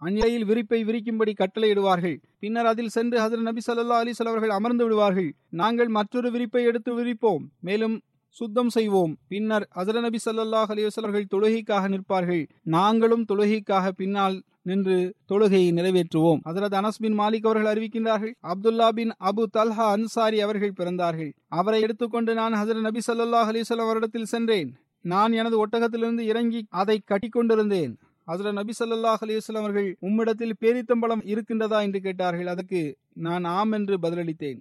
அந்நிலையில் 0.00 0.44
விரிப்பை 0.44 0.84
விரிக்கும்படி 0.84 1.32
கட்டளையிடுவார்கள். 1.34 2.16
பின்னர் 2.38 2.66
அதில் 2.66 2.88
சென்று 2.88 3.18
ஹசரத் 3.18 3.40
நபி 3.40 3.60
சல்லா 3.66 4.02
அலிசல் 4.04 4.26
அவர்கள் 4.26 4.50
அமர்ந்து 4.50 4.84
விடுவார்கள். 4.84 5.34
நாங்கள் 5.50 5.88
மற்றொரு 5.88 6.30
விரிப்பை 6.30 6.64
எடுத்து 6.64 7.04
விரிப்போம். 7.04 7.44
மேலும் 7.60 8.00
சுத்தம் 8.28 8.68
செய்வோம். 8.68 9.16
பின்னர் 9.28 9.68
ஹசர 9.76 10.00
நபி 10.00 10.18
சல்லாஹ் 10.24 10.64
அலைஹி 10.68 10.88
அவர்கள் 10.94 11.26
தொழுகைக்காக 11.34 11.88
நிற்பார்கள். 11.88 12.46
நாங்களும் 12.62 13.24
தொழுகைக்காக 13.32 13.88
பின்னால் 13.88 14.42
நின்று 14.62 15.14
தொழுகையை 15.28 15.72
நிறைவேற்றுவோம். 15.72 16.40
ஹசரத் 16.44 16.74
அனஸ் 16.74 16.98
பின் 16.98 17.18
மாலிக் 17.18 17.46
அவர்கள் 17.46 17.74
அறிவிக்கின்றார்கள். 17.74 18.34
Abdullah 18.42 18.88
bin 18.88 19.10
Abu 19.10 19.42
Talha 19.56 19.86
Ansari 19.90 20.40
அவர்கள் 20.40 20.72
பிறந்தார்கள். 20.80 21.32
அவரை 21.48 21.80
எடுத்துக்கொண்டு 21.80 22.34
நான் 22.34 22.52
ஹசரத் 22.52 22.80
நபி 22.80 23.00
சல்லாஹ் 23.06 23.48
அலிவசல் 23.50 23.84
அவரிடத்தில் 23.84 24.24
சென்றேன். 24.24 24.76
நான் 25.00 25.32
எனது 25.32 25.66
ஒட்டகத்திலிருந்து 25.66 26.20
இறங்கி 26.20 26.66
அதை 26.68 27.02
கட்டிக்கொண்டிருந்தேன். 27.06 27.96
ஹசரத் 28.26 28.52
நபி 28.52 28.72
சல்லாஹ் 28.78 29.16
அலிவஸ்லாம் 29.20 29.58
அவர்கள் 29.58 29.96
உம்மிடத்தில் 30.02 30.52
பேரித்தம்பளம் 30.60 31.24
இருக்கின்றதா? 31.24 31.80
என்று 31.80 32.00
கேட்டார்கள். 32.00 32.46
அதற்கு 32.46 32.96
நான் 33.12 33.44
ஆம் 33.44 33.72
என்று 33.72 33.96
பதிலளித்தேன். 33.96 34.60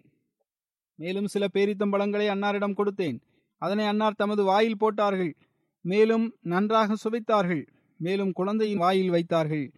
மேலும் 0.96 1.28
சில 1.28 1.48
பேரித்தம்பழங்களை 1.54 2.28
அன்னாரிடம் 2.28 2.78
கொடுத்தேன். 2.78 3.20
அதனை 3.58 3.86
அன்னார் 3.86 4.16
தமது 4.16 4.44
வாயில் 4.44 4.78
போட்டார்கள். 4.78 5.36
மேலும் 5.82 6.36
நன்றாக 6.42 6.96
சுவைத்தார்கள். 7.04 7.68
மேலும் 7.98 8.32
குழந்தையின் 8.32 8.78
வாயில் 8.78 9.10
வைத்தார்கள். 9.10 9.72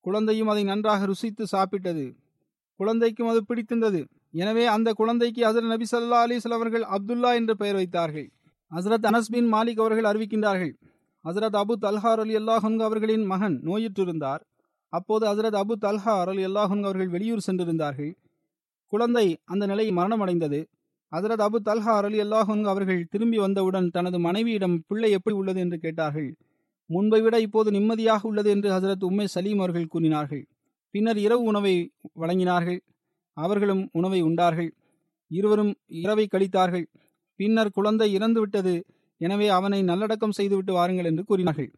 குழந்தையும் 0.00 0.48
அதை 0.48 0.64
நன்றாக 0.64 1.06
ருசித்து 1.06 1.46
சாப்பிட்டது. 1.52 2.14
குழந்தைக்கும் 2.76 3.28
அது 3.28 3.44
பிடித்திருந்தது. 3.44 4.06
எனவே 4.30 4.66
அந்த 4.66 4.92
குழந்தைக்கு 4.92 5.44
ஹசரத் 5.44 5.66
நபி 5.66 5.84
சல்லா 5.92 6.20
அலைஹி 6.24 6.50
அவர்கள் 6.50 6.82
அப்துல்லா 6.82 7.34
என்று 7.34 7.56
பெயர் 7.56 7.74
வைத்தார்கள். 7.74 8.30
ஹசரத் 8.74 9.06
அனஸ் 9.06 9.30
பின் 9.30 9.52
மாலிக் 9.52 9.80
அவர்கள் 9.80 10.12
அறிவிக்கின்றார்கள். 10.12 10.72
ஹசரத் 11.28 11.56
அபு 11.56 11.74
தல்ஹார் 11.80 12.20
அலி 12.20 12.36
அல்லாஹன்கு 12.36 12.82
அவர்களின் 12.82 13.24
மகன் 13.24 13.60
நோயிற்றிருந்தார். 13.64 14.40
அப்போது 14.88 15.26
ஹசரத் 15.26 15.60
அபு 15.62 15.74
தல்ஹார் 15.80 16.28
அலி 16.28 16.46
அல்லாஹன்கு 16.46 16.82
அவர்கள் 16.82 17.08
வெளியூர் 17.08 17.44
சென்றிருந்தார்கள். 17.46 18.12
குழந்தை 18.86 19.38
அந்த 19.44 19.66
நிலையில் 19.66 19.96
மரணமடைந்தது. 19.96 20.66
ஹசரத் 21.16 21.46
அபு 21.46 21.58
தல்ஹார் 21.64 22.04
அலி 22.04 22.20
அல்லாஹன்கு 22.20 22.64
அவர்கள் 22.64 23.06
திரும்பி 23.10 23.38
வந்தவுடன் 23.38 23.90
தனது 23.90 24.18
மனைவியிடம் 24.18 24.84
பிள்ளை 24.86 25.10
எப்படி 25.10 25.36
உள்ளது? 25.36 25.60
என்று 25.60 25.78
கேட்டார்கள். 25.78 26.36
முன்பை 26.86 27.20
விட 27.20 27.40
இப்போது 27.40 27.70
நிம்மதியாக 27.70 28.28
உள்ளது 28.28 28.50
என்று 28.50 28.70
ஹசரத் 28.70 29.04
உம்மை 29.04 29.26
சலீம் 29.26 29.58
அவர்கள் 29.58 29.86
கூறினார்கள். 29.86 30.48
பின்னர் 30.90 31.18
இரவு 31.18 31.42
உணவை 31.42 31.92
வழங்கினார்கள். 32.20 32.80
அவர்களும் 33.32 33.88
உணவை 33.92 34.20
உண்டார்கள். 34.20 34.74
இருவரும் 35.28 35.74
இரவை 35.86 36.26
கழித்தார்கள். 36.30 36.86
பின்னர் 37.36 37.70
குழந்தை 37.70 38.12
இறந்துவிட்டது. 38.12 38.84
எனவே 39.20 39.48
அவனை 39.48 39.82
நல்லடக்கம் 39.82 40.30
செய்துவிட்டு 40.30 40.72
வாருங்கள் 40.72 41.04
என்று 41.04 41.24
கூறினார்கள். 41.24 41.70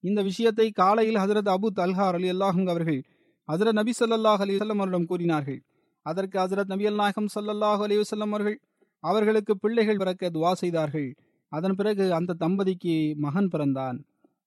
இந்த 0.00 0.22
விஷயத்தை 0.22 0.70
காலையில் 0.70 1.14
ஹசரத் 1.14 1.50
அபு 1.54 1.68
தல்ஹார் 1.76 2.16
அலி 2.18 2.30
அல்லாஹும் 2.30 2.68
அவர்கள் 2.68 3.00
ஹசரத் 3.48 3.72
நபி 3.72 3.92
சல்லாஹ் 4.00 4.42
அலி 4.44 4.56
வல்லம் 4.56 4.80
அவரிடம் 4.82 5.04
கூறினார்கள். 5.04 5.60
அதற்கு 6.02 6.36
ஹசரத் 6.38 6.72
நபி 6.72 6.86
அல்நாயகம் 6.86 7.28
நாயகம் 7.34 7.82
அலி 7.82 7.96
வல்லம் 7.96 8.32
அவர்கள் 8.34 8.58
அவர்களுக்கு 9.00 9.56
பிள்ளைகள் 9.56 9.96
பிறக்க 9.96 10.30
துவா 10.30 10.52
செய்தார்கள். 10.52 11.08
அதன் 11.48 11.74
பிறகு 11.74 12.14
அந்த 12.14 12.36
தம்பதிக்கு 12.40 13.14
மகன் 13.16 13.48
பிறந்தான். 13.48 13.98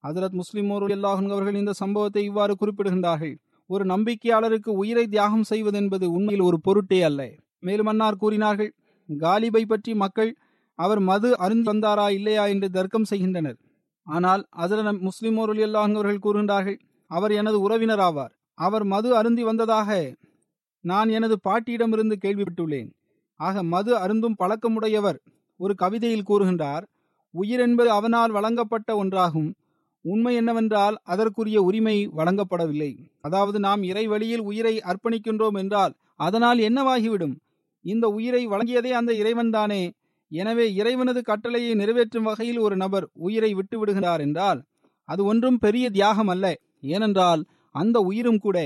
ஹசரத் 0.08 0.38
முஸ்லிமோர் 0.42 0.86
அல்லாஹன் 0.98 1.30
அவர்கள் 1.30 1.56
இந்த 1.56 1.74
சம்பவத்தை 1.74 2.24
இவ்வாறு 2.24 2.56
குறிப்பிடுகின்றார்கள். 2.62 3.36
ஒரு 3.68 3.86
நம்பிக்கையாளருக்கு 3.86 4.72
உயிரை 4.82 5.08
தியாகம் 5.08 5.44
செய்வது 5.44 5.78
என்பது 5.78 6.12
உண்மையில் 6.12 6.44
ஒரு 6.44 6.58
பொருட்டே 6.60 7.02
அல்ல. 7.02 7.22
மேலும் 7.60 7.86
அன்னார் 7.86 8.16
கூறினார்கள் 8.16 8.72
காலிபை 9.10 9.66
பற்றி 9.66 9.94
மக்கள் 9.94 10.32
அவர் 10.80 11.02
மது 11.10 11.30
அருந்து 11.38 11.70
வந்தாரா 11.72 12.08
இல்லையா 12.10 12.44
என்று 12.46 12.68
தர்க்கம் 12.70 13.10
செய்கின்றனர். 13.12 13.58
ஆனால் 14.08 14.42
அதில் 14.64 15.00
முஸ்லிம் 15.08 15.38
அல்லாஹன் 15.44 15.96
அவர்கள் 15.98 16.24
கூறுகின்றார்கள் 16.26 16.78
அவர் 17.12 17.32
எனது 17.32 17.58
உறவினர் 17.62 18.04
ஆவார். 18.08 18.34
அவர் 18.58 18.86
மது 18.86 19.10
அருந்தி 19.16 19.44
வந்ததாக 19.44 19.90
நான் 20.86 21.10
எனது 21.10 21.36
பாட்டியிடமிருந்து 21.48 22.16
கேள்விப்பட்டுள்ளேன். 22.24 22.90
ஆக 23.40 23.64
மது 23.74 23.92
அருந்தும் 23.98 24.40
பழக்கமுடையவர் 24.40 25.20
ஒரு 25.60 25.74
கவிதையில் 25.76 26.28
கூறுகின்றார் 26.30 26.84
உயிர் 27.34 27.60
என்பது 27.60 27.90
அவனால் 27.92 28.32
வழங்கப்பட்ட 28.32 28.90
ஒன்றாகும். 29.04 29.50
உண்மை 30.06 30.34
என்னவென்றால் 30.36 30.96
அதற்குரிய 31.04 31.58
உரிமை 31.62 31.96
வழங்கப்படவில்லை. 32.18 32.92
அதாவது 33.22 33.58
நாம் 33.60 33.82
இறை 33.84 34.06
வழியில் 34.08 34.44
உயிரை 34.50 34.76
அர்ப்பணிக்கின்றோம் 34.82 35.58
என்றால் 35.62 35.94
அதனால் 36.16 36.60
என்னவாகிவிடும்? 36.68 37.36
இந்த 37.86 38.06
உயிரை 38.18 38.44
வழங்கியதே 38.48 38.92
அந்த 38.92 39.12
இறைவன்தானே. 39.14 39.82
எனவே 40.42 40.66
இறைவனது 40.80 41.20
கட்டளையை 41.22 41.74
நிறைவேற்றும் 41.82 42.28
வகையில் 42.30 42.60
ஒரு 42.66 42.76
நபர் 42.84 43.06
உயிரை 43.26 43.52
விட்டு 43.54 43.76
விடுகிறார் 43.80 44.22
என்றால் 44.28 44.60
அது 45.10 45.22
ஒன்றும் 45.32 45.60
பெரிய 45.66 45.86
தியாகம் 45.90 46.32
அல்ல. 46.34 46.46
ஏனென்றால் 46.94 47.42
அந்த 47.76 47.98
உயிரும் 48.10 48.40
கூட 48.46 48.58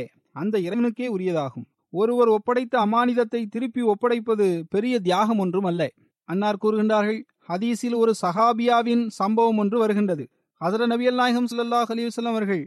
அந்த 0.42 0.56
இறைவனுக்கே 0.68 1.08
உரியதாகும். 1.16 1.66
ஒருவர் 1.94 2.30
ஒப்படைத்த 2.36 2.76
அமானிதத்தை 2.86 3.42
திருப்பி 3.54 3.82
ஒப்படைப்பது 3.92 4.48
பெரிய 4.74 4.96
தியாகம் 5.08 5.42
ஒன்றும் 5.44 5.68
அல்ல. 5.72 5.82
அன்னார் 6.30 6.62
கூறுகின்றார்கள் 6.64 7.20
ஹதீஸில் 7.50 7.98
ஒரு 8.02 8.12
சஹாபியாவின் 8.24 9.04
சம்பவம் 9.20 9.60
ஒன்று 9.64 9.78
வருகின்றது. 9.84 10.26
ஹசர 10.62 10.84
நபியல் 10.92 11.20
நாயகம் 11.22 11.50
சுல்லாஹ் 11.52 11.92
அலிவசல்லம் 11.96 12.36
அவர்கள் 12.36 12.64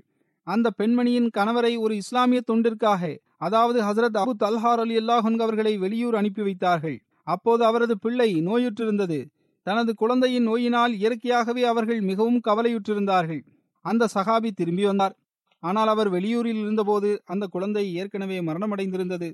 அந்த 0.47 0.69
பெண்மணியின் 0.79 1.29
கணவரை 1.39 1.73
ஒரு 1.85 1.95
இஸ்லாமிய 2.03 2.41
தொண்டிற்காக 2.51 3.03
அதாவது 3.47 3.79
ஹசரத் 3.89 4.19
அபு 4.23 4.33
தல்ஹார் 4.45 4.83
அலி 4.85 4.95
அல்லாஹன் 5.03 5.39
அவர்களை 5.45 5.73
வெளியூர் 5.85 6.17
அனுப்பி 6.21 6.43
வைத்தார்கள். 6.49 6.99
அப்போது 7.27 7.65
அவரது 7.65 7.99
பிள்ளை 7.99 8.29
நோயுற்றிருந்தது. 8.47 9.19
தனது 9.67 9.95
குழந்தையின் 9.95 10.43
நோயினால் 10.43 10.93
இயற்கையாகவே 10.93 11.63
அவர்கள் 11.65 12.01
மிகவும் 12.01 12.41
கவலையுற்றிருந்தார்கள். 12.49 13.43
அந்த 13.85 14.09
சகாபி 14.15 14.51
திரும்பி 14.51 14.85
வந்தார். 14.85 15.15
ஆனால் 15.63 15.89
அவர் 15.89 16.11
வெளியூரில் 16.11 16.61
இருந்தபோது 16.61 17.23
அந்த 17.25 17.47
குழந்தை 17.47 17.95
ஏற்கனவே 17.95 18.41
மரணமடைந்திருந்தது. 18.41 19.29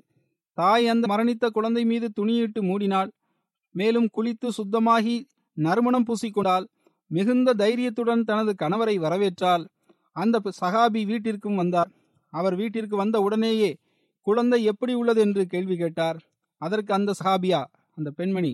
தாய் 0.59 0.87
அந்த 0.88 1.14
மரணித்த 1.14 1.46
குழந்தை 1.48 1.85
மீது 1.85 2.07
துணியிட்டு 2.20 2.61
மூடினாள். 2.61 3.11
மேலும் 3.74 4.09
குளித்து 4.16 4.48
சுத்தமாகி 4.48 5.16
நறுமணம் 5.57 6.05
பூசிக்கொண்டால் 6.05 6.66
மிகுந்த 7.11 7.55
தைரியத்துடன் 7.55 8.24
தனது 8.24 8.55
கணவரை 8.59 8.96
வரவேற்றால் 8.96 9.64
அந்த 10.12 10.40
சகாபி 10.61 11.07
வீட்டிற்கும் 11.07 11.55
வந்தார். 11.55 11.90
அவர் 12.33 12.55
வீட்டிற்கு 12.55 12.96
வந்த 12.96 13.20
உடனேயே 13.20 13.70
குழந்தை 14.27 14.64
எப்படி 14.64 14.94
உள்ளது? 14.94 15.20
என்று 15.20 15.46
கேள்வி 15.46 15.77
கேட்டார். 15.77 16.18
அதற்கு 16.61 16.94
அந்த 16.94 17.14
சகாபியா? 17.24 17.61
அந்த 17.98 18.11
பெண்மணி 18.11 18.52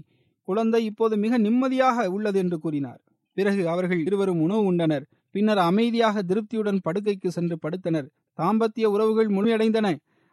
குழந்தை 0.49 0.81
இப்போது 0.85 1.17
மிக 1.17 1.39
நிம்மதியாக 1.39 2.07
உள்ளது 2.11 2.39
என்று 2.39 2.57
கூறினார். 2.59 3.01
பிறகு 3.37 3.63
அவர்கள் 3.69 4.01
இருவரும் 4.05 4.41
உணவு 4.41 4.63
உண்டனர். 4.73 5.05
பின்னர் 5.35 5.59
அமைதியாக 5.59 6.23
திருப்தியுடன் 6.23 6.81
படுக்கைக்கு 6.85 7.29
சென்று 7.29 7.57
படுத்தனர். 7.63 8.09
தாம்பத்திய 8.39 8.87
உறவுகள் 8.95 9.29
முழுமையடைந்தன. 9.29 9.89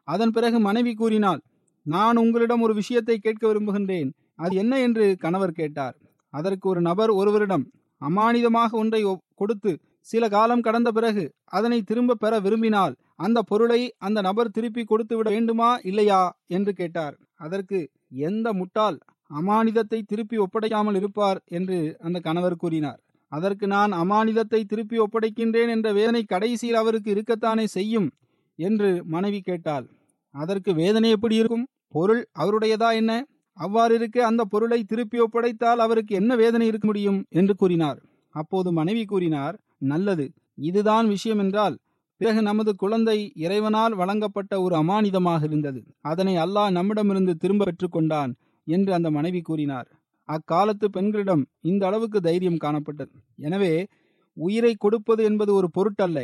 அதன் 0.08 0.32
பிறகு 0.32 0.60
மனைவி 0.60 0.94
கூறினாள் 0.94 1.42
நான் 1.86 2.18
உங்களிடம் 2.18 2.62
ஒரு 2.62 2.74
விஷயத்தை 2.74 3.16
கேட்க 3.18 3.44
விரும்புகின்றேன். 3.48 4.10
அது 4.36 4.54
என்ன? 4.56 4.74
என்று 4.80 5.06
கணவர் 5.18 5.52
கேட்டார். 5.52 5.96
அதற்கு 6.34 6.66
ஒரு 6.70 6.82
நபர் 6.82 7.12
ஒருவரிடம் 7.12 7.66
அமானிதமாக 8.02 8.72
ஒன்றை 8.72 9.02
கொடுத்து 9.36 9.72
சில 10.02 10.24
காலம் 10.28 10.62
கடந்த 10.62 10.90
பிறகு 10.92 11.24
அதனை 11.58 11.80
திரும்ப 11.82 12.16
பெற 12.16 12.34
விரும்பினால் 12.40 12.94
அந்த 13.16 13.40
பொருளை 13.42 13.82
அந்த 13.98 14.20
நபர் 14.22 14.50
திருப்பி 14.52 14.84
கொடுத்து 14.84 15.16
விட 15.18 15.30
வேண்டுமா 15.30 15.70
இல்லையா? 15.84 16.22
என்று 16.48 16.72
கேட்டார். 16.74 17.16
அதற்கு 17.38 17.80
எந்த 18.12 18.48
முட்டாள் 18.54 18.98
அமானிதத்தை 19.32 20.00
திருப்பி 20.02 20.38
ஒப்படைக்காமல் 20.38 20.96
இருப்பார் 20.96 21.40
என்று 21.50 21.78
அந்த 22.00 22.18
கணவர் 22.20 22.56
கூறினார். 22.56 23.00
அதற்கு 23.32 23.66
நான் 23.68 23.92
அமானிதத்தை 23.94 24.62
திருப்பி 24.64 24.98
ஒப்படைக்கின்றேன் 25.00 25.70
என்ற 25.70 25.88
வேதனை 25.94 26.24
கடைசியில் 26.24 26.76
அவருக்கு 26.76 27.10
இருக்கத்தானே 27.16 27.66
செய்யும்? 27.70 28.08
என்று 28.60 28.90
மனைவி 29.06 29.40
கேட்டாள். 29.42 29.86
அதற்கு 30.36 30.72
வேதனை 30.74 31.10
எப்படி 31.10 31.36
இருக்கும்? 31.36 31.66
பொருள் 31.90 32.22
அவருடையதா 32.40 32.90
என்ன? 32.94 33.12
அவ்வாறு 33.58 33.94
இருக்க 33.96 34.18
அந்த 34.26 34.44
பொருளை 34.44 34.80
திருப்பி 34.84 35.18
ஒப்படைத்தால் 35.20 35.80
அவருக்கு 35.80 36.14
என்ன 36.16 36.36
வேதனை 36.36 36.68
இருக்க 36.68 36.86
முடியும்? 36.88 37.26
என்று 37.30 37.56
கூறினார். 37.56 38.00
அப்போது 38.36 38.70
மனைவி 38.72 39.06
கூறினார் 39.06 39.56
நல்லது 39.84 40.26
இதுதான் 40.58 41.08
விஷயம் 41.08 41.40
என்றால் 41.40 41.76
பிறகு 42.22 42.42
நமது 42.42 42.72
குழந்தை 42.76 43.16
இறைவனால் 43.36 43.94
வழங்கப்பட்ட 44.00 44.54
ஒரு 44.62 44.76
அமானிதமாக 44.76 45.42
இருந்தது. 45.44 45.80
அதனை 46.02 46.34
அல்லாஹ் 46.38 46.76
நம்மிடமிருந்து 46.78 47.34
திரும்ப 47.36 47.66
பெற்றுக்கொண்டான் 47.68 48.32
என்று 48.68 48.92
அந்த 48.94 49.10
மனைவி 49.12 49.42
கூறினார். 49.42 49.88
அக்காலத்து 50.30 50.88
பெண்களிடம் 50.90 51.44
இந்த 51.70 51.84
அளவுக்கு 51.88 52.20
தைரியம் 52.22 52.60
காணப்பட்டது. 52.64 53.14
எனவே 53.38 53.74
உயிரை 54.38 54.74
கொடுப்பது 54.76 55.22
என்பது 55.30 55.52
ஒரு 55.54 55.68
பொருட்டல்ல. 55.78 56.20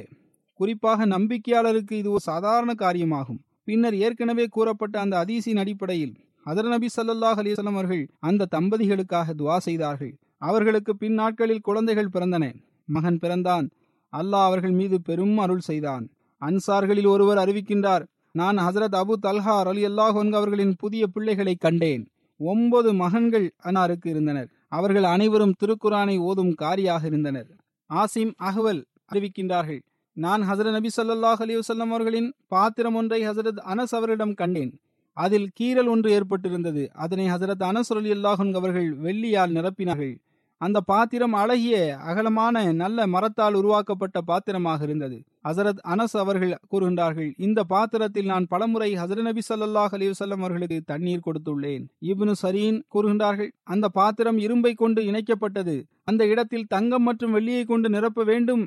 குறிப்பாக 0.59 1.07
நம்பிக்கையாளருக்கு 1.15 1.95
இது 2.01 2.11
ஒரு 2.11 2.23
சாதாரண 2.23 2.71
காரியமாகும். 2.83 3.41
பின்னர் 3.63 3.97
ஏற்கனவே 4.05 4.45
கூறப்பட்ட 4.55 4.95
அந்த 4.99 5.15
அதீசின் 5.23 5.61
அடிப்படையில் 5.63 6.13
அதர் 6.45 6.69
நபி 6.73 6.87
சல்லாஹ் 6.97 7.39
அலிசல்லாம் 7.41 7.79
அவர்கள் 7.79 8.03
அந்த 8.29 8.49
தம்பதிகளுக்காக 8.55 9.33
துவா 9.41 9.57
செய்தார்கள். 9.57 10.13
அவர்களுக்கு 10.37 10.91
பின் 10.95 11.17
நாட்களில் 11.21 11.65
குழந்தைகள் 11.67 12.13
பிறந்தன. 12.13 12.45
மகன் 12.87 13.19
பிறந்தான். 13.23 13.65
அல்லாஹ் 14.11 14.45
அவர்கள் 14.49 14.71
மீது 14.71 15.01
பெரும் 15.01 15.37
அருள் 15.37 15.59
செய்தான். 15.59 16.09
அன்சார்களில் 16.41 17.07
ஒருவர் 17.07 17.37
அறிவிக்கின்றார் 17.37 18.05
நான் 18.31 18.57
ஹசரத் 18.57 18.95
அபு 18.95 19.13
தல்ஹார் 19.21 19.67
அலி 19.67 19.85
அல்லாஹ் 19.85 20.33
அவர்களின் 20.33 20.75
புதிய 20.77 21.07
பிள்ளைகளை 21.07 21.55
கண்டேன். 21.55 22.07
ஒன்பது 22.37 22.93
மகன்கள் 22.93 23.51
அன்னாருக்கு 23.63 24.07
இருந்தனர். 24.07 24.49
அவர்கள் 24.67 25.03
அனைவரும் 25.03 25.53
திருக்குரானை 25.63 26.17
ஓதும் 26.19 26.53
காரியாக 26.53 27.07
இருந்தனர். 27.07 27.47
ஆசிம் 27.89 28.33
அஹ்வல் 28.43 28.83
அறிவிக்கின்றார்கள் 29.13 29.81
நான் 30.13 30.41
ஹசரத் 30.41 30.71
நபி 30.71 30.89
சல்லாஹ் 30.97 31.41
அலி 31.45 31.57
வல்லம் 31.57 31.93
அவர்களின் 31.93 32.33
பாத்திரம் 32.47 32.95
ஒன்றை 32.95 33.29
ஹசரத் 33.29 33.61
அனஸ் 33.73 33.91
அவரிடம் 33.91 34.33
கண்டேன். 34.33 34.79
அதில் 35.13 35.49
கீரல் 35.59 35.87
ஒன்று 35.87 36.09
ஏற்பட்டிருந்தது. 36.19 36.87
அதனை 36.87 37.25
ஹசரத் 37.27 37.63
அனஸ் 37.63 37.93
அலி 37.95 38.11
அல்லாஹன் 38.11 38.53
அவர்கள் 38.53 38.97
வெள்ளியால் 38.97 39.53
நிரப்பினார்கள். 39.57 40.15
அந்த 40.61 40.81
பாத்திரம் 40.81 41.33
அழகிய 41.33 41.97
அகலமான 42.09 42.73
நல்ல 42.73 43.07
மரத்தால் 43.07 43.53
உருவாக்கப்பட்ட 43.53 44.21
பாத்திரமாக 44.21 44.83
இருந்தது. 44.83 45.17
ஹசரத் 45.47 45.81
அனஸ் 45.87 46.15
அவர்கள் 46.21 46.53
கூறுகின்றார்கள் 46.71 47.29
இந்த 47.37 47.59
பாத்திரத்தில் 47.63 48.25
நான் 48.25 48.47
பலமுறை 48.47 48.89
ஹசரத் 48.93 49.27
நபி 49.27 49.41
சல்லாஹ் 49.49 49.93
அலிவசல்லம் 49.97 50.43
அவர்களுக்கு 50.43 50.79
தண்ணீர் 50.85 51.25
கொடுத்துள்ளேன். 51.27 51.83
இப்னு 52.01 52.35
சரீன் 52.43 52.79
கூறுகின்றார்கள் 52.95 53.51
அந்த 53.63 53.89
பாத்திரம் 53.89 54.37
இரும்பை 54.37 54.73
கொண்டு 54.73 55.01
இணைக்கப்பட்டது. 55.01 55.77
அந்த 56.03 56.25
இடத்தில் 56.25 56.67
தங்கம் 56.67 57.03
மற்றும் 57.03 57.35
வெள்ளியை 57.35 57.63
கொண்டு 57.65 57.89
நிரப்ப 57.89 58.23
வேண்டும் 58.23 58.65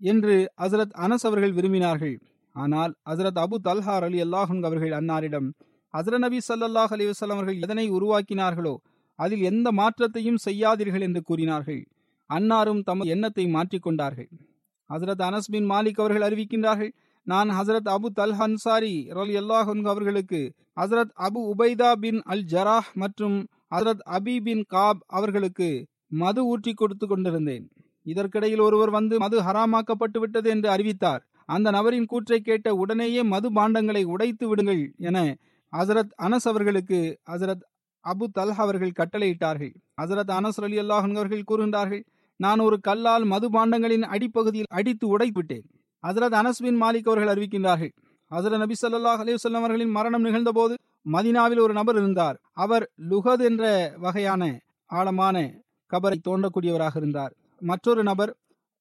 என்று 0.00 0.36
ஹசரத் 0.62 0.94
அனஸ் 1.06 1.26
அவர்கள் 1.30 1.52
விரும்பினார்கள். 1.52 2.16
ஆனால் 2.56 2.94
ஹசரத் 3.10 3.42
அபு 3.42 3.56
தல்ஹார் 3.68 4.04
அலி 4.06 4.18
அல்லாஹன் 4.22 4.64
அவர்கள் 4.68 4.90
அன்னாரிடம் 4.90 5.50
ஹசரத் 5.94 6.24
நபி 6.26 6.38
சல்லாஹ் 6.48 6.92
அலிவசல்லம் 6.96 7.38
அவர்கள் 7.38 7.60
எதனை 7.60 7.90
உருவாக்கினார்களோ 7.90 8.74
அதில் 9.18 9.42
எந்த 9.42 9.72
மாற்றத்தையும் 9.72 10.42
செய்யாதீர்கள் 10.44 11.00
என்று 11.00 11.22
கூறினார்கள். 11.22 11.82
அன்னாரும் 12.30 12.82
தமது 12.82 13.10
எண்ணத்தை 13.10 13.44
மாற்றிக்கொண்டார்கள். 13.54 14.28
ஹசரத் 14.90 15.24
அனஸ் 15.28 15.50
பின் 15.50 15.70
மாலிக் 15.70 16.00
அவர்கள் 16.00 16.26
அறிவிக்கின்றார்கள் 16.28 16.92
நான் 17.26 17.50
ஹசரத் 17.50 17.90
அபு 17.94 18.08
தல் 18.14 18.34
ஹன்சாரி 18.34 18.94
ரலி 19.10 19.34
அல்லாஹன் 19.40 19.82
அவர்களுக்கு 19.84 20.40
ஹசரத் 20.80 21.12
அபு 21.18 21.40
உபைதா 21.52 21.92
பின் 21.92 22.20
அல் 22.24 22.44
ஜராஹ் 22.44 22.90
மற்றும் 22.94 23.36
ஹசரத் 23.74 24.02
அபி 24.10 24.34
பின் 24.42 24.64
காப் 24.68 25.02
அவர்களுக்கு 25.06 25.86
மது 26.22 26.40
ஊற்றி 26.44 26.72
கொடுத்து 26.72 27.06
கொண்டிருந்தேன். 27.06 27.64
இதற்கிடையில் 28.06 28.60
ஒருவர் 28.60 28.90
வந்து 28.90 29.18
மது 29.18 29.36
ஹராமாக்கப்பட்டு 29.40 30.18
விட்டது 30.18 30.50
என்று 30.50 30.68
அறிவித்தார். 30.70 31.22
அந்த 31.48 31.70
நபரின் 31.70 32.06
கூற்றை 32.06 32.40
கேட்ட 32.40 32.74
உடனேயே 32.74 33.22
மது 33.22 33.48
பாண்டங்களை 33.52 34.02
உடைத்து 34.04 34.48
விடுங்கள் 34.48 34.82
என 34.98 35.18
ஹசரத் 35.72 36.12
அனஸ் 36.22 36.48
அவர்களுக்கு 36.48 36.98
ஹசரத் 37.32 37.64
அபு 38.04 38.26
தல்ஹா 38.38 38.60
அவர்கள் 38.64 38.92
கட்டளையிட்டார்கள். 38.96 39.74
ஹசரத் 40.02 40.30
அனஸ் 40.30 40.62
அலி 40.62 40.78
அல்லாஹன் 40.78 41.14
அவர்கள் 41.14 41.44
கூறுகின்றார்கள் 41.50 42.04
நான் 42.36 42.58
ஒரு 42.58 42.80
கல்லால் 42.80 43.24
மது 43.24 43.50
பாண்டங்களின் 43.50 44.02
அடிப்பகுதியில் 44.02 44.70
அடித்து 44.70 45.18
உடைத்துவிட்டேன். 45.18 45.66
ஹசரத் 46.02 46.36
அனஸ் 46.40 46.62
பின் 46.62 46.82
மாலிக் 46.82 47.08
அவர்கள் 47.08 47.34
அறிவிக்கின்றார்கள் 47.34 47.92
ஹசரத் 48.30 48.58
நபி 48.58 48.74
சல்லாஹ் 48.82 49.20
அலிவசல்லம் 49.22 49.60
அவர்களின் 49.60 49.90
மரணம் 49.90 50.24
நிகழ்ந்தபோது 50.24 50.74
மதினாவில் 51.12 51.60
ஒரு 51.60 51.72
நபர் 51.72 51.96
இருந்தார். 51.96 52.40
அவர் 52.52 52.90
லுகத் 53.08 53.44
என்ற 53.44 53.94
வகையான 53.96 54.60
ஆழமான 54.86 55.60
கபரை 55.92 56.18
தோண்டக்கூடியவராக 56.28 56.96
இருந்தார். 56.96 57.36
மற்றொரு 57.60 58.02
நபர் 58.02 58.36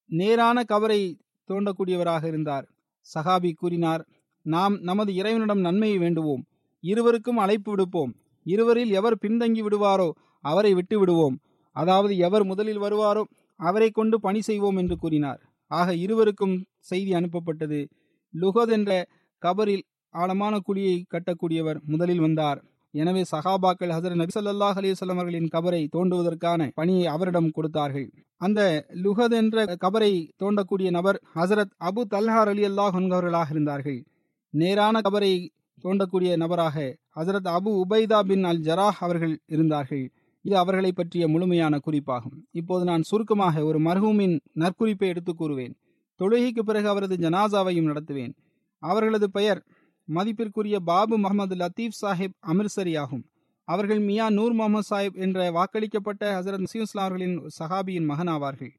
நேரான 0.06 0.64
கபரை 0.68 1.20
தோண்டக்கூடியவராக 1.48 2.26
இருந்தார். 2.26 2.68
சஹாபி 3.16 3.52
கூறினார் 3.54 4.08
நாம் 4.42 4.78
நமது 4.82 5.16
இறைவனிடம் 5.16 5.60
நன்மையை 5.60 5.98
வேண்டுவோம். 5.98 6.46
இருவருக்கும் 6.80 7.38
அழைப்பு 7.38 7.72
விடுப்போம். 7.72 8.16
இருவரில் 8.44 8.92
எவர் 8.92 9.18
பின்தங்கி 9.22 9.62
விடுவாரோ 9.64 10.12
அவரை 10.40 10.74
விட்டு 10.74 11.00
விடுவோம் 11.00 11.38
அதாவது 11.72 12.18
எவர் 12.18 12.44
முதலில் 12.44 12.80
வருவாரோ 12.80 13.24
அவரை 13.56 13.90
கொண்டு 13.90 14.20
பணி 14.20 14.42
செய்வோம் 14.42 14.78
என்று 14.78 14.96
கூறினார். 14.98 15.40
ஆக 15.68 15.96
இருவருக்கும் 15.96 16.66
செய்தி 16.80 17.12
அனுப்பப்பட்டது. 17.12 17.86
லுகத் 18.34 18.70
என்ற 18.70 19.06
கபரில் 19.42 19.82
ஆழமான 20.10 20.60
குழியை 20.68 21.04
கட்டக்கூடியவர் 21.10 21.80
முதலில் 21.86 22.20
வந்தார். 22.20 22.64
எனவே 22.92 23.22
சஹாபாக்கள் 23.32 23.94
ஹசரத் 23.96 24.16
நபி 24.16 24.40
சல்லாஹ் 24.40 24.78
அலைஹி 24.80 25.10
அவர்களின் 25.10 25.48
கபரை 25.54 25.88
தோண்டுவதற்கான 25.96 26.70
பணியை 26.74 27.06
அவரிடம் 27.06 27.50
கொடுத்தார்கள். 27.52 28.08
அந்த 28.38 28.86
லுகத் 29.04 29.32
என்ற 29.32 29.66
கபரை 29.66 30.30
தோண்டக்கூடிய 30.44 30.90
நபர் 30.90 31.22
ஹசரத் 31.36 31.74
அபு 31.80 32.02
தல்ஹார் 32.10 32.52
அலி 32.54 32.66
அல்லாஹ் 32.66 33.12
அவர்களாக 33.12 33.48
இருந்தார்கள். 33.52 34.04
நேரான 34.50 35.00
கபரை 35.00 35.50
தோண்டக்கூடிய 35.84 36.36
நபராக 36.38 36.98
ஹசரத் 37.16 37.58
அபு 37.58 37.82
உபைதா 37.82 38.20
பின் 38.20 38.44
அல் 38.44 38.62
ஜராஹ் 38.62 39.00
அவர்கள் 39.00 39.42
இருந்தார்கள். 39.46 40.12
இது 40.42 40.58
அவர்களை 40.58 40.92
பற்றிய 40.92 41.28
முழுமையான 41.28 41.80
குறிப்பாகும். 41.80 42.38
இப்போது 42.52 42.86
நான் 42.86 43.02
சுருக்கமாக 43.02 43.64
ஒரு 43.64 43.80
மர்ஹூமின் 43.80 44.40
நற்குறிப்பை 44.56 45.08
எடுத்து 45.08 45.34
கூறுவேன். 45.34 45.74
தொழுகைக்கு 46.20 46.60
பிறகு 46.60 46.88
அவரது 46.88 47.16
ஜனாசாவையும் 47.16 47.90
நடத்துவேன். 47.92 48.34
அவர்களது 48.78 49.32
பெயர் 49.32 49.66
மதிப்பிற்குரிய 50.08 50.80
பாபு 50.80 51.18
முகமது 51.18 51.56
லத்தீப் 51.56 51.98
சாஹிப் 52.02 52.36
அமிர்சரி 52.48 53.00
ஆகும். 53.00 53.26
அவர்கள் 53.64 54.00
மியா 54.00 54.30
நூர் 54.30 54.54
முகமது 54.54 54.88
சாஹிப் 54.90 55.16
என்ற 55.16 55.52
வாக்களிக்கப்பட்ட 55.52 56.24
ஹசரத் 56.24 56.58
முஸ்லிம் 56.58 56.86
அவர்களின் 56.94 57.36
சஹாபியின் 57.60 58.06
மகன் 58.06 58.28
ஆவார்கள் 58.28 58.72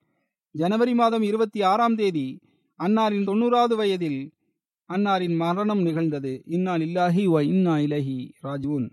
ஜனவரி 0.50 0.94
மாதம் 0.94 1.22
இருபத்தி 1.22 1.62
ஆறாம் 1.62 1.94
தேதி 1.94 2.40
அன்னாரின் 2.78 3.26
தொண்ணூறாவது 3.26 3.74
வயதில் 3.76 4.32
அன்னாரின் 4.94 5.36
மரணம் 5.36 5.82
நிகழ்ந்தது. 5.82 6.32
இன்னா 6.46 6.74
இல்லாஹி 6.86 7.24
வ 7.34 7.42
இன்னா 7.52 7.74
இலஹி 7.86 8.18
ராஜூன் 8.46 8.86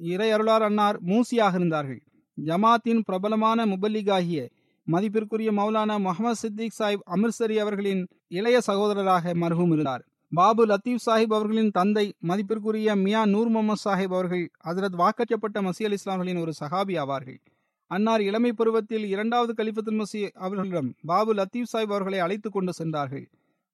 இறை 0.00 0.28
அருளார் 0.32 0.64
அன்னார் 0.68 0.96
மூசியாக 1.10 1.54
இருந்தார்கள். 1.54 2.00
ஜமாத்தின் 2.38 3.02
பிரபலமான 3.08 3.66
முபல்லிகாகிய 3.66 4.40
மதிப்பிற்குரிய 4.86 5.50
மௌலானா 5.52 5.94
முகமது 5.98 6.38
சித்திக் 6.42 6.76
சாஹிப் 6.78 7.06
அமிர்சரி 7.14 7.56
அவர்களின் 7.56 8.02
இளைய 8.28 8.58
சகோதரராக 8.66 9.34
மருகும் 9.42 9.72
இருந்தார். 9.72 10.02
பாபு 10.32 10.62
லத்தீப் 10.66 11.04
சாஹிப் 11.06 11.34
அவர்களின் 11.34 11.70
தந்தை 11.70 12.04
மதிப்பிற்குரிய 12.20 12.94
மியா 12.94 13.22
நூர் 13.24 13.48
முகமது 13.48 13.82
சாஹிப் 13.84 14.14
அவர்கள் 14.16 14.44
ஹசரத் 14.66 14.98
வாக்கற்றப்பட்ட 15.02 15.60
மசி 15.68 15.84
அலி 15.84 15.98
இஸ்லாம்களின் 16.00 16.40
ஒரு 16.40 16.52
சஹாபி 16.60 16.94
ஆவார்கள். 17.02 17.38
அன்னார் 17.90 18.20
இளமை 18.20 18.52
பருவத்தில் 18.52 19.04
இரண்டாவது 19.04 19.52
கலிஃபத்துல் 19.58 19.98
மசி 20.00 20.22
அவர்களிடம் 20.36 20.90
பாபு 21.02 21.34
லத்தீப் 21.34 21.72
சாஹிப் 21.72 21.94
அவர்களை 21.94 22.18
அழைத்து 22.18 22.50
கொண்டு 22.50 22.72
சென்றார்கள். 22.72 23.26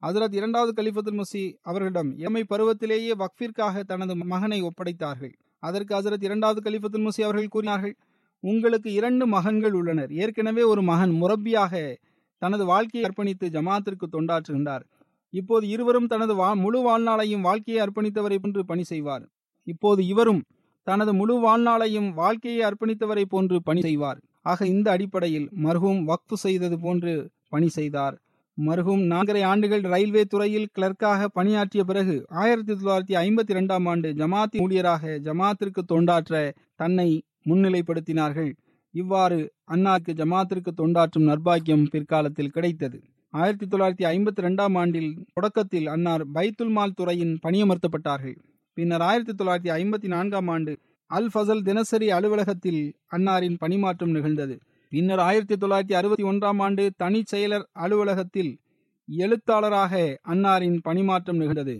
ஹசரத் 0.06 0.34
இரண்டாவது 0.34 0.82
கலிஃபத்துல் 0.82 1.20
முசி 1.20 1.54
அவர்களிடம் 1.62 2.18
இளமை 2.18 2.44
பருவத்திலேயே 2.50 3.12
வக்ஃபிற்காக 3.18 3.82
தனது 3.82 4.16
மகனை 4.16 4.62
ஒப்படைத்தார்கள். 4.62 5.32
அதற்கு 5.58 5.92
ஹசரத் 5.94 6.24
இரண்டாவது 6.24 6.70
கலிஃபத்துல் 6.70 7.08
முசி 7.08 7.22
அவர்கள் 7.22 7.48
கூறினார்கள் 7.48 7.96
உங்களுக்கு 8.40 8.92
இரண்டு 8.92 9.26
மகன்கள் 9.26 9.72
உள்ளனர். 9.72 10.10
ஏற்கனவே 10.12 10.62
ஒரு 10.62 10.82
மகன் 10.82 11.12
முரப்பியாக 11.22 11.94
தனது 12.38 12.64
வாழ்க்கையை 12.64 13.10
அர்ப்பணித்து 13.10 13.46
ஜமாத்திற்கு 13.48 14.08
தொண்டாற்றுகின்றார். 14.12 14.82
இப்போது 15.30 15.68
இருவரும் 15.68 16.06
தனது 16.06 16.34
வா 16.34 16.54
முழு 16.54 16.80
வாழ்நாளையும் 16.88 17.40
வாழ்க்கையை 17.40 17.86
அர்ப்பணித்தவரை 17.86 18.38
போன்று 18.38 18.64
பணி 18.64 18.82
செய்வார். 18.82 19.24
இப்போது 19.62 20.06
இவரும் 20.06 20.42
தனது 20.82 21.14
முழு 21.14 21.36
வாழ்நாளையும் 21.46 22.10
வாழ்க்கையை 22.14 22.70
அர்ப்பணித்தவரை 22.70 23.24
போன்று 23.28 23.62
பணி 23.62 23.80
செய்வார். 23.80 24.20
ஆக 24.42 24.66
இந்த 24.66 24.90
அடிப்படையில் 24.90 25.48
மருகும் 25.64 26.02
வக்ஃபு 26.10 26.36
செய்தது 26.46 26.80
போன்று 26.80 27.30
பணி 27.48 27.68
செய்தார். 27.68 28.16
மருகும் 28.58 29.02
நான்கரை 29.12 29.42
ஆண்டுகள் 29.42 29.80
ரயில்வே 29.80 30.22
துறையில் 30.24 30.72
கிளர்க்காக 30.78 31.24
பணியாற்றிய 31.24 31.84
பிறகு 31.84 32.26
ஆயிரத்தி 32.28 32.72
தொள்ளாயிரத்தி 32.72 33.14
ஐம்பத்தி 33.22 33.52
இரண்டாம் 33.54 33.86
ஆண்டு 33.86 34.08
ஜமாத்தி 34.12 34.58
ஊழியராக 34.64 35.14
ஜமாத்திற்கு 35.26 35.82
தொண்டாற்ற 35.92 36.52
தன்னை 36.76 37.08
முன்னிலைப்படுத்தினார்கள். 37.48 38.52
இவ்வாறு 38.94 39.38
அன்னாருக்கு 39.70 40.12
ஜமாத்திற்கு 40.20 40.72
தொண்டாற்றும் 40.80 41.28
நர்பாக்கியம் 41.30 41.86
பிற்காலத்தில் 41.90 42.50
கிடைத்தது. 42.50 42.98
ஆயிரத்தி 43.30 43.66
தொள்ளாயிரத்தி 43.66 44.06
ஐம்பத்தி 44.14 44.42
ரெண்டாம் 44.46 44.76
ஆண்டில் 44.78 45.10
தொடக்கத்தில் 45.34 45.86
அன்னார் 45.86 46.24
பைத்துல் 46.34 46.74
மால் 46.76 46.96
துறையின் 46.96 47.38
பணியமர்த்தப்பட்டார்கள். 47.42 48.36
பின்னர் 48.76 49.00
ஆயிரத்தி 49.00 49.44
தொள்ளாயிரத்தி 49.44 49.72
ஐம்பத்தி 49.80 50.06
நான்காம் 50.06 50.48
ஆண்டு 50.48 50.74
அல் 51.06 51.30
ஃபசல் 51.34 51.62
தினசரி 51.62 52.10
அலுவலகத்தில் 52.10 52.82
அன்னாரின் 53.16 53.56
பணிமாற்றம் 53.58 54.10
நிகழ்ந்தது. 54.10 54.54
பின்னர் 54.92 55.18
ஆயிரத்தி 55.18 55.54
தொள்ளாயிரத்தி 55.54 55.92
அறுபத்தி 55.92 56.24
ஒன்றாம் 56.24 56.60
ஆண்டு 56.62 56.90
தனி 56.96 57.22
செயலர் 57.30 57.62
அலுவலகத்தில் 57.72 58.50
எழுத்தாளராக 59.08 60.20
அன்னாரின் 60.28 60.78
பணிமாற்றம் 60.82 61.36
நிகழ்ந்தது. 61.36 61.76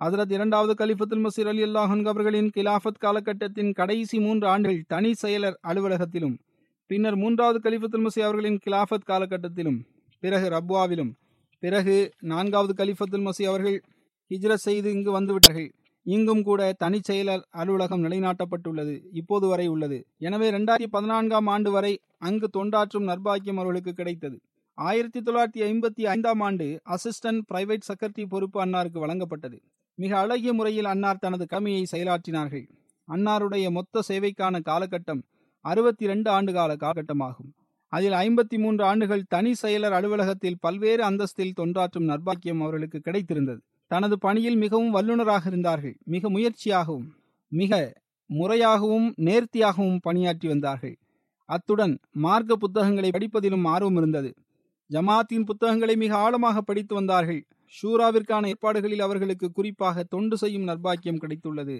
அதரத் 0.00 0.32
இரண்டாவது 0.32 0.86
கலிஃபத்துல் 0.86 1.26
மசீர் 1.26 1.46
அலி 1.46 1.62
அல்லாஹன் 1.62 2.02
அவர்களின் 2.06 2.50
கிலாஃபத் 2.56 3.00
காலகட்டத்தின் 3.04 3.72
கடைசி 3.72 4.20
மூன்று 4.20 4.46
ஆண்டுகள் 4.46 4.84
தனி 4.88 5.12
செயலர் 5.22 5.56
அலுவலகத்திலும் 5.68 6.36
பின்னர் 6.86 7.16
மூன்றாவது 7.16 7.60
கலிஃபத்துல் 7.70 8.06
மசி 8.06 8.20
அவர்களின் 8.20 8.58
கிலாஃபத் 8.66 9.08
காலகட்டத்திலும் 9.08 9.78
பிறகு 10.20 10.48
ரப்வாவிலும் 10.48 11.12
பிறகு 11.58 11.96
நான்காவது 12.20 12.84
கலிஃபத்துல் 12.84 13.28
மசி 13.28 13.44
அவர்கள் 13.44 13.78
ஹிஜ்ரத் 14.30 14.64
செய்து 14.68 14.92
இங்கு 14.92 15.20
வந்துவிட்டார்கள். 15.20 15.70
இங்கும் 16.06 16.42
கூட 16.42 16.60
தனி 16.72 16.98
செயலர் 17.08 17.42
அலுவலகம் 17.50 18.02
நிலைநாட்டப்பட்டுள்ளது 18.04 18.94
இப்போது 19.12 19.46
வரை 19.46 19.66
உள்ளது. 19.66 19.98
எனவே 20.18 20.50
இரண்டாயிரத்தி 20.50 20.88
பதினான்காம் 20.90 21.46
ஆண்டு 21.46 21.70
வரை 21.70 21.92
அங்கு 22.18 22.48
தொண்டாற்றும் 22.56 23.08
நர்பாக்கியம் 23.10 23.60
அவர்களுக்கு 23.62 23.92
கிடைத்தது. 23.92 24.36
ஆயிரத்தி 24.74 25.20
தொள்ளாயிரத்தி 25.20 25.62
ஐம்பத்தி 25.70 26.02
ஐந்தாம் 26.02 26.40
ஆண்டு 26.40 26.66
அசிஸ்டன்ட் 26.94 27.42
பிரைவேட் 27.54 27.86
செக்ரட்டரி 27.88 28.26
பொறுப்பு 28.28 28.64
அன்னாருக்கு 28.64 28.98
வழங்கப்பட்டது. 29.04 29.58
மிக 29.94 30.18
அழகிய 30.18 30.52
முறையில் 30.52 30.84
அன்னார் 30.84 31.22
தனது 31.24 31.46
கடமையை 31.46 31.86
செயலாற்றினார்கள். 31.92 32.66
அன்னாருடைய 33.08 33.70
மொத்த 33.70 34.02
சேவைக்கான 34.08 34.60
காலகட்டம் 34.70 35.22
அறுபத்தி 35.64 36.06
ரெண்டு 36.06 36.30
ஆண்டு 36.30 36.52
கால 36.52 36.72
காலகட்டமாகும். 36.74 37.50
அதில் 37.92 38.16
ஐம்பத்தி 38.24 38.58
மூன்று 38.58 38.84
ஆண்டுகள் 38.84 39.22
தனி 39.28 39.52
செயலர் 39.62 39.94
அலுவலகத்தில் 39.98 40.60
பல்வேறு 40.60 41.02
அந்தஸ்தில் 41.10 41.56
தொண்டாற்றும் 41.60 42.08
நர்பாக்கியம் 42.12 42.60
அவர்களுக்கு 42.60 43.00
கிடைத்திருந்தது. 43.00 43.60
தனது 43.90 44.18
பணியில் 44.18 44.56
மிகவும் 44.56 44.90
வல்லுநராக 44.90 45.42
இருந்தார்கள். 45.46 45.96
மிக 46.04 46.30
முயற்சியாகவும் 46.30 47.08
மிக 47.52 47.72
முறையாகவும் 48.30 49.08
நேர்த்தியாகவும் 49.16 49.98
பணியாற்றி 50.02 50.48
வந்தார்கள். 50.48 50.96
அத்துடன் 51.48 51.98
மார்க்க 52.10 52.56
புத்தகங்களை 52.56 53.10
படிப்பதிலும் 53.10 53.66
ஆர்வம் 53.66 53.96
இருந்தது. 53.96 54.30
ஜமாத்தின் 54.90 55.44
புத்தகங்களை 55.44 55.96
மிக 55.96 56.16
ஆழமாக 56.16 56.60
படித்து 56.60 56.94
வந்தார்கள். 56.94 57.40
ஷூராவிற்கான 57.74 58.46
ஏற்பாடுகளில் 58.46 59.00
அவர்களுக்கு 59.00 59.52
குறிப்பாக 59.52 60.02
தொண்டு 60.02 60.36
செய்யும் 60.36 60.68
நர்பாக்கியம் 60.68 61.22
கிடைத்துள்ளது. 61.22 61.76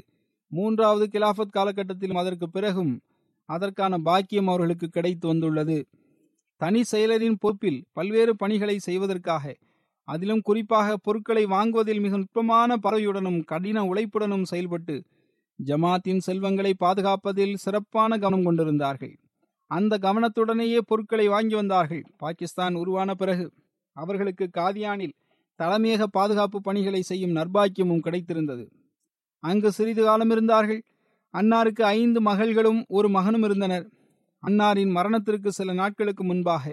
மூன்றாவது 0.52 1.06
கிலாஃபத் 1.12 1.56
காலகட்டத்திலும் 1.56 2.16
அதற்கு 2.16 2.50
பிறகும் 2.50 3.00
அதற்கான 3.48 3.98
பாக்கியம் 3.98 4.48
அவர்களுக்கு 4.48 4.88
கிடைத்து 4.88 5.26
வந்துள்ளது. 5.28 5.78
தனி 6.60 6.82
செயலரின் 6.92 7.38
பொறுப்பில் 7.40 7.84
பல்வேறு 7.92 8.36
பணிகளை 8.36 8.78
செய்வதற்காக 8.78 9.54
அதிலும் 10.08 10.40
குறிப்பாக 10.40 10.96
பொருட்களை 10.96 11.44
வாங்குவதில் 11.46 12.00
மிக 12.00 12.16
நுட்பமான 12.16 12.76
பறவையுடனும் 12.76 13.44
கடின 13.44 13.84
உழைப்புடனும் 13.84 14.42
செயல்பட்டு 14.42 14.96
ஜமாத்தின் 15.58 16.18
செல்வங்களை 16.18 16.72
பாதுகாப்பதில் 16.84 17.54
சிறப்பான 17.54 18.18
கவனம் 18.18 18.44
கொண்டிருந்தார்கள். 18.44 19.14
அந்த 19.70 19.98
கவனத்துடனேயே 20.02 20.80
பொருட்களை 20.86 21.28
வாங்கி 21.28 21.54
வந்தார்கள். 21.54 22.02
பாகிஸ்தான் 22.16 22.74
உருவான 22.74 23.14
பிறகு 23.14 23.46
அவர்களுக்கு 23.96 24.46
காதியானில் 24.58 25.14
தலைமையக 25.60 26.04
பாதுகாப்பு 26.10 26.58
பணிகளை 26.60 27.02
செய்யும் 27.02 27.36
நர்பாக்கியமும் 27.36 28.04
கிடைத்திருந்தது. 28.04 28.64
அங்கு 29.42 29.72
சிறிது 29.72 30.02
காலம் 30.04 30.30
இருந்தார்கள். 30.30 30.82
அன்னாருக்கு 31.34 31.82
ஐந்து 31.98 32.20
மகள்களும் 32.20 32.80
ஒரு 32.88 33.08
மகனும் 33.08 33.42
இருந்தனர். 33.42 33.86
அன்னாரின் 34.42 34.90
மரணத்திற்கு 34.90 35.50
சில 35.52 35.72
நாட்களுக்கு 35.72 36.24
முன்பாக 36.24 36.64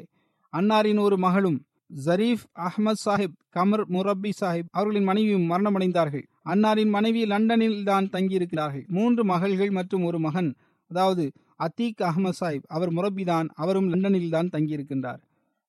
அன்னாரின் 0.54 1.00
ஒரு 1.00 1.18
மகளும் 1.18 1.60
ஜரீப் 2.06 2.44
அஹமத் 2.60 3.02
சாஹிப் 3.06 3.36
கமர் 3.56 3.84
முரப்பி 3.86 4.32
சாஹிப் 4.42 4.70
அவர்களின் 4.72 5.04
மனைவியும் 5.04 5.50
மரணமடைந்தார்கள். 5.50 6.24
அன்னாரின் 6.46 6.90
மனைவி 6.90 7.26
லண்டனில் 7.26 7.84
தான் 7.84 8.10
தங்கியிருக்கிறார்கள். 8.12 8.88
மூன்று 8.88 9.26
மகள்கள் 9.26 9.70
மற்றும் 9.70 10.04
ஒரு 10.04 10.20
மகன் 10.20 10.56
அதாவது 10.92 11.32
அத்தீக் 11.60 12.02
அஹமத் 12.02 12.40
சாஹிப் 12.42 12.66
அவர் 12.68 12.92
முரப்பிதான் 12.94 13.48
அவரும் 13.54 13.90
லண்டனில் 13.90 14.30
தான் 14.30 14.50
தங்கியிருக்கின்றார். 14.50 15.22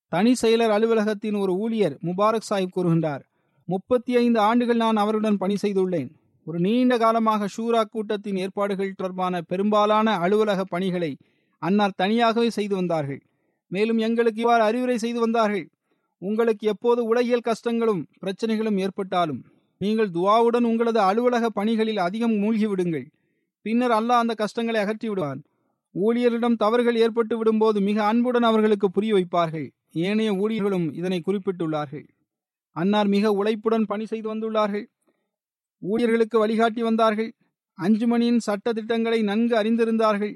தனி 0.07 0.33
செயலர் 0.41 0.73
அலுவலகத்தின் 0.77 1.37
ஒரு 1.37 1.53
ஊழியர் 1.53 1.97
முபாரக் 2.01 2.47
சாஹிப் 2.49 2.73
கூறுகின்றார் 2.75 3.23
முப்பத்தி 3.65 4.15
ஐந்து 4.15 4.39
ஆண்டுகள் 4.39 4.75
நான் 4.75 4.95
அவருடன் 4.95 5.37
பணி 5.37 5.55
செய்துள்ளேன். 5.61 6.09
ஒரு 6.45 6.59
நீண்ட 6.59 6.97
காலமாக 6.97 7.47
ஷூரா 7.57 7.83
கூட்டத்தின் 7.83 8.35
ஏற்பாடுகள் 8.35 8.93
தொடர்பான 8.93 9.41
பெரும்பாலான 9.41 10.17
அலுவலக 10.17 10.63
பணிகளை 10.63 11.17
அன்னார் 11.59 11.95
தனியாகவே 11.95 12.49
செய்து 12.49 12.75
வந்தார்கள். 12.75 13.21
மேலும் 13.67 13.97
எங்களுக்கு 13.97 14.41
இவ்வாறு 14.41 14.63
அறிவுரை 14.63 14.97
செய்து 14.97 15.19
வந்தார்கள். 15.19 15.69
உங்களுக்கு 16.21 16.67
எப்போது 16.67 17.03
உலகியல் 17.03 17.47
கஷ்டங்களும் 17.49 18.03
பிரச்சனைகளும் 18.21 18.77
ஏற்பட்டாலும் 18.77 19.41
நீங்கள் 19.77 20.09
துவாவுடன் 20.09 20.63
உங்களது 20.63 20.99
அலுவலக 20.99 21.45
பணிகளில் 21.49 21.97
அதிகம் 21.97 22.35
மூழ்கிவிடுங்கள். 22.43 23.05
பின்னர் 23.61 23.91
அல்லாஹ் 23.91 24.23
அந்த 24.23 24.33
கஷ்டங்களை 24.33 24.79
அகற்றி 24.81 25.09
விடுவான் 25.09 25.41
ஊழியரிடம் 25.95 26.55
தவறுகள் 26.55 26.95
ஏற்பட்டு 26.95 27.35
விடும்போது 27.39 27.79
மிக 27.81 28.03
அன்புடன் 28.03 28.43
அவர்களுக்கு 28.43 28.91
புரிய 28.91 29.13
வைப்பார்கள். 29.13 29.67
ஏனைய 29.91 30.31
ஊழியர்களும் 30.33 30.87
இதனை 30.93 31.21
குறிப்பிட்டுள்ளார்கள். 31.27 32.05
அன்னார் 32.71 33.07
மிக 33.07 33.31
உழைப்புடன் 33.31 33.85
பணி 33.85 34.05
செய்து 34.05 34.27
வந்துள்ளார்கள். 34.33 34.85
ஊழியர்களுக்கு 35.81 36.37
வழிகாட்டி 36.39 36.81
வந்தார்கள். 36.81 37.31
அஞ்சு 37.77 38.07
மணியின் 38.07 38.39
சட்ட 38.39 38.73
திட்டங்களை 38.73 39.21
நன்கு 39.21 39.55
அறிந்திருந்தார்கள். 39.55 40.35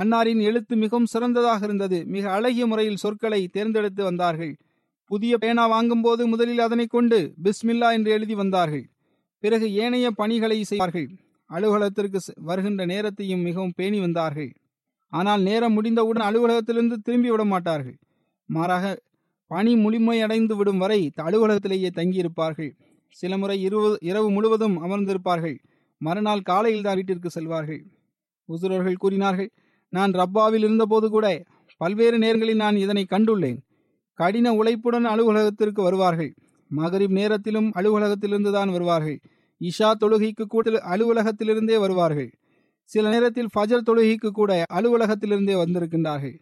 அன்னாரின் 0.00 0.40
எழுத்து 0.40 0.76
மிகவும் 0.76 1.04
சிறந்ததாக 1.04 1.64
இருந்தது. 1.64 2.06
மிக 2.06 2.30
அழகிய 2.30 2.66
முறையில் 2.66 2.96
சொற்களை 2.96 3.48
தேர்ந்தெடுத்து 3.48 4.02
வந்தார்கள். 4.04 4.54
புதிய 5.10 5.32
பேனா 5.42 5.64
வாங்கும்போது 5.66 6.22
முதலில் 6.26 6.62
அதனை 6.66 6.86
கொண்டு 6.86 7.18
பிஸ்மில்லா 7.44 7.88
என்று 7.96 8.10
எழுதி 8.10 8.34
வந்தார்கள். 8.34 8.84
பிறகு 9.44 9.66
ஏனைய 9.84 10.06
பணிகளை 10.10 10.56
செய்வார்கள். 10.70 11.08
அலுவலகத்திற்கு 11.50 12.20
வருகின்ற 12.48 12.82
நேரத்தையும் 12.92 13.44
மிகவும் 13.48 13.76
பேணி 13.76 13.98
வந்தார்கள். 14.00 14.50
ஆனால் 15.12 15.42
நேரம் 15.48 15.74
முடிந்தவுடன் 15.76 16.26
அலுவலகத்திலிருந்து 16.28 16.96
திரும்பி 17.06 17.30
விட 17.30 17.42
மாட்டார்கள். 17.44 17.96
மாறாக 18.48 18.84
பணி 19.50 19.72
முழுமையடைந்து 19.76 20.54
விடும் 20.56 20.80
வரை 20.84 21.00
அலுவலகத்திலேயே 21.26 21.90
தங்கியிருப்பார்கள். 21.98 22.72
சில 23.16 23.32
முறை 23.38 23.56
இருபது 23.66 23.96
இரவு 24.00 24.28
முழுவதும் 24.30 24.76
அமர்ந்திருப்பார்கள். 24.84 25.56
மறுநாள் 26.00 26.48
காலையில் 26.50 26.84
தான் 26.86 26.98
வீட்டிற்கு 26.98 27.30
செல்வார்கள். 27.36 27.82
உசுரர்கள் 28.48 29.02
கூறினார்கள் 29.02 29.50
நான் 29.92 30.12
ரப்பாவில் 30.12 30.64
இருந்தபோது 30.66 31.06
கூட 31.10 31.26
பல்வேறு 31.80 32.16
நேரங்களில் 32.18 32.62
நான் 32.64 32.76
இதனை 32.76 33.04
கண்டுள்ளேன். 33.10 33.58
கடின 34.18 34.52
உழைப்புடன் 34.52 35.06
அலுவலகத்திற்கு 35.12 35.82
வருவார்கள். 35.82 36.32
மகரிப் 36.70 37.10
நேரத்திலும் 37.10 37.72
அலுவலகத்திலிருந்து 37.74 38.52
தான் 38.52 38.70
வருவார்கள். 38.70 39.18
இஷா 39.60 39.90
தொழுகைக்கு 40.00 40.44
கூட 40.44 40.70
அலுவலகத்திலிருந்தே 40.70 41.78
வருவார்கள். 41.78 42.30
சில 42.90 43.10
நேரத்தில் 43.10 43.48
ஃபஜர் 43.54 43.86
தொழுகைக்கு 43.86 44.30
கூட 44.30 44.64
அலுவலகத்திலிருந்தே 44.74 45.54
வந்திருக்கின்றார்கள். 45.54 46.36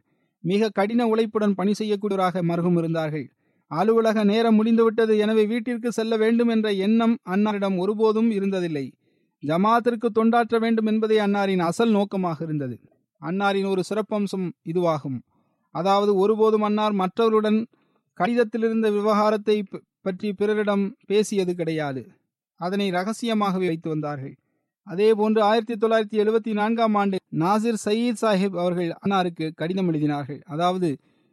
மிக 0.45 0.69
கடின 0.69 1.07
உழைப்புடன் 1.07 1.55
பணி 1.55 1.73
செய்யக்கூடியவராக 1.79 2.43
மருகும் 2.43 2.77
இருந்தார்கள். 2.77 3.27
அலுவலக 3.71 4.25
நேரம் 4.25 4.55
முடிந்துவிட்டது 4.55 5.19
எனவே 5.19 5.47
வீட்டிற்கு 5.47 5.93
செல்ல 5.93 6.17
வேண்டும் 6.17 6.49
என்ற 6.49 6.73
எண்ணம் 6.73 7.15
அன்னாரிடம் 7.31 7.77
ஒருபோதும் 7.79 8.31
இருந்ததில்லை. 8.31 8.87
ஜமாத்திற்கு 9.43 10.09
தொண்டாற்ற 10.15 10.59
வேண்டும் 10.59 10.87
என்பதே 10.87 11.17
அன்னாரின் 11.19 11.59
அசல் 11.59 11.91
நோக்கமாக 11.91 12.45
இருந்தது. 12.45 12.77
அன்னாரின் 13.23 13.69
ஒரு 13.69 13.83
சிறப்பம்சம் 13.89 14.47
இதுவாகும். 14.65 15.19
அதாவது 15.75 16.13
ஒருபோதும் 16.15 16.63
அன்னார் 16.63 16.95
மற்றவருடன் 16.95 17.59
கடிதத்திலிருந்த 18.21 18.89
விவகாரத்தை 18.93 19.57
பற்றி 20.01 20.29
பிறரிடம் 20.33 20.85
பேசியது 21.07 21.53
கிடையாது. 21.55 22.03
அதனை 22.61 22.87
ரகசியமாகவே 22.91 23.67
வைத்து 23.67 23.89
வந்தார்கள். 23.89 24.35
அதே 24.87 25.15
போன்று 25.15 25.41
ஆயிரத்தி 25.43 25.75
தொள்ளாயிரத்தி 25.75 26.19
எழுபத்தி 26.23 26.53
நான்காம் 26.53 26.95
ஆண்டு 26.95 27.17
நாசிர் 27.39 27.81
சயீத் 27.85 28.21
சாஹிப் 28.23 28.59
அவர்கள் 28.59 28.91
அன்னாருக்கு 29.05 29.47
கடிதம் 29.55 29.89
எழுதினார்கள். 29.93 30.41
அதாவது 30.45 30.89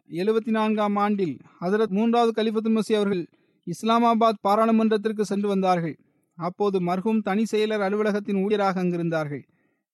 எழுபத்தி 0.10 0.52
நான்காம் 0.52 0.96
ஆண்டில் 0.96 1.36
ஹசரத் 1.62 1.96
மூன்றாவது 1.98 2.32
கலிஃபத்துல் 2.38 2.78
மசி 2.78 2.94
அவர்கள் 2.96 3.24
இஸ்லாமாபாத் 3.68 4.44
பாராளுமன்றத்திற்கு 4.48 5.26
சென்று 5.26 5.48
வந்தார்கள். 5.48 5.96
அப்போது 6.38 6.78
மர்ஹூம் 6.80 7.22
தனி 7.22 7.44
செயலர் 7.52 7.84
அலுவலகத்தின் 7.88 8.39
ஊழியராக 8.44 8.78
அங்கிருந்தார்கள். 8.84 9.44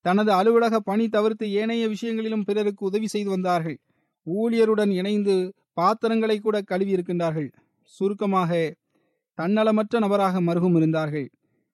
தனது 0.06 0.32
அலுவலக 0.32 0.80
பணி 0.80 1.06
தவிர்த்து 1.08 1.46
ஏனைய 1.52 1.88
விஷயங்களிலும் 1.88 2.44
பிறருக்கு 2.44 2.84
உதவி 2.86 3.08
செய்து 3.08 3.30
வந்தார்கள். 3.30 3.78
ஊழியருடன் 4.36 4.90
இணைந்து 4.90 5.54
பாத்திரங்களை 5.74 6.40
கூட 6.40 6.62
கழுவி 6.62 6.94
இருக்கின்றார்கள். 6.94 7.50
சுருக்கமாக 7.82 8.76
தன்னலமற்ற 9.38 10.00
நபராக 10.00 10.42
மருகும் 10.42 10.76
இருந்தார்கள். 10.76 11.30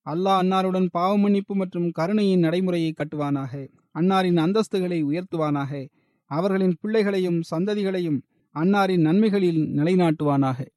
அல்லாஹ் 0.06 0.40
அன்னாருடன் 0.44 0.88
பாவமன்னிப்பு 0.92 1.56
மற்றும் 1.56 1.92
கருணையின் 1.92 2.40
நடைமுறையை 2.40 2.94
கட்டுவானாக. 2.94 3.68
அன்னாரின் 4.00 4.40
அந்தஸ்துகளை 4.40 5.00
உயர்த்துவானாக. 5.04 5.88
அவர்களின் 6.26 6.76
பிள்ளைகளையும் 6.82 7.42
சந்ததிகளையும் 7.56 8.22
அன்னாரின் 8.56 9.06
நன்மைகளில் 9.08 9.62
நிலைநாட்டுவானாக. 9.78 10.68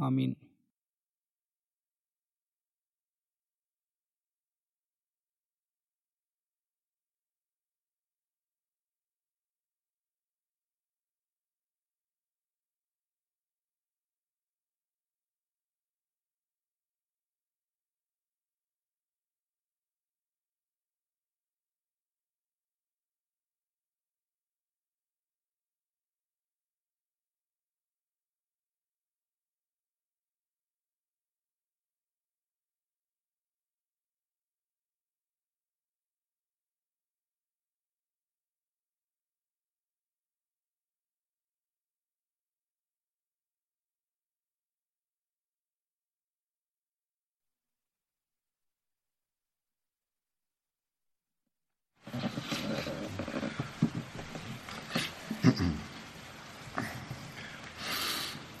ஆமீன். 0.00 0.34